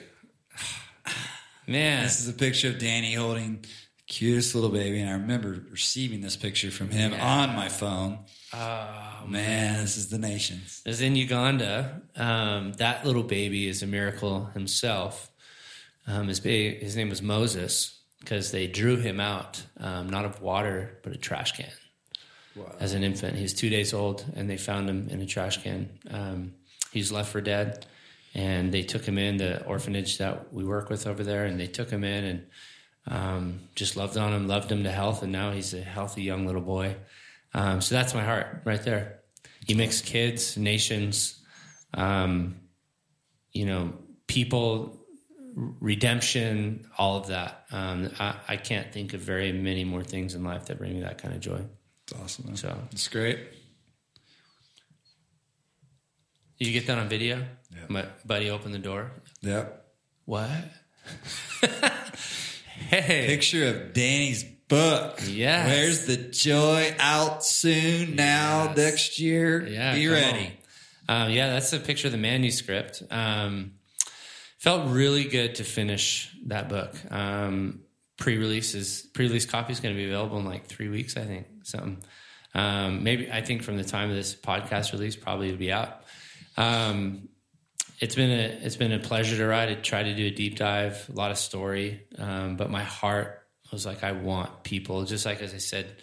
Man. 1.66 2.02
This 2.04 2.20
is 2.20 2.28
a 2.28 2.32
picture 2.34 2.68
of 2.68 2.78
Danny 2.78 3.14
holding 3.14 3.62
the 3.62 3.68
cutest 4.06 4.54
little 4.54 4.70
baby, 4.70 5.00
and 5.00 5.08
I 5.08 5.14
remember 5.14 5.64
receiving 5.70 6.20
this 6.20 6.36
picture 6.36 6.70
from 6.70 6.90
him 6.90 7.12
Yeah. 7.12 7.26
on 7.26 7.56
my 7.56 7.68
phone. 7.70 8.18
Oh, 8.52 9.13
Man, 9.26 9.80
this 9.80 9.96
is 9.96 10.08
the 10.08 10.18
nation's. 10.18 10.82
is 10.84 11.00
in 11.00 11.16
Uganda. 11.16 12.02
Um, 12.16 12.72
that 12.74 13.04
little 13.06 13.22
baby 13.22 13.68
is 13.68 13.82
a 13.82 13.86
miracle 13.86 14.46
himself. 14.46 15.30
Um, 16.06 16.28
his, 16.28 16.38
his 16.40 16.96
name 16.96 17.08
was 17.08 17.22
Moses 17.22 18.00
because 18.20 18.52
they 18.52 18.66
drew 18.66 18.96
him 18.96 19.20
out, 19.20 19.62
um, 19.78 20.08
not 20.08 20.24
of 20.24 20.40
water, 20.40 20.98
but 21.02 21.12
a 21.12 21.16
trash 21.16 21.52
can. 21.52 21.70
As 22.78 22.94
an 22.94 23.02
infant, 23.02 23.36
he 23.36 23.42
was 23.42 23.52
two 23.52 23.68
days 23.68 23.92
old, 23.92 24.24
and 24.36 24.48
they 24.48 24.56
found 24.56 24.88
him 24.88 25.08
in 25.10 25.20
a 25.20 25.26
trash 25.26 25.62
can. 25.62 25.90
Um, 26.10 26.54
he 26.92 27.00
was 27.00 27.10
left 27.10 27.30
for 27.30 27.40
dead, 27.40 27.86
and 28.34 28.72
they 28.72 28.82
took 28.82 29.04
him 29.04 29.18
in 29.18 29.36
the 29.36 29.64
orphanage 29.64 30.18
that 30.18 30.52
we 30.52 30.64
work 30.64 30.88
with 30.88 31.06
over 31.06 31.24
there, 31.24 31.44
and 31.44 31.58
they 31.58 31.66
took 31.66 31.90
him 31.90 32.04
in 32.04 32.24
and 32.24 32.46
um, 33.06 33.60
just 33.74 33.96
loved 33.96 34.16
on 34.16 34.32
him, 34.32 34.46
loved 34.46 34.70
him 34.70 34.84
to 34.84 34.90
health, 34.90 35.22
and 35.22 35.32
now 35.32 35.50
he's 35.50 35.74
a 35.74 35.80
healthy 35.80 36.22
young 36.22 36.46
little 36.46 36.62
boy. 36.62 36.96
Um, 37.54 37.80
so 37.80 37.94
that's 37.94 38.14
my 38.14 38.22
heart 38.24 38.62
right 38.64 38.82
there. 38.82 39.20
You 39.66 39.76
mix 39.76 40.00
kids, 40.00 40.56
nations, 40.56 41.40
um, 41.94 42.56
you 43.52 43.64
know, 43.66 43.92
people, 44.26 45.00
redemption, 45.54 46.86
all 46.98 47.16
of 47.16 47.28
that. 47.28 47.64
Um, 47.70 48.10
I, 48.18 48.34
I 48.48 48.56
can't 48.56 48.92
think 48.92 49.14
of 49.14 49.20
very 49.20 49.52
many 49.52 49.84
more 49.84 50.02
things 50.02 50.34
in 50.34 50.42
life 50.44 50.66
that 50.66 50.78
bring 50.78 50.94
me 50.94 51.00
that 51.02 51.18
kind 51.18 51.32
of 51.34 51.40
joy. 51.40 51.64
It's 52.08 52.12
awesome. 52.20 52.46
man. 52.46 52.56
So, 52.56 52.76
It's 52.92 53.08
great. 53.08 53.38
did 56.58 56.66
you 56.68 56.72
get 56.72 56.86
that 56.88 56.98
on 56.98 57.08
video? 57.08 57.44
Yeah. 57.70 57.78
My 57.88 58.06
buddy 58.24 58.50
opened 58.50 58.74
the 58.74 58.78
door. 58.78 59.12
Yep. 59.42 59.84
What? 60.24 60.50
hey, 62.88 63.26
Picture 63.26 63.66
of 63.68 63.92
Danny's 63.92 64.44
book. 64.68 65.20
Yeah. 65.26 65.66
Where's 65.66 66.06
the 66.06 66.16
joy 66.16 66.94
out 66.98 67.44
soon 67.44 68.16
now 68.16 68.64
Yes. 68.68 68.76
next 68.76 69.18
year? 69.18 69.66
Yeah, 69.66 69.94
Be 69.94 70.08
ready. 70.08 70.52
Um, 71.08 71.30
yeah, 71.30 71.50
that's 71.50 71.72
a 71.72 71.78
picture 71.78 72.08
of 72.08 72.12
the 72.12 72.18
manuscript. 72.18 73.02
Um, 73.10 73.72
felt 74.58 74.88
really 74.90 75.24
good 75.24 75.56
to 75.56 75.64
finish 75.64 76.30
that 76.46 76.68
book. 76.68 76.94
Um, 77.12 77.80
pre-release 78.16 78.74
is 78.74 79.02
pre-release 79.12 79.44
copy 79.44 79.72
is 79.72 79.80
going 79.80 79.94
to 79.94 79.98
be 79.98 80.06
available 80.06 80.38
in 80.38 80.44
like 80.46 80.66
three 80.66 80.88
weeks, 80.88 81.16
I 81.16 81.24
think. 81.24 81.46
Something. 81.64 82.02
Um, 82.54 83.02
maybe 83.02 83.30
I 83.30 83.42
think 83.42 83.62
from 83.62 83.76
the 83.76 83.84
time 83.84 84.08
of 84.10 84.16
this 84.16 84.34
podcast 84.34 84.92
release, 84.92 85.16
probably 85.16 85.48
it'll 85.48 85.58
be 85.58 85.72
out. 85.72 86.02
Um, 86.56 87.28
it's 88.00 88.14
been 88.14 88.30
a 88.30 88.44
it's 88.64 88.76
been 88.76 88.92
a 88.92 88.98
pleasure 88.98 89.36
to 89.36 89.46
write. 89.46 89.68
I 89.68 89.74
tried 89.74 90.04
to 90.04 90.14
do 90.14 90.26
a 90.26 90.30
deep 90.30 90.56
dive, 90.56 91.08
a 91.08 91.12
lot 91.12 91.30
of 91.30 91.38
story, 91.38 92.04
um, 92.18 92.56
but 92.56 92.70
my 92.70 92.82
heart 92.82 93.43
was 93.74 93.84
like, 93.84 94.02
I 94.02 94.12
want 94.12 94.62
people, 94.62 95.04
just 95.04 95.26
like 95.26 95.42
as 95.42 95.52
I 95.52 95.58
said, 95.58 95.96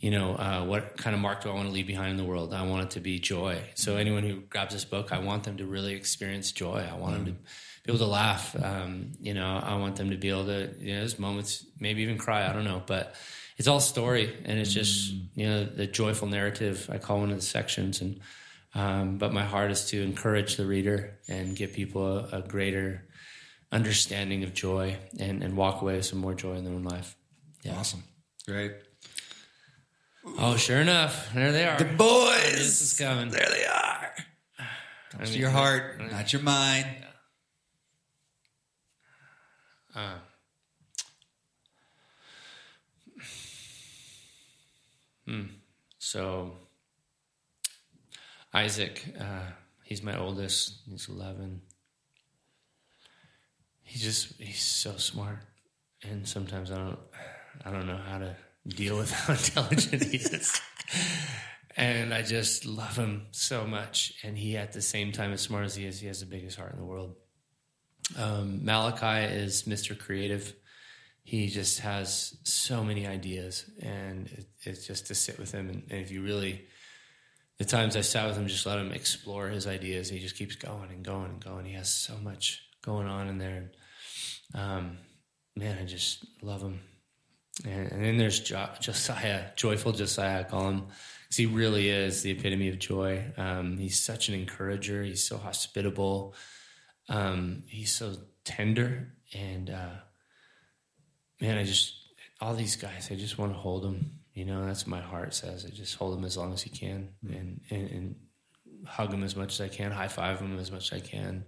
you 0.00 0.10
know, 0.10 0.34
uh, 0.34 0.64
what 0.64 0.96
kind 0.96 1.14
of 1.14 1.20
mark 1.20 1.42
do 1.42 1.50
I 1.50 1.54
want 1.54 1.68
to 1.68 1.74
leave 1.74 1.86
behind 1.86 2.12
in 2.12 2.16
the 2.16 2.24
world? 2.24 2.54
I 2.54 2.66
want 2.66 2.84
it 2.84 2.90
to 2.92 3.00
be 3.00 3.18
joy. 3.18 3.60
So 3.74 3.96
anyone 3.96 4.22
who 4.22 4.40
grabs 4.40 4.72
this 4.72 4.84
book, 4.84 5.12
I 5.12 5.18
want 5.18 5.44
them 5.44 5.58
to 5.58 5.66
really 5.66 5.92
experience 5.92 6.52
joy. 6.52 6.88
I 6.90 6.96
want 6.96 7.16
them 7.16 7.24
to 7.26 7.32
be 7.32 7.92
able 7.92 7.98
to 7.98 8.06
laugh. 8.06 8.56
Um, 8.62 9.12
you 9.20 9.34
know, 9.34 9.60
I 9.62 9.74
want 9.76 9.96
them 9.96 10.10
to 10.10 10.16
be 10.16 10.30
able 10.30 10.46
to, 10.46 10.74
you 10.78 10.94
know, 10.94 11.00
there's 11.00 11.18
moments, 11.18 11.66
maybe 11.78 12.02
even 12.02 12.16
cry. 12.16 12.48
I 12.48 12.52
don't 12.54 12.64
know, 12.64 12.82
but 12.86 13.14
it's 13.60 13.68
all 13.68 13.78
story, 13.78 14.34
and 14.46 14.58
it's 14.58 14.72
just 14.72 15.12
you 15.34 15.46
know 15.46 15.64
the 15.64 15.86
joyful 15.86 16.28
narrative. 16.28 16.88
I 16.90 16.96
call 16.96 17.18
one 17.18 17.28
of 17.28 17.36
the 17.36 17.42
sections, 17.42 18.00
and 18.00 18.18
um, 18.74 19.18
but 19.18 19.34
my 19.34 19.44
heart 19.44 19.70
is 19.70 19.84
to 19.90 20.02
encourage 20.02 20.56
the 20.56 20.64
reader 20.64 21.18
and 21.28 21.54
give 21.54 21.74
people 21.74 22.20
a, 22.20 22.38
a 22.38 22.40
greater 22.40 23.04
understanding 23.72 24.42
of 24.42 24.52
joy 24.54 24.96
and, 25.18 25.42
and 25.42 25.56
walk 25.56 25.82
away 25.82 25.96
with 25.96 26.06
some 26.06 26.18
more 26.18 26.34
joy 26.34 26.54
in 26.54 26.64
their 26.64 26.74
own 26.74 26.84
life. 26.84 27.16
Yeah. 27.62 27.76
Awesome. 27.76 28.02
Great. 28.46 28.72
Oh, 30.38 30.56
sure 30.56 30.80
enough, 30.80 31.32
there 31.34 31.52
they 31.52 31.66
are. 31.66 31.78
The 31.78 31.84
boys. 31.84 32.52
This 32.56 32.82
is 32.82 32.98
coming. 32.98 33.30
There 33.30 33.48
they 33.48 33.64
are. 33.64 34.12
I 34.58 35.22
It's 35.22 35.30
mean, 35.32 35.40
your 35.40 35.50
heart, 35.50 36.00
not 36.10 36.32
your 36.32 36.42
mind. 36.42 36.86
Uh, 39.94 40.14
hmm. 45.26 45.42
So, 45.98 46.52
Isaac, 48.54 49.04
uh, 49.18 49.50
he's 49.84 50.02
my 50.02 50.18
oldest. 50.18 50.80
He's 50.88 51.08
11. 51.08 51.60
He's 53.90 54.02
just 54.02 54.40
he's 54.40 54.62
so 54.62 54.96
smart, 54.98 55.40
and 56.04 56.26
sometimes 56.26 56.70
I 56.70 56.76
don't 56.76 56.98
I 57.64 57.72
don't 57.72 57.88
know 57.88 57.96
how 57.96 58.18
to 58.18 58.36
deal 58.68 58.96
with 58.96 59.10
how 59.10 59.32
intelligent 59.34 60.04
he 60.04 60.18
is. 60.18 60.60
and 61.76 62.14
I 62.14 62.22
just 62.22 62.66
love 62.66 62.94
him 62.94 63.26
so 63.32 63.66
much. 63.66 64.14
And 64.22 64.38
he, 64.38 64.56
at 64.56 64.72
the 64.72 64.80
same 64.80 65.10
time, 65.10 65.32
as 65.32 65.40
smart 65.40 65.64
as 65.64 65.74
he 65.74 65.86
is, 65.86 65.98
he 65.98 66.06
has 66.06 66.20
the 66.20 66.26
biggest 66.26 66.56
heart 66.56 66.72
in 66.72 66.78
the 66.78 66.84
world. 66.84 67.16
Um, 68.16 68.64
Malachi 68.64 69.34
is 69.34 69.64
Mr. 69.64 69.98
Creative. 69.98 70.54
He 71.24 71.48
just 71.48 71.80
has 71.80 72.36
so 72.44 72.84
many 72.84 73.08
ideas, 73.08 73.68
and 73.82 74.28
it, 74.28 74.46
it's 74.62 74.86
just 74.86 75.08
to 75.08 75.16
sit 75.16 75.36
with 75.36 75.50
him. 75.50 75.68
And, 75.68 75.82
and 75.90 76.00
if 76.00 76.12
you 76.12 76.22
really, 76.22 76.62
the 77.58 77.64
times 77.64 77.96
I 77.96 78.02
sat 78.02 78.28
with 78.28 78.36
him, 78.36 78.46
just 78.46 78.66
let 78.66 78.78
him 78.78 78.92
explore 78.92 79.48
his 79.48 79.66
ideas. 79.66 80.08
He 80.08 80.20
just 80.20 80.36
keeps 80.36 80.54
going 80.54 80.90
and 80.90 81.04
going 81.04 81.30
and 81.32 81.44
going. 81.44 81.66
He 81.66 81.72
has 81.72 81.90
so 81.90 82.16
much 82.22 82.62
going 82.82 83.08
on 83.08 83.26
in 83.26 83.38
there. 83.38 83.72
Um, 84.54 84.98
man, 85.56 85.78
I 85.80 85.84
just 85.84 86.24
love 86.42 86.62
him. 86.62 86.80
And, 87.64 87.92
and 87.92 88.04
then 88.04 88.16
there's 88.16 88.40
jo- 88.40 88.70
Josiah, 88.80 89.46
joyful 89.56 89.92
Josiah, 89.92 90.40
I 90.40 90.44
call 90.44 90.68
him, 90.68 90.86
because 91.22 91.36
he 91.36 91.46
really 91.46 91.88
is 91.88 92.22
the 92.22 92.30
epitome 92.30 92.68
of 92.68 92.78
joy. 92.78 93.24
Um, 93.36 93.76
he's 93.76 94.02
such 94.02 94.28
an 94.28 94.34
encourager. 94.34 95.02
He's 95.02 95.26
so 95.26 95.36
hospitable. 95.36 96.34
Um, 97.08 97.64
he's 97.66 97.92
so 97.92 98.14
tender. 98.44 99.12
And 99.34 99.70
uh, 99.70 99.96
man, 101.40 101.58
I 101.58 101.64
just, 101.64 101.94
all 102.40 102.54
these 102.54 102.76
guys, 102.76 103.08
I 103.10 103.14
just 103.14 103.38
want 103.38 103.52
to 103.52 103.58
hold 103.58 103.82
them. 103.82 104.20
You 104.32 104.44
know, 104.46 104.64
that's 104.64 104.86
what 104.86 104.90
my 104.90 105.00
heart 105.00 105.34
says. 105.34 105.66
I 105.66 105.70
just 105.70 105.96
hold 105.96 106.16
them 106.16 106.24
as 106.24 106.36
long 106.36 106.52
as 106.52 106.64
you 106.64 106.72
can 106.72 107.10
and, 107.28 107.60
and, 107.68 107.90
and 107.90 108.14
hug 108.86 109.10
them 109.10 109.22
as 109.22 109.36
much 109.36 109.52
as 109.52 109.60
I 109.60 109.68
can, 109.68 109.90
high 109.90 110.08
five 110.08 110.38
them 110.38 110.58
as 110.58 110.70
much 110.72 110.92
as 110.92 111.02
I 111.02 111.06
can. 111.06 111.44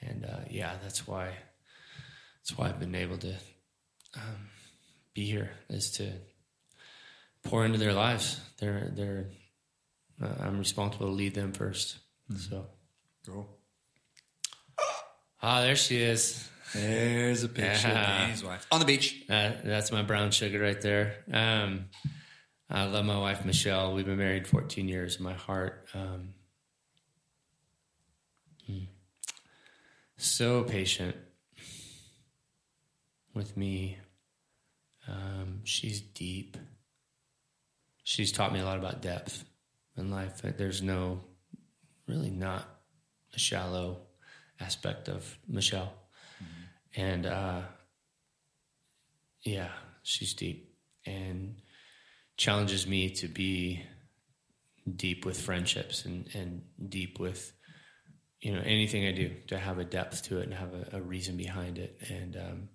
And 0.00 0.24
uh, 0.24 0.40
yeah, 0.48 0.74
that's 0.82 1.08
why, 1.08 1.30
that's 2.42 2.58
why 2.58 2.68
I've 2.68 2.80
been 2.80 2.94
able 2.94 3.18
to 3.18 3.34
um, 4.16 4.48
be 5.14 5.24
here 5.24 5.50
is 5.68 5.92
to 5.92 6.10
pour 7.44 7.64
into 7.64 7.78
their 7.78 7.92
lives. 7.92 8.40
They're, 8.58 8.90
they're, 8.94 9.26
uh, 10.20 10.34
I'm 10.40 10.58
responsible 10.58 11.06
to 11.06 11.12
lead 11.12 11.34
them 11.34 11.52
1st 11.52 11.96
So, 12.36 12.66
Cool. 13.26 13.48
ah, 15.40 15.60
there 15.60 15.76
she 15.76 15.98
is. 16.02 16.48
There's 16.74 17.44
a 17.44 17.48
picture 17.48 17.88
Yeah. 17.88 18.00
of 18.00 18.06
Danny's 18.18 18.44
wife 18.44 18.66
on 18.72 18.80
the 18.80 18.86
beach. 18.86 19.24
Uh, 19.28 19.52
that's 19.62 19.92
my 19.92 20.02
brown 20.02 20.30
sugar 20.32 20.58
right 20.58 20.80
there. 20.80 21.16
Um, 21.32 21.90
I 22.68 22.86
love 22.86 23.04
my 23.04 23.18
wife 23.18 23.44
Michelle. 23.44 23.94
We've 23.94 24.06
been 24.06 24.18
married 24.18 24.48
14 24.48 24.88
years. 24.88 25.20
My 25.20 25.34
heart, 25.34 25.86
um, 25.94 26.34
hmm. 28.66 28.84
so 30.16 30.64
patient 30.64 31.14
with 33.34 33.56
me. 33.56 33.98
Um, 35.08 35.60
she's 35.64 36.00
deep. 36.00 36.56
She's 38.04 38.32
taught 38.32 38.52
me 38.52 38.60
a 38.60 38.64
lot 38.64 38.78
about 38.78 39.02
depth 39.02 39.44
in 39.96 40.10
life. 40.10 40.42
There's 40.42 40.82
no, 40.82 41.20
really 42.06 42.30
not 42.30 42.64
a 43.34 43.38
shallow 43.38 44.02
aspect 44.60 45.08
of 45.08 45.38
Michelle. 45.48 45.92
And 46.94 47.26
uh, 47.26 47.62
yeah, 49.44 49.70
she's 50.02 50.34
deep 50.34 50.74
and 51.06 51.56
challenges 52.36 52.86
me 52.86 53.10
to 53.10 53.28
be 53.28 53.82
deep 54.96 55.24
with 55.24 55.40
friendships 55.40 56.04
and, 56.04 56.28
and 56.34 56.62
deep 56.88 57.18
with 57.18 57.52
you 58.40 58.52
know 58.52 58.60
anything 58.64 59.06
I 59.06 59.12
do 59.12 59.30
to 59.48 59.58
have 59.58 59.78
a 59.78 59.84
depth 59.84 60.24
to 60.24 60.40
it 60.40 60.44
and 60.44 60.54
have 60.54 60.74
a, 60.74 60.96
a 60.96 61.00
reason 61.00 61.36
behind 61.36 61.78
it. 61.78 61.96
And 62.08 62.36
um, 62.36 62.68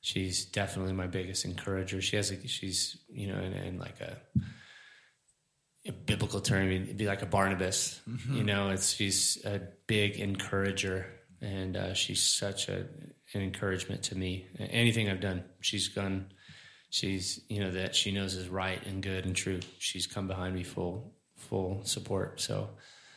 she's 0.00 0.44
definitely 0.44 0.92
my 0.92 1.06
biggest 1.06 1.44
encourager. 1.44 2.00
She 2.00 2.16
has 2.16 2.30
a, 2.30 2.48
she's 2.48 2.98
you 3.08 3.28
know 3.28 3.38
in, 3.38 3.52
in 3.52 3.78
like 3.78 4.00
a, 4.00 4.16
a 5.86 5.92
biblical 5.92 6.40
term, 6.40 6.70
it'd 6.70 6.96
be 6.96 7.06
like 7.06 7.22
a 7.22 7.26
Barnabas. 7.26 8.00
You 8.30 8.44
know, 8.44 8.70
it's 8.70 8.92
she's 8.92 9.44
a 9.44 9.60
big 9.86 10.16
encourager, 10.16 11.06
and 11.40 11.76
uh, 11.76 11.94
she's 11.94 12.22
such 12.22 12.68
a 12.68 12.86
an 13.34 13.42
encouragement 13.42 14.02
to 14.04 14.16
me. 14.16 14.46
Anything 14.58 15.08
I've 15.08 15.20
done, 15.20 15.44
she's 15.60 15.88
gone. 15.88 16.32
She's 16.90 17.40
you 17.48 17.60
know 17.60 17.70
that 17.72 17.94
she 17.94 18.12
knows 18.12 18.34
is 18.34 18.48
right 18.48 18.84
and 18.86 19.02
good 19.02 19.26
and 19.26 19.36
true. 19.36 19.60
She's 19.78 20.06
come 20.06 20.26
behind 20.26 20.54
me 20.54 20.62
full 20.62 21.14
full 21.36 21.84
support. 21.84 22.40
So 22.40 22.70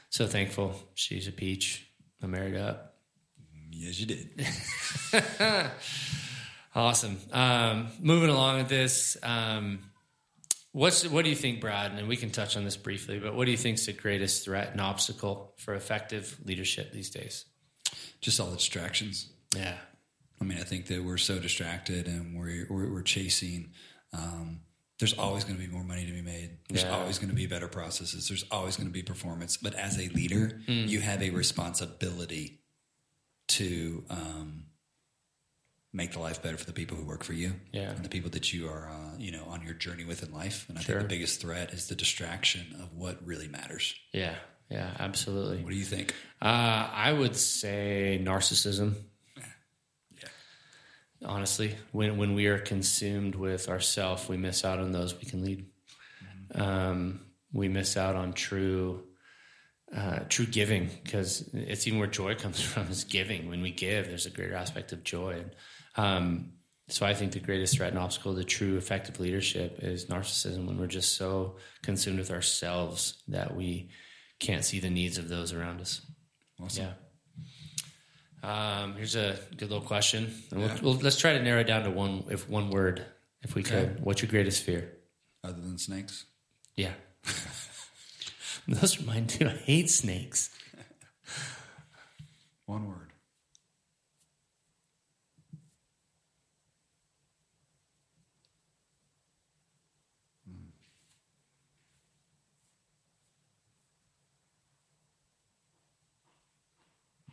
so 0.10 0.28
thankful. 0.28 0.76
She's 0.94 1.28
a 1.28 1.32
peach. 1.32 1.88
I'm 2.22 2.32
married 2.32 2.56
up. 2.56 2.96
Yes, 3.72 4.00
you 4.00 4.06
did. 4.06 4.48
Awesome. 6.74 7.18
Um, 7.32 7.88
moving 8.00 8.30
along 8.30 8.60
with 8.60 8.70
this, 8.70 9.18
um, 9.24 9.80
what's 10.72 11.06
what 11.08 11.24
do 11.26 11.30
you 11.30 11.36
think, 11.36 11.60
Brad? 11.60 11.92
And 11.92 12.08
we 12.08 12.16
can 12.16 12.30
touch 12.32 12.56
on 12.56 12.64
this 12.64 12.78
briefly, 12.78 13.20
but 13.20 13.36
what 13.36 13.46
do 13.46 13.52
you 13.52 13.58
think 13.58 13.78
is 13.78 13.86
the 13.86 13.94
greatest 13.94 14.46
threat 14.46 14.72
and 14.72 14.80
obstacle 14.80 15.54
for 15.58 15.74
effective 15.76 16.38
leadership 16.46 16.94
these 16.94 17.10
days? 17.10 17.46
Just 18.22 18.40
all 18.40 18.48
the 18.50 18.56
distractions. 18.58 19.30
Yeah, 19.56 19.76
I 20.40 20.46
mean, 20.46 20.60
I 20.60 20.64
think 20.64 20.88
that 20.88 21.04
we're 21.04 21.18
so 21.18 21.40
distracted 21.40 22.08
and 22.08 22.40
we're 22.40 22.68
we're, 22.70 22.90
we're 22.90 23.02
chasing. 23.02 23.72
Um, 24.14 24.62
there's 24.98 25.18
always 25.18 25.44
going 25.44 25.58
to 25.60 25.62
be 25.62 25.72
more 25.72 25.84
money 25.84 26.06
to 26.06 26.12
be 26.14 26.22
made. 26.22 26.52
There's 26.70 26.84
Yeah. 26.84 26.92
always 26.96 27.18
going 27.18 27.32
to 27.32 27.36
be 27.36 27.48
better 27.48 27.68
processes. 27.68 28.28
There's 28.30 28.46
always 28.52 28.78
going 28.78 28.88
to 28.88 28.94
be 28.94 29.02
performance. 29.02 29.58
But 29.58 29.74
as 29.74 29.98
a 29.98 30.08
leader, 30.10 30.62
Mm. 30.68 30.88
you 30.88 31.02
have 31.02 31.24
a 31.24 31.32
responsibility 31.32 32.60
to 33.48 34.06
um, 34.12 34.66
make 35.94 36.12
the 36.14 36.20
life 36.20 36.42
better 36.42 36.58
for 36.58 36.66
the 36.66 36.74
people 36.74 36.96
who 36.98 37.04
work 37.04 37.24
for 37.24 37.34
you 37.34 37.54
Yeah. 37.74 37.92
and 37.92 38.04
the 38.06 38.10
people 38.10 38.30
that 38.32 38.54
you 38.54 38.68
are, 38.70 38.90
uh, 38.90 39.18
you 39.18 39.32
know, 39.32 39.44
on 39.46 39.62
your 39.62 39.74
journey 39.74 40.06
with 40.06 40.24
in 40.24 40.32
life. 40.32 40.68
And 40.70 40.78
I 40.78 40.82
Sure. 40.82 40.98
think 41.00 41.10
the 41.10 41.16
biggest 41.16 41.42
threat 41.42 41.74
is 41.74 41.88
the 41.88 41.96
distraction 41.96 42.76
of 42.82 42.94
what 42.94 43.26
really 43.26 43.48
matters. 43.50 43.94
yeah, 44.14 44.36
yeah, 44.70 44.96
absolutely. 45.00 45.62
What 45.64 45.72
do 45.72 45.76
you 45.76 45.84
think? 45.86 46.16
Uh, 46.42 46.46
I 46.94 47.12
would 47.12 47.36
say 47.36 48.22
narcissism. 48.24 48.96
Yeah. 49.36 50.30
Honestly, 51.26 51.76
when 51.92 52.18
when 52.18 52.34
we 52.36 52.48
are 52.48 52.58
consumed 52.60 53.36
with 53.36 53.68
ourself, 53.68 54.30
we 54.30 54.38
miss 54.38 54.64
out 54.64 54.80
on 54.80 54.92
those 54.94 55.14
we 55.14 55.26
can 55.26 55.44
lead. 55.44 55.66
Um, 56.56 57.22
we 57.54 57.68
miss 57.68 57.98
out 57.98 58.16
on 58.16 58.32
true 58.34 59.06
uh, 59.96 60.20
true 60.30 60.46
giving 60.46 60.90
because 61.04 61.50
it's 61.54 61.86
even 61.88 62.00
where 62.00 62.08
joy 62.08 62.36
comes 62.44 62.62
from 62.62 62.88
is 62.90 63.04
giving. 63.04 63.50
When 63.50 63.62
we 63.62 63.72
give, 63.72 64.08
there's 64.08 64.26
a 64.26 64.30
greater 64.32 64.56
aspect 64.56 64.92
of 64.94 65.04
joy. 65.04 65.44
Um, 65.96 66.54
so 66.90 67.06
I 67.06 67.14
think 67.14 67.32
the 67.32 67.40
greatest 67.40 67.78
threat 67.78 67.90
and 67.92 68.00
obstacle 68.00 68.36
to 68.36 68.44
true 68.44 68.78
effective 68.78 69.20
leadership 69.20 69.80
is 69.82 70.06
narcissism 70.08 70.66
when 70.66 70.78
we're 70.78 70.88
just 70.88 71.16
so 71.16 71.56
consumed 71.82 72.20
with 72.20 72.32
ourselves 72.32 73.22
that 73.30 73.56
we 73.56 73.90
can't 74.40 74.66
see 74.66 74.80
the 74.80 74.90
needs 74.90 75.18
of 75.18 75.30
those 75.30 75.54
around 75.54 75.80
us. 75.80 76.02
Awesome. 76.62 76.86
Yeah. 76.86 76.94
Um, 78.44 78.96
here's 78.96 79.16
a 79.16 79.38
good 79.56 79.70
little 79.70 79.86
question. 79.86 80.34
And 80.52 80.60
we'll, 80.60 80.70
Yeah. 80.70 80.78
we'll, 80.82 80.96
let's 80.96 81.18
try 81.18 81.34
to 81.34 81.42
narrow 81.44 81.62
it 81.62 81.68
down 81.68 81.84
to 81.84 81.92
one, 81.92 82.26
if 82.30 82.50
one 82.50 82.72
word, 82.72 83.06
if 83.44 83.56
we 83.56 83.64
could. 83.64 84.04
What's 84.04 84.22
your 84.22 84.32
greatest 84.32 84.64
fear? 84.64 84.92
Other 85.44 85.62
than 85.62 85.78
snakes? 85.78 86.26
Yeah. 86.76 86.94
Those 88.68 89.00
are 89.00 89.04
mine 89.04 89.28
too. 89.28 89.48
I 89.48 89.52
hate 89.52 89.90
snakes. 89.90 90.50
One 92.66 92.88
word. 92.88 93.12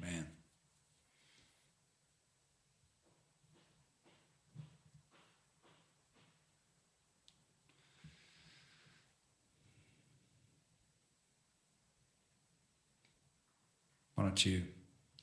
Man. 0.01 0.27
Why 14.19 14.25
don't 14.25 14.45
you 14.45 14.65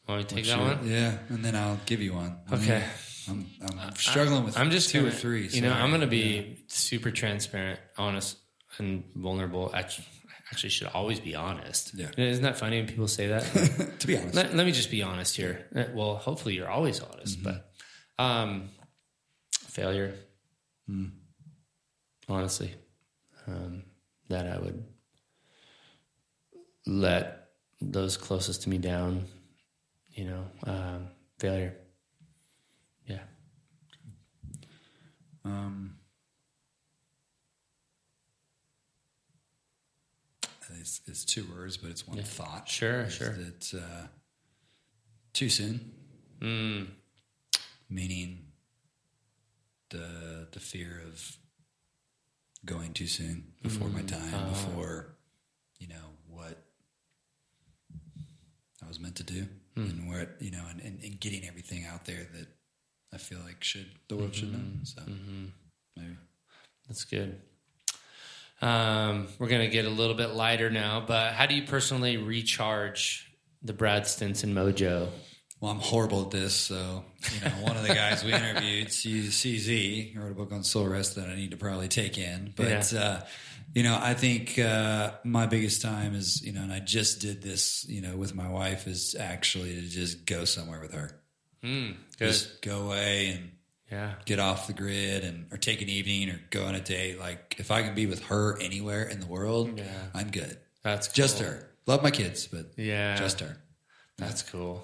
Want 0.08 0.20
me 0.22 0.24
to 0.24 0.36
take 0.36 0.46
that 0.46 0.58
your- 0.58 0.68
one? 0.78 0.88
Yeah, 0.88 1.18
and 1.28 1.44
then 1.44 1.54
I'll 1.54 1.80
give 1.86 2.00
you 2.02 2.14
one. 2.14 2.38
Okay. 2.50 2.82
I'm, 3.28 3.46
I'm 3.62 3.94
struggling 3.96 4.46
with 4.46 4.58
I'm 4.58 4.72
just 4.72 4.90
2 4.92 5.00
gonna, 5.00 5.10
or 5.10 5.12
three. 5.12 5.48
You 5.48 5.62
know. 5.62 5.74
I'm 5.74 5.90
going 5.90 6.00
to 6.00 6.08
be 6.08 6.64
super 6.68 7.12
transparent, 7.12 7.80
honest, 7.98 8.38
and 8.78 9.04
vulnerable. 9.14 9.70
Actually, 9.74 10.06
actually, 10.50 10.70
should 10.70 10.88
always 10.94 11.20
be 11.20 11.36
honest. 11.36 11.94
Yeah. 11.94 12.08
Isn't 12.18 12.44
that 12.44 12.58
funny 12.58 12.78
when 12.78 12.88
people 12.88 13.10
say 13.10 13.28
that? 13.28 13.44
to 14.00 14.08
be 14.08 14.16
honest. 14.18 14.34
let, 14.36 14.56
let 14.56 14.66
me 14.66 14.72
just 14.72 14.90
be 14.92 15.02
honest 15.04 15.36
here. 15.36 15.66
Uh, 15.76 15.86
Well, 15.94 16.16
hopefully 16.16 16.54
you're 16.56 16.70
always 16.70 17.02
honest, 17.02 17.44
but 17.44 17.70
um, 18.18 18.70
failure, 19.52 20.14
honestly, 22.30 22.74
um, 23.48 23.84
that 24.30 24.48
I 24.48 24.58
would 24.60 24.86
let 26.86 27.45
those 27.82 28.18
closest 28.18 28.64
to 28.64 28.70
me 28.70 28.78
down. 28.78 29.26
You 30.12 30.26
know, 30.26 30.46
um, 30.66 31.08
failure. 31.40 31.76
Yeah. 33.06 33.20
Um, 35.44 35.98
it's, 40.80 41.02
it's 41.08 41.26
two 41.26 41.46
words, 41.56 41.78
but 41.78 41.90
it's 41.92 42.08
one 42.08 42.22
thought. 42.24 42.68
Sure, 42.68 43.02
Is 43.02 43.14
sure. 43.14 43.36
It's 43.48 43.74
uh, 43.74 44.08
too 45.34 45.50
soon, 45.50 45.92
Mm, 46.42 46.88
meaning 47.90 48.40
the 49.90 50.48
the 50.52 50.60
fear 50.60 51.02
of 51.08 51.38
going 52.66 52.92
too 52.94 53.08
soon 53.08 53.54
before 53.64 53.88
my 53.88 54.02
time, 54.02 54.34
Oh. 54.34 54.50
before 54.50 55.16
you 55.80 55.88
know 55.88 56.10
what 56.28 56.65
I 58.86 58.88
was 58.88 59.00
meant 59.00 59.16
to 59.16 59.24
do, 59.24 59.48
Hmm. 59.76 59.84
and 59.90 60.08
where 60.10 60.22
it- 60.22 60.36
you 60.40 60.52
know, 60.52 60.64
and, 60.70 60.80
and, 60.80 61.04
and 61.04 61.20
getting 61.20 61.46
everything 61.48 61.86
out 61.86 62.06
there 62.06 62.28
that 62.36 62.48
I 63.14 63.18
feel 63.18 63.40
like 63.40 63.64
should 63.64 63.88
the 64.08 64.16
world 64.16 64.36
should 64.36 64.52
Mm-hmm. 64.52 64.78
know. 64.78 64.84
So 64.84 65.02
maybe. 65.98 66.16
that's 66.88 67.04
good. 67.06 67.42
Um, 68.62 69.28
we're 69.38 69.50
gonna 69.50 69.68
get 69.68 69.86
a 69.86 69.90
little 69.90 70.16
bit 70.16 70.30
lighter 70.32 70.70
now, 70.70 71.04
but 71.06 71.34
how 71.34 71.46
do 71.46 71.56
you 71.56 71.64
personally 71.64 72.18
recharge 72.18 73.32
the 73.62 73.74
Brad 73.74 74.08
Stinson 74.08 74.54
mojo? 74.54 75.10
Well, 75.60 75.72
I'm 75.72 75.80
horrible 75.80 76.24
at 76.24 76.32
this. 76.32 76.54
So, 76.54 77.04
you 77.34 77.42
know, 77.42 77.56
one 77.64 77.76
of 77.78 77.84
the 77.88 77.94
guys 77.94 78.24
we 78.24 78.34
interviewed, 78.34 78.88
CZ, 78.90 80.18
wrote 80.18 80.32
a 80.32 80.36
book 80.36 80.52
on 80.52 80.64
soul 80.64 80.86
rest 80.88 81.16
that 81.16 81.28
I 81.30 81.36
need 81.36 81.52
to 81.52 81.58
probably 81.58 81.88
take 81.88 82.18
in. 82.18 82.54
But, 82.56 82.94
uh, 82.94 83.22
you 83.74 83.84
know, 83.84 83.98
I 84.02 84.14
think 84.14 84.58
uh, 84.58 85.12
my 85.24 85.46
biggest 85.48 85.82
time 85.82 86.16
is, 86.16 86.42
you 86.44 86.54
know, 86.54 86.62
and 86.62 86.72
I 86.72 86.80
just 86.80 87.20
did 87.22 87.42
this, 87.42 87.86
you 87.88 88.02
know, 88.02 88.16
with 88.16 88.34
my 88.36 88.50
wife, 88.50 88.88
is 88.88 89.16
actually 89.20 89.76
to 89.76 89.82
just 89.82 90.26
go 90.26 90.46
somewhere 90.46 90.80
with 90.80 90.94
her. 90.94 91.12
Mm. 91.64 91.96
Just 92.18 92.62
go 92.62 92.84
away 92.84 93.32
and 93.32 93.52
yeah. 93.92 94.14
get 94.26 94.40
off 94.40 94.68
the 94.68 94.74
grid 94.74 95.24
and 95.24 95.48
or 95.52 95.58
take 95.58 95.82
an 95.82 95.90
evening 95.90 96.30
or 96.30 96.40
go 96.52 96.66
on 96.66 96.76
a 96.76 96.80
date. 96.80 97.20
Like 97.20 97.56
if 97.58 97.72
I 97.72 97.82
can 97.82 97.96
be 97.96 98.06
with 98.06 98.24
her 98.26 98.60
anywhere 98.62 99.04
in 99.04 99.20
the 99.20 99.26
world, 99.28 99.78
Yeah. 99.78 99.86
I'm 100.14 100.30
good. 100.32 100.58
That's 100.84 101.08
Just 101.08 101.40
her. 101.40 101.68
Love 101.88 102.04
my 102.04 102.12
kids, 102.12 102.48
but 102.48 102.72
Yeah. 102.78 103.16
just 103.16 103.40
her. 103.40 103.58
That's 104.18 104.44
cool. 104.44 104.84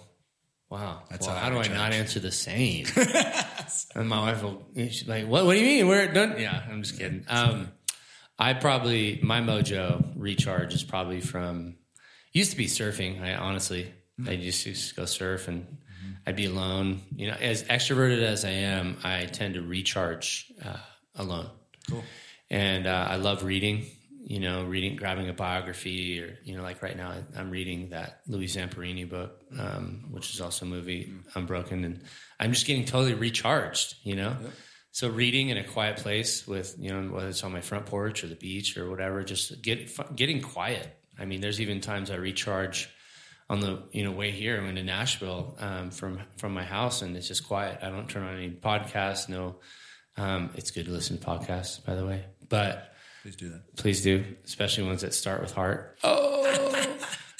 Wow. 0.70 1.04
That's 1.10 1.28
well, 1.28 1.36
how 1.36 1.44
how 1.44 1.50
do 1.50 1.58
I 1.58 1.68
not 1.68 1.94
answer 1.94 2.20
the 2.20 2.32
same? 2.32 2.86
and 3.96 4.08
my 4.08 4.20
wife 4.32 4.42
will, 4.44 4.66
she's 4.76 5.08
like, 5.08 5.28
what, 5.28 5.46
what 5.46 5.54
do 5.54 5.60
you 5.60 5.66
mean? 5.66 5.88
We're 5.88 6.12
done. 6.12 6.36
Yeah, 6.40 6.64
I'm 6.70 6.82
just 6.82 6.98
kidding. 6.98 7.26
Um, 7.28 7.72
I 8.42 8.56
probably, 8.56 9.20
my 9.22 9.40
mojo 9.40 10.04
recharge 10.16 10.74
is 10.74 10.84
probably 10.84 11.22
from, 11.22 11.76
used 12.34 12.50
to 12.50 12.58
be 12.58 12.66
surfing. 12.66 13.22
I 13.22 13.36
honestly, 13.36 13.94
I 14.28 14.32
used 14.32 14.64
to 14.64 14.96
go 14.96 15.06
surf 15.06 15.48
and 15.48 15.78
I'd 16.26 16.36
be 16.36 16.48
alone. 16.48 17.02
You 17.16 17.28
know, 17.28 17.38
as 17.40 17.62
extroverted 17.66 18.24
as 18.24 18.44
I 18.44 18.50
am, 18.50 18.98
I 19.04 19.26
tend 19.26 19.54
to 19.54 19.62
recharge 19.62 20.52
uh, 20.66 20.78
alone. 21.16 21.52
Cool. 21.88 22.04
And 22.50 22.88
uh, 22.88 23.06
I 23.10 23.18
love 23.18 23.44
reading, 23.44 23.86
you 24.24 24.40
know, 24.40 24.64
reading, 24.64 24.96
grabbing 24.96 25.30
a 25.30 25.34
biography, 25.34 26.20
or 26.20 26.40
you 26.44 26.58
know, 26.58 26.64
like 26.64 26.82
right 26.82 26.98
now, 26.98 27.14
I'm 27.38 27.52
reading 27.52 27.90
that 27.90 28.22
Louis 28.28 28.48
Zamperini 28.48 29.08
book, 29.08 29.40
um, 29.60 30.08
which 30.10 30.34
is 30.34 30.42
also 30.42 30.66
a 30.66 30.70
movie, 30.70 31.14
Unbroken, 31.36 31.86
and 31.86 32.02
I'm 32.40 32.54
just 32.54 32.66
getting 32.66 32.86
totally 32.86 33.14
recharged, 33.14 33.98
you 34.04 34.16
know. 34.16 34.36
So 34.94 35.10
reading 35.10 35.50
in 35.50 35.58
a 35.58 35.64
quiet 35.64 35.98
place 35.98 36.46
with, 36.46 36.76
you 36.78 36.92
know, 36.92 37.14
whether 37.14 37.30
it's 37.30 37.44
on 37.44 37.52
my 37.54 37.62
front 37.62 37.86
porch 37.86 38.24
or 38.24 38.28
the 38.28 38.36
beach 38.36 38.78
or 38.78 38.90
whatever, 38.90 39.24
just 39.24 39.62
get 39.62 39.90
getting 40.16 40.42
quiet. 40.42 40.88
I 41.18 41.26
mean, 41.26 41.40
there's 41.42 41.62
even 41.62 41.80
times 41.82 42.12
I 42.12 42.16
recharge 42.16 42.90
on 43.50 43.60
the 43.60 43.84
you 43.92 44.04
know 44.04 44.12
way 44.12 44.32
here 44.32 44.56
into 44.58 44.84
Nashville 44.84 45.56
um, 45.60 45.92
from 45.92 46.20
from 46.38 46.54
my 46.54 46.64
house, 46.64 47.02
and 47.02 47.16
it's 47.16 47.28
just 47.28 47.48
quiet. 47.48 47.80
I 47.82 47.90
don't 47.90 48.10
turn 48.10 48.24
on 48.24 48.36
any 48.36 48.50
podcasts. 48.50 49.30
No, 49.30 49.56
um, 50.18 50.50
it's 50.56 50.72
good 50.72 50.86
to 50.86 50.92
listen 50.92 51.18
to 51.18 51.26
podcasts, 51.26 51.84
by 51.86 51.96
the 51.96 52.06
way, 52.06 52.26
but 52.50 52.88
Please 53.22 53.36
do 53.36 53.50
that. 53.50 53.76
please 53.78 54.02
do, 54.02 54.26
especially 54.46 54.84
ones 54.86 55.02
that 55.02 55.14
start 55.14 55.42
with 55.42 55.52
heart. 55.52 56.00
Oh 56.04 56.71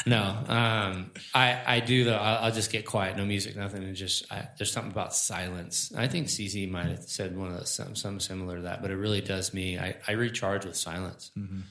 no, 0.06 0.22
um, 0.48 1.12
I 1.34 1.62
I 1.66 1.80
do 1.80 2.04
though. 2.06 2.16
I'll, 2.18 2.46
I'll 2.46 2.52
just 2.52 2.72
get 2.72 2.86
quiet, 2.86 3.18
no 3.18 3.26
music, 3.26 3.56
nothing, 3.56 3.84
and 3.84 3.96
just 3.96 4.32
I, 4.32 4.48
there's 4.58 4.72
something 4.72 4.92
about 4.92 5.14
silence. 5.16 5.92
I 5.96 6.08
think 6.08 6.28
CZ 6.28 6.70
might 6.72 6.88
have 6.88 7.04
said 7.04 7.38
one 7.38 7.50
of 7.52 7.58
those 7.58 7.72
some, 7.72 7.96
some 7.96 8.20
similar 8.20 8.58
to 8.58 8.62
that, 8.64 8.82
but 8.82 8.90
it 8.92 8.96
really 8.98 9.22
does 9.22 9.54
me. 9.54 9.78
I, 9.78 9.96
I 10.08 10.14
recharge 10.14 10.66
with 10.66 10.76
silence, 10.76 11.32
um, 11.36 11.64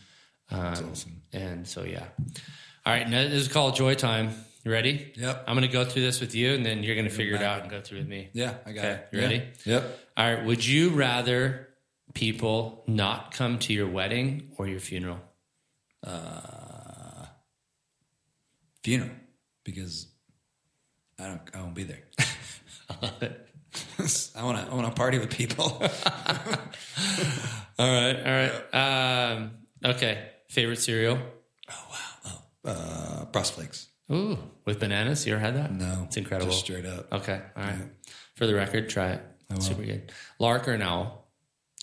awesome. 0.52 1.22
and 1.32 1.66
so 1.66 1.82
yeah. 1.84 2.06
All 2.86 2.92
right, 2.92 3.08
now 3.08 3.22
this 3.24 3.32
is 3.42 3.48
called 3.48 3.76
Joy 3.76 3.94
Time. 3.94 4.30
You 4.64 4.70
ready? 4.72 5.12
Yep. 5.16 5.44
I'm 5.48 5.54
going 5.56 5.66
to 5.66 5.72
go 5.72 5.84
through 5.86 6.02
this 6.02 6.20
with 6.20 6.34
you, 6.34 6.52
and 6.54 6.64
then 6.66 6.82
you're 6.82 6.94
going 6.94 7.08
to 7.08 7.14
figure 7.14 7.34
it 7.34 7.42
out 7.42 7.62
and 7.62 7.70
go 7.70 7.80
through 7.80 7.98
with 7.98 8.08
me. 8.08 8.28
Yeah, 8.34 8.54
I 8.66 8.72
got 8.72 8.84
Okay, 8.84 8.90
it. 8.94 9.08
you 9.12 9.18
Yeah. 9.18 9.24
ready? 9.26 9.42
Yep. 9.64 9.98
All 10.18 10.34
right. 10.34 10.44
Would 10.44 10.66
you 10.66 10.90
rather 10.90 11.68
people 12.14 12.84
not 12.86 13.32
come 13.32 13.58
to 13.60 13.72
your 13.72 13.88
wedding 13.88 14.50
or 14.58 14.68
your 14.68 14.80
funeral? 14.80 15.18
Funeral 18.82 19.10
because 19.64 20.08
I 21.18 21.26
don't. 21.26 21.40
I 21.54 21.58
won't 21.60 21.74
be 21.74 21.84
there. 21.84 22.02
I 22.90 22.94
want 23.00 23.20
to. 23.20 23.36
I 24.36 24.42
want 24.42 24.86
to 24.86 24.92
party 24.92 25.18
with 25.18 25.30
people. 25.30 25.64
All 27.78 27.88
right. 28.02 28.16
All 28.16 28.32
right. 28.72 28.74
Um, 28.74 29.50
okay. 29.84 30.30
Favorite 30.48 30.78
cereal? 30.80 31.18
Oh 31.70 31.86
wow, 31.90 32.32
oh, 32.64 32.70
uh, 32.70 33.24
Frost 33.32 33.54
Flakes. 33.54 33.86
Ooh, 34.12 34.36
with 34.64 34.80
bananas. 34.80 35.24
You 35.26 35.34
ever 35.34 35.40
had 35.40 35.54
that? 35.56 35.72
No, 35.72 36.02
It's 36.06 36.16
incredible. 36.16 36.50
Just 36.50 36.64
straight 36.64 36.84
up. 36.84 37.12
Okay. 37.12 37.40
All 37.56 37.62
right. 37.62 37.88
For 38.34 38.46
the 38.46 38.54
record, 38.54 38.88
try 38.88 39.10
it. 39.12 39.22
Super 39.60 39.82
good. 39.84 40.10
Lark 40.38 40.66
or 40.68 40.72
an 40.72 40.82
owl? 40.82 41.28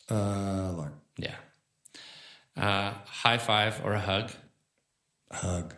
Uh, 0.09 0.73
Lark. 0.73 0.93
Yeah. 1.17 1.35
Uh, 2.57 2.93
high 3.05 3.37
five 3.37 3.81
or 3.85 3.93
a 3.93 3.99
hug? 3.99 4.31
Hug. 5.31 5.73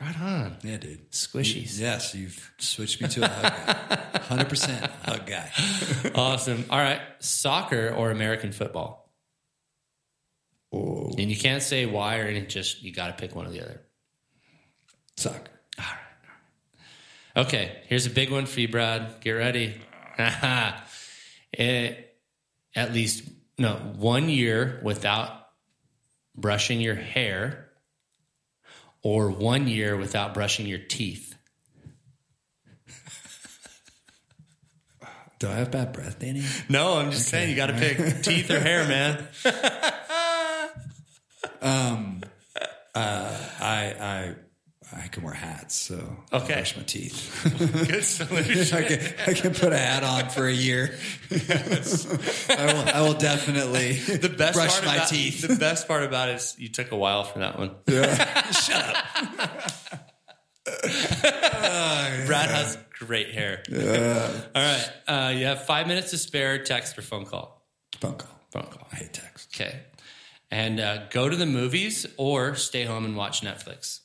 Right 0.00 0.20
on. 0.20 0.56
Yeah, 0.62 0.76
dude. 0.76 1.10
Squishies. 1.10 1.78
Yes, 1.80 2.14
you've 2.14 2.52
switched 2.58 3.02
me 3.02 3.08
to 3.08 3.24
a 3.24 3.28
hug 3.28 3.42
guy. 3.66 4.18
Hundred 4.20 4.48
percent 4.48 4.88
hug 5.04 5.26
guy. 5.26 5.50
Awesome. 6.14 6.64
All 6.70 6.78
right. 6.78 7.00
Soccer 7.18 7.90
or 7.96 8.10
American 8.12 8.52
football? 8.52 9.12
Oh, 10.72 11.10
And 11.18 11.30
you 11.30 11.36
can't 11.36 11.62
say 11.62 11.86
why 11.86 12.18
or 12.18 12.24
anything, 12.24 12.48
just 12.48 12.82
you 12.82 12.92
got 12.92 13.06
to 13.08 13.14
pick 13.14 13.34
one 13.34 13.46
or 13.46 13.50
the 13.50 13.62
other. 13.62 13.80
soccer. 15.16 15.50
Alright. 15.78 17.46
Okay, 17.48 17.78
here's 17.86 18.06
a 18.06 18.10
big 18.10 18.30
one 18.30 18.46
for 18.46 18.60
you, 18.60 18.68
Brad. 18.68 19.20
Get 19.20 19.32
ready. 19.32 19.80
Eh, 21.56 21.94
at 22.76 22.92
least, 22.92 23.24
no, 23.56 23.76
one 23.96 24.28
year 24.28 24.80
without 24.84 25.46
brushing 26.36 26.80
your 26.82 26.94
hair 26.94 27.67
or 29.02 29.30
one 29.30 29.68
year 29.68 29.96
without 29.96 30.34
brushing 30.34 30.66
your 30.66 30.78
teeth. 30.78 31.34
Do 35.38 35.48
I 35.48 35.52
have 35.52 35.70
bad 35.70 35.92
breath, 35.92 36.18
Danny? 36.18 36.42
No, 36.68 36.96
I'm 36.96 37.12
just 37.12 37.28
saying 37.28 37.50
you 37.50 37.54
got 37.54 37.66
to 37.68 37.74
pick 37.74 38.22
teeth 38.22 38.50
or 38.50 38.58
hair, 38.60 38.86
man. 38.88 39.28
Um, 41.60 42.22
I 42.94 43.94
I 44.00 44.34
I 44.96 45.08
can 45.08 45.22
wear 45.22 45.34
hats, 45.34 45.74
so 45.74 45.96
Okay. 46.32 46.54
brush 46.54 46.76
my 46.76 46.82
teeth. 46.82 47.42
Good 47.88 48.04
solution. 48.04 48.76
I 48.78 48.82
can, 48.82 49.00
I 49.26 49.32
can 49.34 49.54
put 49.54 49.72
a 49.72 49.78
hat 49.78 50.02
on 50.02 50.30
for 50.30 50.46
a 50.48 50.52
year. 50.52 50.96
I 51.30 52.72
will. 52.72 52.88
I 52.94 53.00
will 53.02 53.14
definitely 53.18 53.92
The 53.92 54.28
best 54.30 54.54
brush 54.54 54.72
part 54.74 54.86
my 54.86 54.94
about, 54.96 55.08
teeth. 55.08 55.46
The 55.46 55.56
best 55.56 55.86
part 55.88 56.04
about 56.04 56.30
it 56.30 56.36
is 56.36 56.54
you 56.58 56.68
took 56.70 56.90
a 56.92 56.96
while 56.96 57.24
for 57.24 57.40
that 57.40 57.58
one. 57.58 57.72
Yeah. 57.86 58.50
Shut 58.50 58.96
up. 58.96 59.72
Uh, 60.66 62.26
Brad 62.26 62.50
has 62.50 62.78
great 62.98 63.30
hair. 63.32 63.62
All 63.70 64.62
right. 64.62 64.90
Uh, 65.06 65.32
you 65.36 65.46
have 65.46 65.64
five 65.66 65.86
minutes 65.86 66.10
to 66.10 66.18
spare, 66.18 66.62
text 66.62 66.98
or 66.98 67.02
phone 67.02 67.24
call. 67.26 67.66
Phone 68.00 68.14
call. 68.14 68.30
Phone 68.52 68.66
call. 68.70 68.86
I 68.92 68.96
hate 68.96 69.12
text. 69.12 69.50
Okay. 69.54 69.80
And 70.50 70.80
uh, 70.80 71.08
go 71.08 71.28
to 71.28 71.36
the 71.36 71.46
movies 71.46 72.06
or 72.16 72.54
stay 72.54 72.84
home 72.84 73.04
and 73.04 73.16
watch 73.16 73.42
Netflix. 73.42 74.00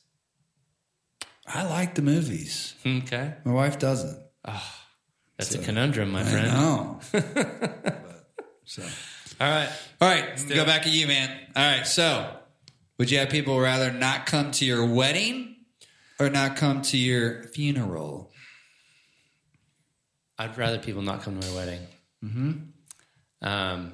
I 1.46 1.64
like 1.68 1.94
the 1.94 2.02
movies. 2.02 2.74
Okay. 2.86 3.34
My 3.44 3.52
wife 3.52 3.78
doesn't. 3.78 4.18
That's 5.36 5.54
a 5.54 5.58
conundrum, 5.58 6.12
my 6.12 6.20
I 6.20 6.24
friend. 6.24 6.46
know. 6.48 7.00
But, 7.12 8.04
so. 8.64 8.82
All 9.40 9.48
right. 9.50 9.68
All 10.00 10.08
right, 10.08 10.36
do 10.36 10.54
go 10.54 10.62
it. 10.62 10.66
back 10.66 10.82
at 10.86 10.92
you, 10.92 11.06
man. 11.06 11.28
All 11.56 11.62
right, 11.78 11.86
so 11.86 12.30
would 12.98 13.10
you 13.10 13.18
have 13.18 13.30
people 13.30 13.58
rather 13.60 13.92
not 13.92 14.26
come 14.26 14.52
to 14.52 14.64
your 14.64 14.86
wedding 14.86 15.56
or 16.20 16.30
not 16.30 16.56
come 16.56 16.82
to 16.82 16.96
your 16.96 17.42
funeral? 17.44 18.30
I'd 20.38 20.56
rather 20.56 20.78
people 20.78 21.02
not 21.02 21.22
come 21.22 21.38
to 21.40 21.46
my 21.48 21.54
wedding. 21.54 21.80
Mm-hmm. 22.24 22.52
Um, 23.46 23.92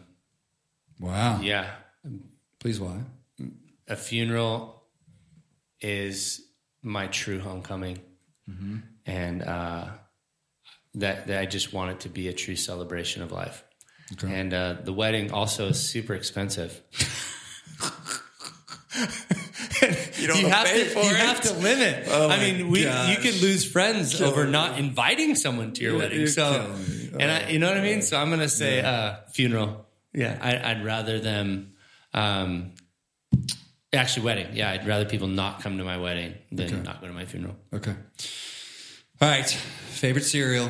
Wow. 0.98 1.40
yeah. 1.42 1.70
Please, 2.58 2.78
why? 2.78 2.98
A 3.88 3.96
funeral 3.96 4.82
is 5.80 6.42
my 6.82 7.06
true 7.08 7.40
homecoming. 7.40 7.98
And 9.06 9.42
uh, 9.42 9.86
that, 10.94 11.28
that 11.28 11.40
I 11.40 11.46
just 11.46 11.72
want 11.72 11.92
it 11.92 12.00
to 12.00 12.08
be 12.08 12.26
a 12.28 12.32
true 12.32 12.56
celebration 12.56 13.22
of 13.22 13.30
life. 13.32 13.64
Okay. 14.14 14.32
And 14.34 14.52
uh, 14.52 14.76
the 14.82 14.92
wedding 14.92 15.30
also 15.32 15.68
is 15.68 15.78
super 15.80 16.14
expensive. 16.14 16.82
You 20.18 20.26
don't 20.26 20.40
you 20.40 20.48
have 20.48 20.66
pay 20.66 20.84
to 20.84 20.90
for 20.90 21.02
you 21.02 21.10
it? 21.10 21.16
have 21.16 21.40
to 21.42 21.54
limit. 21.54 22.04
Oh 22.08 22.28
I 22.28 22.38
mean, 22.38 22.68
we 22.68 22.80
you 22.80 22.84
gosh. 22.86 23.22
can 23.22 23.32
lose 23.40 23.64
friends 23.64 24.20
over 24.20 24.46
not 24.46 24.78
inviting 24.78 25.34
someone 25.34 25.72
to 25.72 25.82
your 25.82 25.92
You're- 25.92 26.02
wedding. 26.04 26.26
So, 26.26 26.52
killing 26.52 26.78
me. 26.82 27.10
and 27.20 27.30
I, 27.30 27.44
Oh, 27.44 27.48
you 27.48 27.58
know 27.58 27.68
what 27.68 27.78
I 27.78 27.82
mean. 27.82 28.02
So 28.02 28.18
I'm 28.18 28.28
gonna 28.28 28.48
say 28.48 28.82
uh, 28.82 29.14
funeral. 29.32 29.86
Yeah, 30.12 30.36
I, 30.42 30.72
I'd 30.72 30.84
rather 30.84 31.18
them. 31.20 31.72
Um, 32.12 32.72
actually, 33.92 34.24
wedding. 34.26 34.48
Yeah, 34.54 34.70
I'd 34.70 34.86
rather 34.86 35.04
people 35.04 35.28
not 35.28 35.60
come 35.62 35.78
to 35.78 35.84
my 35.84 35.96
wedding 35.98 36.34
than 36.52 36.66
Okay. 36.66 36.82
not 36.82 37.00
go 37.00 37.06
to 37.08 37.12
my 37.12 37.24
funeral. 37.24 37.56
Okay. 37.72 37.94
All 39.20 39.28
right. 39.28 39.48
Favorite 39.48 40.24
cereal? 40.24 40.68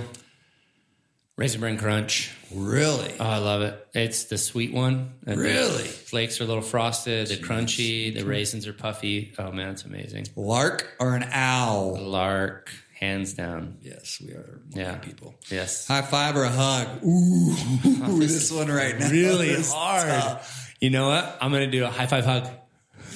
Raisin 1.36 1.60
Bran 1.60 1.78
Crunch. 1.78 2.32
Really? 2.54 3.14
Oh, 3.18 3.24
I 3.24 3.38
love 3.38 3.62
it. 3.62 3.86
It's 3.94 4.24
the 4.24 4.36
sweet 4.36 4.74
one. 4.74 5.12
Really? 5.24 5.84
flakes 5.84 6.40
are 6.40 6.44
a 6.44 6.46
little 6.46 6.62
frosted. 6.62 7.28
They're 7.28 7.38
crunchy. 7.38 8.12
The 8.12 8.24
raisins 8.24 8.66
are 8.66 8.72
puffy. 8.74 9.32
Oh 9.38 9.50
man, 9.52 9.70
it's 9.70 9.84
amazing. 9.84 10.26
Lark 10.36 10.96
or 10.98 11.14
an 11.14 11.22
owl? 11.30 11.96
Lark, 11.98 12.70
hands 12.98 13.32
down. 13.32 13.78
Yes, 13.80 14.20
we 14.20 14.32
are 14.32 14.60
Yeah. 14.74 14.96
people. 14.96 15.34
Yes. 15.48 15.86
High 15.86 16.02
five 16.02 16.36
or 16.36 16.44
a 16.44 16.50
hug? 16.50 16.88
Ooh, 17.06 17.54
oh, 18.02 18.18
this, 18.18 18.50
one 18.52 18.68
right 18.68 18.98
now. 18.98 19.08
really 19.10 19.54
hard. 19.62 20.08
tough. 20.08 20.74
You 20.80 20.90
know 20.90 21.08
what? 21.08 21.38
I'm 21.40 21.52
gonna 21.52 21.70
do 21.70 21.84
a 21.84 21.90
high 21.90 22.06
five 22.06 22.24
hug. 22.26 22.48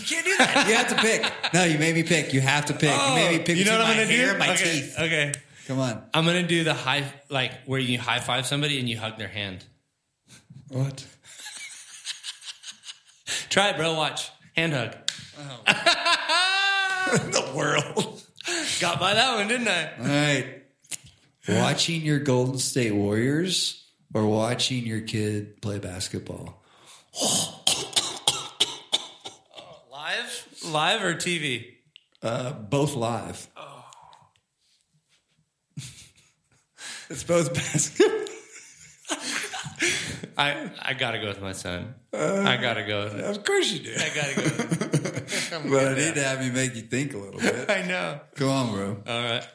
You 0.05 0.17
can't 0.17 0.27
do 0.27 0.37
that. 0.39 0.69
You 0.69 0.75
have 0.75 0.89
to 0.89 0.97
pick. 0.97 1.55
No, 1.55 1.65
you 1.65 1.79
made 1.79 1.95
me 1.95 2.03
pick. 2.03 2.35
You 2.35 2.41
have 2.41 2.67
to 2.67 2.75
pick. 2.75 2.91
you 2.91 3.15
made 3.15 3.31
me 3.31 3.37
oh, 3.37 3.45
pick 3.45 3.57
Oh, 3.57 3.59
you 3.59 3.65
know 3.65 3.73
what 3.73 3.81
I'm 3.83 3.97
my 3.97 4.03
gonna 4.03 4.17
hair 4.17 4.33
do? 4.33 4.39
my 4.39 4.53
okay. 4.53 4.65
teeth. 4.65 4.95
Okay. 4.99 5.33
Come 5.67 5.79
on. 5.79 6.03
I'm 6.13 6.27
gonna 6.27 6.47
do 6.47 6.63
the 6.63 6.75
high, 6.75 7.11
like 7.31 7.53
where 7.65 7.81
you 7.81 7.99
high 7.99 8.21
five 8.21 8.47
somebody 8.47 8.79
and 8.79 8.89
you 8.89 8.99
hug 8.99 9.17
their 9.17 9.29
hand. 9.29 9.65
What? 10.69 11.07
Try 13.49 13.71
it, 13.71 13.77
bro. 13.77 13.95
Watch 13.95 14.31
hand 14.55 14.75
hug. 14.75 14.95
Oh. 15.39 15.61
the 17.31 17.57
world. 17.57 18.23
Got 18.81 19.01
by 19.01 19.15
that 19.15 19.37
one, 19.37 19.49
didn't 19.49 19.69
I? 19.69 19.93
All 19.99 20.07
right. 20.07 20.63
Watching 21.49 22.03
your 22.03 22.19
Golden 22.19 22.59
State 22.59 22.93
Warriors 22.93 23.85
or 24.13 24.27
watching 24.27 24.85
your 24.87 25.01
kid 25.01 25.61
play 25.63 25.79
basketball? 25.79 26.63
Live, 30.15 30.47
live 30.71 31.03
or 31.03 31.15
TV? 31.15 31.67
Uh, 32.23 32.53
both 32.53 32.95
live. 32.95 33.49
Oh. 33.57 33.85
it's 37.11 37.25
both 37.25 37.53
basketball. 37.53 38.21
I 40.39 40.71
I 40.81 40.95
gotta 40.95 41.19
go 41.19 41.29
with 41.29 41.41
my 41.41 41.53
son. 41.53 41.95
I 42.13 42.57
gotta 42.61 42.85
go. 42.85 43.05
With. 43.05 43.15
Of 43.25 43.45
course 43.45 43.73
you 43.73 43.81
do. 43.81 43.95
I 43.97 44.11
gotta 44.15 44.35
go. 44.41 44.51
But 45.71 45.89
I 45.89 45.95
need 45.95 46.15
to 46.15 46.23
have 46.23 46.45
you 46.45 46.53
make 46.53 46.75
you 46.75 46.83
think 46.83 47.15
a 47.15 47.19
little 47.19 47.41
bit. 47.41 47.71
I 47.71 47.83
know. 47.83 48.21
Come 48.35 48.49
on, 48.49 48.73
bro. 48.73 49.03
All 49.07 49.23
right. 49.23 49.47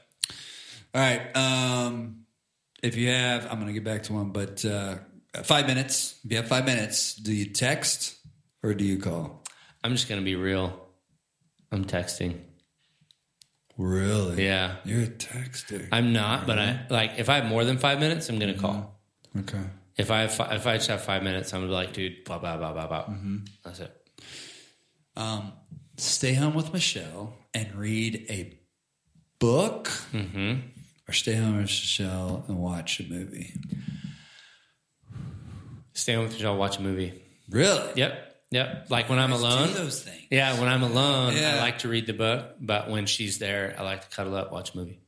All 0.96 1.02
right. 1.02 1.36
Um, 1.36 2.26
if 2.82 2.96
you 2.96 3.10
have, 3.10 3.46
I'm 3.46 3.56
going 3.56 3.68
to 3.68 3.74
get 3.74 3.84
back 3.84 4.04
to 4.04 4.14
one, 4.14 4.32
but 4.32 4.64
uh, 4.64 4.96
five 5.44 5.68
minutes. 5.68 6.20
If 6.24 6.32
you 6.32 6.38
have 6.38 6.48
five 6.48 6.66
minutes, 6.66 7.16
do 7.16 7.34
you 7.34 7.46
text 7.46 8.18
or 8.64 8.74
do 8.74 8.86
you 8.86 8.98
call? 8.98 9.39
I'm 9.84 9.92
just 9.92 10.08
gonna 10.10 10.22
be 10.22 10.36
real. 10.36 10.88
I'm 11.72 11.86
texting. 11.86 12.40
Really? 13.78 14.46
Yeah. 14.46 14.76
You're 14.84 15.04
a 15.04 15.08
texter. 15.08 15.88
I'm 15.92 16.12
not, 16.12 16.46
but 16.48 16.60
I 16.60 16.86
like 16.90 17.14
if 17.18 17.30
I 17.30 17.36
have 17.36 17.46
more 17.46 17.64
than 17.64 17.78
five 17.78 18.00
minutes, 18.00 18.28
I'm 18.30 18.40
gonna 18.40 18.58
call. 18.58 19.00
okay. 19.38 19.62
If 19.98 20.12
I 20.12 20.22
have 20.22 20.34
fi- 20.34 20.56
if 20.56 20.66
I 20.68 20.78
just 20.78 20.90
have 20.90 21.02
five 21.02 21.24
minutes, 21.24 21.54
I'm 21.54 21.60
gonna 21.62 21.68
be 21.72 21.74
like, 21.76 21.94
dude, 21.94 22.24
blah 22.26 22.40
blah 22.40 22.58
blah 22.58 22.74
blah 22.74 22.88
blah. 22.88 23.14
That's 23.64 23.80
it. 23.80 23.96
Um, 25.16 25.54
stay 25.98 26.34
home 26.34 26.56
with 26.56 26.72
Michelle 26.74 27.34
and 27.54 27.74
read 27.76 28.26
a 28.30 28.58
book, 29.40 29.88
Mm-hmm. 30.14 30.56
or 31.08 31.14
stay 31.14 31.36
home 31.36 31.54
with 31.58 31.64
Michelle 31.66 32.44
and 32.48 32.58
watch 32.58 33.00
a 33.00 33.04
movie. 33.04 33.54
Stay 35.94 36.14
home 36.14 36.24
with 36.26 36.34
Michelle, 36.34 36.52
and 36.52 36.60
watch 36.60 36.78
a 36.78 36.82
movie. 36.82 37.22
Really? 37.50 37.92
Yep, 37.96 38.29
yep. 38.52 38.88
Like 38.90 39.10
when 39.10 39.20
I'm 39.20 39.32
alone. 39.32 39.74
Those 39.74 40.04
things. 40.04 40.24
Yeah, 40.32 40.60
when 40.60 40.70
I'm 40.70 40.84
alone, 40.84 41.36
Yeah. 41.36 41.56
I 41.56 41.60
like 41.60 41.80
to 41.80 41.88
read 41.90 42.06
the 42.08 42.14
book. 42.14 42.56
But 42.60 42.90
when 42.90 43.06
she's 43.06 43.40
there, 43.40 43.76
I 43.78 43.84
like 43.84 44.08
to 44.10 44.16
cuddle 44.16 44.36
up, 44.36 44.52
watch 44.52 44.74
a 44.74 44.78
movie. 44.78 45.00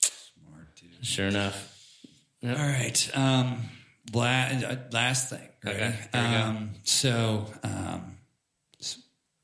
Smart, 0.00 0.74
dude. 0.76 1.04
Sure 1.06 1.26
enough. 1.26 1.74
All 2.44 2.50
right. 2.50 3.10
Um, 3.14 3.64
la- 4.12 4.22
uh, 4.24 4.76
last 4.92 5.30
thing. 5.30 5.48
Ready? 5.64 5.76
Okay, 5.78 5.94
there 6.12 6.22
we 6.24 6.30
go. 6.36 6.40
um, 6.42 6.70
So, 6.84 7.46
um, 7.64 8.14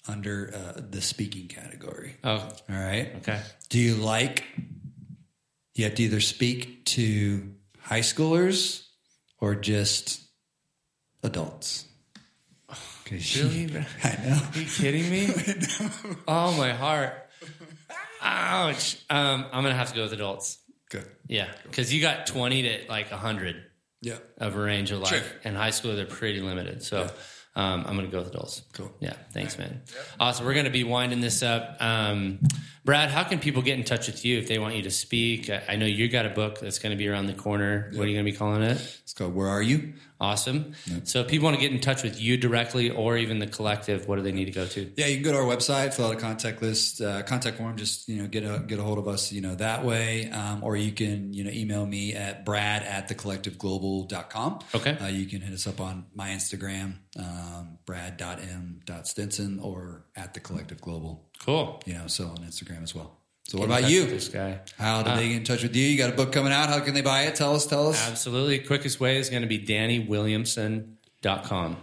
under 0.07 0.53
uh, 0.55 0.81
the 0.91 1.01
speaking 1.01 1.49
category. 1.49 2.17
Oh, 2.23 2.37
All 2.37 2.77
right. 2.77 3.11
okay. 3.17 3.41
Do 3.71 3.79
you 3.81 3.95
like? 3.95 4.45
You 5.75 5.85
have 5.85 5.95
to 5.97 6.03
either 6.05 6.21
speak 6.21 6.85
to 6.87 7.53
high 7.81 8.01
schoolers 8.01 8.85
or 9.41 9.55
just 9.55 10.21
adults. 11.23 11.87
Okay, 13.07 13.21
Really? 13.43 13.65
I 14.05 14.17
know. 14.25 14.39
Are 14.55 14.59
you 14.59 14.67
kidding 14.67 15.11
me? 15.11 15.29
oh, 16.29 16.57
my 16.57 16.73
heart. 16.73 17.13
Ouch. 18.23 18.97
Um, 19.11 19.45
I'm 19.53 19.63
gonna 19.63 19.75
have 19.75 19.91
to 19.91 19.95
go 19.95 20.03
with 20.05 20.13
adults. 20.15 20.59
Good. 20.91 21.07
Yeah, 21.27 21.49
because 21.65 21.93
you 21.93 22.01
got 22.01 22.27
20 22.27 22.63
to 22.63 22.79
like 22.89 23.11
100 23.11 23.57
Yeah. 24.01 24.17
of 24.39 24.55
a 24.57 24.59
range 24.61 24.91
of 24.91 25.01
life. 25.01 25.11
Sure. 25.11 25.23
In 25.51 25.55
high 25.55 25.71
school, 25.71 25.95
they're 25.97 26.07
pretty 26.07 26.41
limited. 26.41 26.83
So 26.83 27.03
um, 27.57 27.85
I'm 27.87 27.95
going 27.97 28.07
to 28.07 28.13
go 28.13 28.19
with 28.19 28.29
adults. 28.29 28.63
Cool. 28.73 28.93
Yeah. 29.01 29.15
Thanks, 29.33 29.59
man. 29.59 29.83
Awesome. 30.21 30.47
We're 30.47 30.55
going 30.55 30.65
to 30.67 30.71
be 30.71 30.85
winding 30.85 31.21
this 31.21 31.43
up. 31.43 31.77
Um, 31.81 32.39
Brad, 32.85 33.11
how 33.11 33.24
can 33.24 33.39
people 33.39 33.62
get 33.62 33.78
in 33.78 33.85
touch 33.85 34.09
with 34.09 34.26
you 34.26 34.39
if 34.39 34.47
they 34.47 34.59
want 34.59 34.74
you 34.74 34.82
to 34.82 34.91
speak? 34.91 35.49
I, 35.49 35.76
know 35.76 35.87
you 35.87 36.07
got 36.11 36.26
a 36.26 36.30
book 36.30 36.61
that's 36.61 36.78
going 36.78 36.91
to 36.91 36.99
be 36.99 37.09
around 37.09 37.26
the 37.26 37.32
corner. 37.32 37.91
What 37.95 38.05
are 38.05 38.09
you 38.09 38.14
going 38.14 38.26
to 38.26 38.30
be 38.30 38.37
calling 38.37 38.62
it? 38.62 38.76
It's 39.03 39.14
called 39.14 39.35
Where 39.35 39.49
Are 39.49 39.62
You? 39.62 39.95
Awesome. 40.20 40.74
So 41.05 41.20
if 41.20 41.28
people 41.28 41.45
want 41.45 41.57
to 41.57 41.61
get 41.61 41.72
in 41.72 41.80
touch 41.80 42.03
with 42.03 42.20
you 42.20 42.37
directly 42.37 42.91
or 42.91 43.16
even 43.16 43.39
the 43.39 43.47
collective, 43.47 44.07
what 44.07 44.16
do 44.16 44.22
they 44.22 44.32
need 44.32 44.47
to 44.47 44.53
go 44.53 44.66
to? 44.66 44.93
Yeah, 44.97 45.07
you 45.07 45.16
can 45.16 45.24
go 45.24 45.32
to 45.32 45.39
our 45.39 45.45
website, 45.45 45.93
fill 45.95 46.07
out 46.07 46.14
a 46.14 46.18
contact 46.18 46.62
list, 46.62 47.01
uh, 47.01 47.22
contact 47.22 47.57
form. 47.57 47.76
Just 47.76 48.09
you 48.09 48.22
know, 48.22 48.28
get 48.28 48.45
a 48.45 48.62
get 48.66 48.78
a 48.78 48.82
hold 48.82 48.99
of 48.99 49.09
us, 49.09 49.32
you 49.32 49.41
know, 49.41 49.55
that 49.57 49.85
way. 49.85 50.30
Um, 50.30 50.62
or 50.62 50.76
you 50.76 50.93
can 50.93 51.32
you 51.35 51.45
know 51.45 51.51
email 51.51 51.85
me 51.85 52.14
at 52.14 52.45
brad 52.45 52.82
at 52.85 53.09
thecollectiveglobal.com. 53.09 54.61
Okay. 54.74 54.97
Uh, 54.99 55.09
you 55.09 55.26
can 55.26 55.41
hit 55.41 55.53
us 55.53 55.66
up 55.66 55.80
on 55.80 56.07
my 56.14 56.30
Instagram, 56.30 56.95
um, 57.18 57.78
brad.m.stinson, 57.85 59.59
or 59.61 60.04
at 60.17 60.35
the 60.35 60.41
collective 60.41 60.81
global. 60.81 61.25
Cool. 61.45 61.81
You 61.87 61.95
know, 61.95 62.07
so 62.07 62.29
on 62.29 62.37
Instagram 62.39 62.83
as 62.83 62.95
well. 62.95 63.19
So 63.45 63.59
what 63.59 63.67
about 63.67 63.91
you? 63.91 64.07
This 64.07 64.29
guy. 64.29 64.61
How 64.79 65.03
do 65.03 65.15
they 65.15 65.29
get 65.29 65.37
in 65.37 65.45
touch 65.45 65.62
with 65.62 65.77
you? 65.77 65.87
You 65.87 65.99
got 65.99 66.09
a 66.11 66.17
book 66.17 66.33
coming 66.33 66.53
out. 66.53 66.71
How 66.71 66.81
can 66.81 66.95
they 66.95 67.03
buy 67.03 67.25
it? 67.25 67.35
Tell 67.35 67.55
us. 67.55 67.67
Tell 67.67 67.89
us. 67.89 68.09
Absolutely. 68.09 68.61
Quickest 68.61 69.01
way 69.01 69.19
is 69.19 69.29
going 69.29 69.43
to 69.43 69.49
be 69.49 69.59
DannyWilliamson.com. 69.59 71.77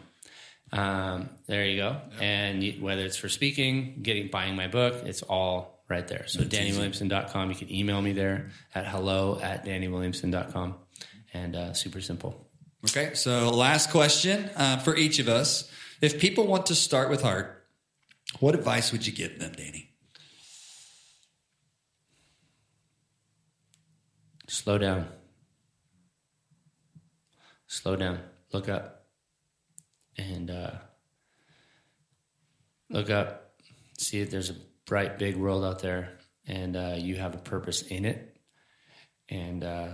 Um, 0.74 1.30
there 1.46 1.66
you 1.66 1.78
go. 1.78 1.98
And 2.20 2.64
you, 2.64 2.84
whether 2.84 3.04
it's 3.04 3.18
for 3.18 3.30
speaking, 3.30 4.00
getting, 4.02 4.30
buying 4.30 4.56
my 4.56 4.68
book, 4.68 5.04
it's 5.06 5.22
all 5.22 5.84
right 5.88 6.08
there. 6.08 6.26
So 6.28 6.42
DannyWilliamson.com. 6.42 7.52
You 7.52 7.56
can 7.56 7.72
email 7.72 8.02
me 8.02 8.14
there 8.14 8.50
at 8.74 8.88
hello 8.88 9.40
at 9.40 9.64
DannyWilliamson.com. 9.64 10.74
And 11.34 11.56
uh, 11.56 11.74
super 11.74 12.02
simple. 12.02 12.48
Okay, 12.90 13.14
so 13.14 13.52
last 13.52 13.92
question 13.92 14.50
uh, 14.56 14.78
for 14.78 14.96
each 14.96 15.20
of 15.20 15.30
us. 15.30 15.70
If 16.02 16.20
people 16.20 16.48
want 16.48 16.66
to 16.68 16.76
start 16.76 17.10
with 17.12 17.22
heart, 17.22 17.61
what 18.40 18.56
advice 18.56 18.92
would 18.92 19.06
you 19.06 19.14
give 19.14 19.40
them, 19.40 19.52
Danny? 19.54 19.92
Slow 24.48 24.78
down. 24.78 25.08
Slow 27.68 27.96
down. 27.96 28.20
Look 28.52 28.68
up. 28.68 29.06
And 30.18 30.50
uh, 30.50 30.72
look 32.90 33.10
up. 33.10 33.54
See 33.98 34.22
that 34.22 34.32
there's 34.32 34.50
a 34.50 34.56
bright, 34.86 35.18
big 35.18 35.38
world 35.38 35.64
out 35.64 35.80
there, 35.80 36.18
and 36.48 36.76
uh, 36.76 36.96
you 36.98 37.16
have 37.16 37.36
a 37.36 37.38
purpose 37.38 37.84
in 37.84 38.04
it. 38.04 38.38
And, 39.30 39.64
uh, 39.64 39.90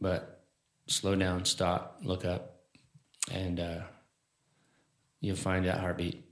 but 0.00 0.44
slow 0.86 1.16
down, 1.16 1.44
stop, 1.44 2.00
look 2.04 2.24
up, 2.24 2.60
and 3.32 3.58
uh, 3.58 3.80
you'll 5.20 5.36
find 5.36 5.64
that 5.64 5.80
heartbeat. 5.80 6.25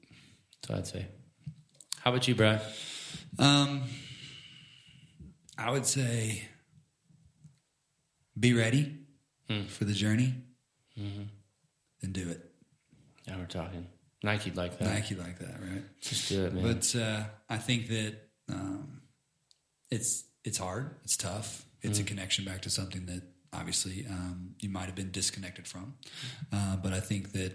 What 0.66 0.78
I'd 0.78 0.86
say. 0.86 1.06
How 2.00 2.10
about 2.10 2.26
you, 2.28 2.34
Brad? 2.34 2.62
Um, 3.38 3.82
I 5.56 5.70
would 5.70 5.86
say 5.86 6.48
be 8.38 8.52
ready 8.54 8.98
for 9.68 9.84
the 9.84 9.92
journey 9.92 10.34
and 10.96 12.12
do 12.12 12.28
it. 12.28 12.50
Now 13.26 13.38
we're 13.38 13.46
talking. 13.46 13.86
Nike'd 14.22 14.56
like 14.56 14.78
that. 14.78 14.88
Nike 14.88 15.14
like 15.14 15.38
that, 15.38 15.60
right? 15.60 15.82
Just 16.00 16.28
do 16.28 16.44
it, 16.46 16.54
man. 16.54 16.62
But 16.62 16.96
uh, 16.96 17.24
I 17.48 17.56
think 17.58 17.88
that 17.88 18.14
um, 18.50 19.02
it's 19.90 20.24
it's 20.44 20.58
hard. 20.58 20.96
It's 21.04 21.16
tough. 21.16 21.64
It's 21.82 21.98
a 21.98 22.04
connection 22.04 22.44
back 22.46 22.62
to 22.62 22.70
something 22.70 23.04
that 23.06 23.22
obviously 23.52 24.06
um, 24.08 24.54
you 24.58 24.70
might 24.70 24.86
have 24.86 24.94
been 24.94 25.10
disconnected 25.10 25.68
from. 25.68 25.94
Uh, 26.52 26.76
but 26.76 26.92
I 26.94 27.00
think 27.00 27.32
that 27.32 27.52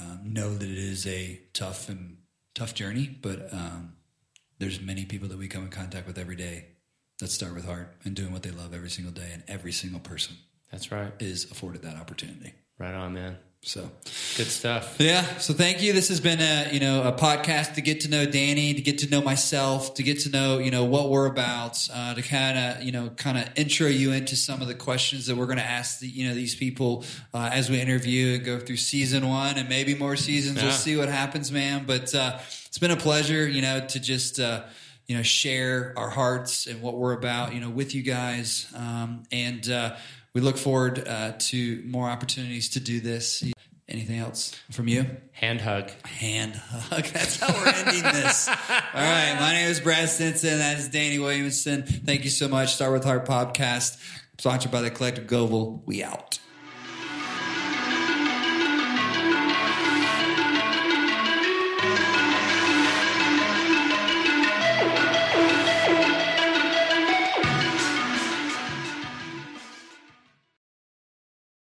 um, 0.00 0.20
know 0.24 0.54
that 0.54 0.68
it 0.68 0.78
is 0.78 1.06
a 1.06 1.40
tough 1.52 1.88
and 1.88 2.18
tough 2.54 2.74
journey, 2.74 3.08
but 3.20 3.52
um, 3.52 3.94
there's 4.58 4.80
many 4.80 5.04
people 5.04 5.28
that 5.28 5.38
we 5.38 5.48
come 5.48 5.64
in 5.64 5.70
contact 5.70 6.06
with 6.06 6.18
every 6.18 6.36
day 6.36 6.66
that 7.20 7.28
start 7.28 7.54
with 7.54 7.64
heart 7.64 7.96
and 8.04 8.14
doing 8.14 8.32
what 8.32 8.42
they 8.42 8.50
love 8.50 8.72
every 8.74 8.90
single 8.90 9.12
day, 9.12 9.30
and 9.32 9.42
every 9.48 9.72
single 9.72 10.00
person 10.00 10.36
That's 10.70 10.90
right. 10.92 11.12
is 11.18 11.50
afforded 11.50 11.82
that 11.82 11.96
opportunity. 11.96 12.52
Right 12.78 12.94
on, 12.94 13.14
man. 13.14 13.38
So 13.62 13.90
Good 14.36 14.46
stuff. 14.46 14.96
yeah, 15.00 15.22
so 15.38 15.52
thank 15.52 15.82
you. 15.82 15.92
This 15.92 16.08
has 16.08 16.20
been 16.20 16.40
a 16.40 16.72
you 16.72 16.78
know 16.78 17.02
a 17.02 17.12
podcast 17.12 17.74
to 17.74 17.80
get 17.80 18.02
to 18.02 18.08
know 18.08 18.24
Danny, 18.24 18.72
to 18.72 18.80
get 18.80 18.98
to 18.98 19.10
know 19.10 19.20
myself, 19.20 19.94
to 19.94 20.04
get 20.04 20.20
to 20.20 20.30
know 20.30 20.58
you 20.58 20.70
know 20.70 20.84
what 20.84 21.10
we're 21.10 21.26
about, 21.26 21.76
uh, 21.92 22.14
to 22.14 22.22
kind 22.22 22.56
of 22.56 22.84
you 22.84 22.92
know 22.92 23.10
kind 23.16 23.36
of 23.36 23.48
intro 23.56 23.88
you 23.88 24.12
into 24.12 24.36
some 24.36 24.62
of 24.62 24.68
the 24.68 24.74
questions 24.74 25.26
that 25.26 25.36
we're 25.36 25.46
going 25.46 25.58
to 25.58 25.64
ask 25.64 25.98
the, 25.98 26.06
you 26.06 26.28
know 26.28 26.34
these 26.34 26.54
people 26.54 27.04
uh, 27.34 27.50
as 27.52 27.68
we 27.68 27.80
interview 27.80 28.36
and 28.36 28.44
go 28.44 28.60
through 28.60 28.76
season 28.76 29.28
one 29.28 29.58
and 29.58 29.68
maybe 29.68 29.96
more 29.96 30.14
seasons. 30.14 30.58
Yeah. 30.58 30.64
We'll 30.64 30.72
see 30.72 30.96
what 30.96 31.08
happens, 31.08 31.50
man. 31.50 31.84
But 31.84 32.14
uh, 32.14 32.38
it's 32.66 32.78
been 32.78 32.92
a 32.92 32.96
pleasure, 32.96 33.46
you 33.46 33.62
know, 33.62 33.84
to 33.86 34.00
just. 34.00 34.38
Uh, 34.38 34.62
you 35.06 35.16
know, 35.16 35.22
share 35.22 35.94
our 35.96 36.10
hearts 36.10 36.66
and 36.66 36.82
what 36.82 36.98
we're 36.98 37.14
about, 37.14 37.54
you 37.54 37.60
know, 37.60 37.70
with 37.70 37.94
you 37.94 38.02
guys, 38.02 38.70
um, 38.76 39.22
and 39.32 39.66
uh, 39.70 39.96
we 40.38 40.44
look 40.44 40.56
forward 40.56 41.02
uh, 41.08 41.32
to 41.36 41.82
more 41.84 42.08
opportunities 42.08 42.68
to 42.68 42.78
do 42.78 43.00
this. 43.00 43.42
Anything 43.88 44.20
else 44.20 44.54
from 44.70 44.86
you? 44.86 45.04
Hand 45.32 45.60
hug. 45.60 45.90
Hand 46.06 46.54
hug. 46.54 47.02
That's 47.12 47.40
how 47.40 47.52
we're 47.52 47.72
ending 47.72 48.04
this. 48.04 48.46
All 48.46 48.54
right. 48.94 49.36
My 49.40 49.54
name 49.54 49.68
is 49.68 49.80
Brad 49.80 50.08
Stinson. 50.08 50.58
That 50.58 50.78
is 50.78 50.90
Danny 50.90 51.18
Williamson. 51.18 51.82
Thank 51.82 52.22
you 52.22 52.30
so 52.30 52.46
much. 52.46 52.74
Start 52.74 52.92
with 52.92 53.02
Heart 53.02 53.26
podcast, 53.26 53.98
sponsored 54.38 54.70
by 54.70 54.80
the 54.80 54.92
Collective 54.92 55.26
Global. 55.26 55.82
We 55.86 56.04
out. 56.04 56.38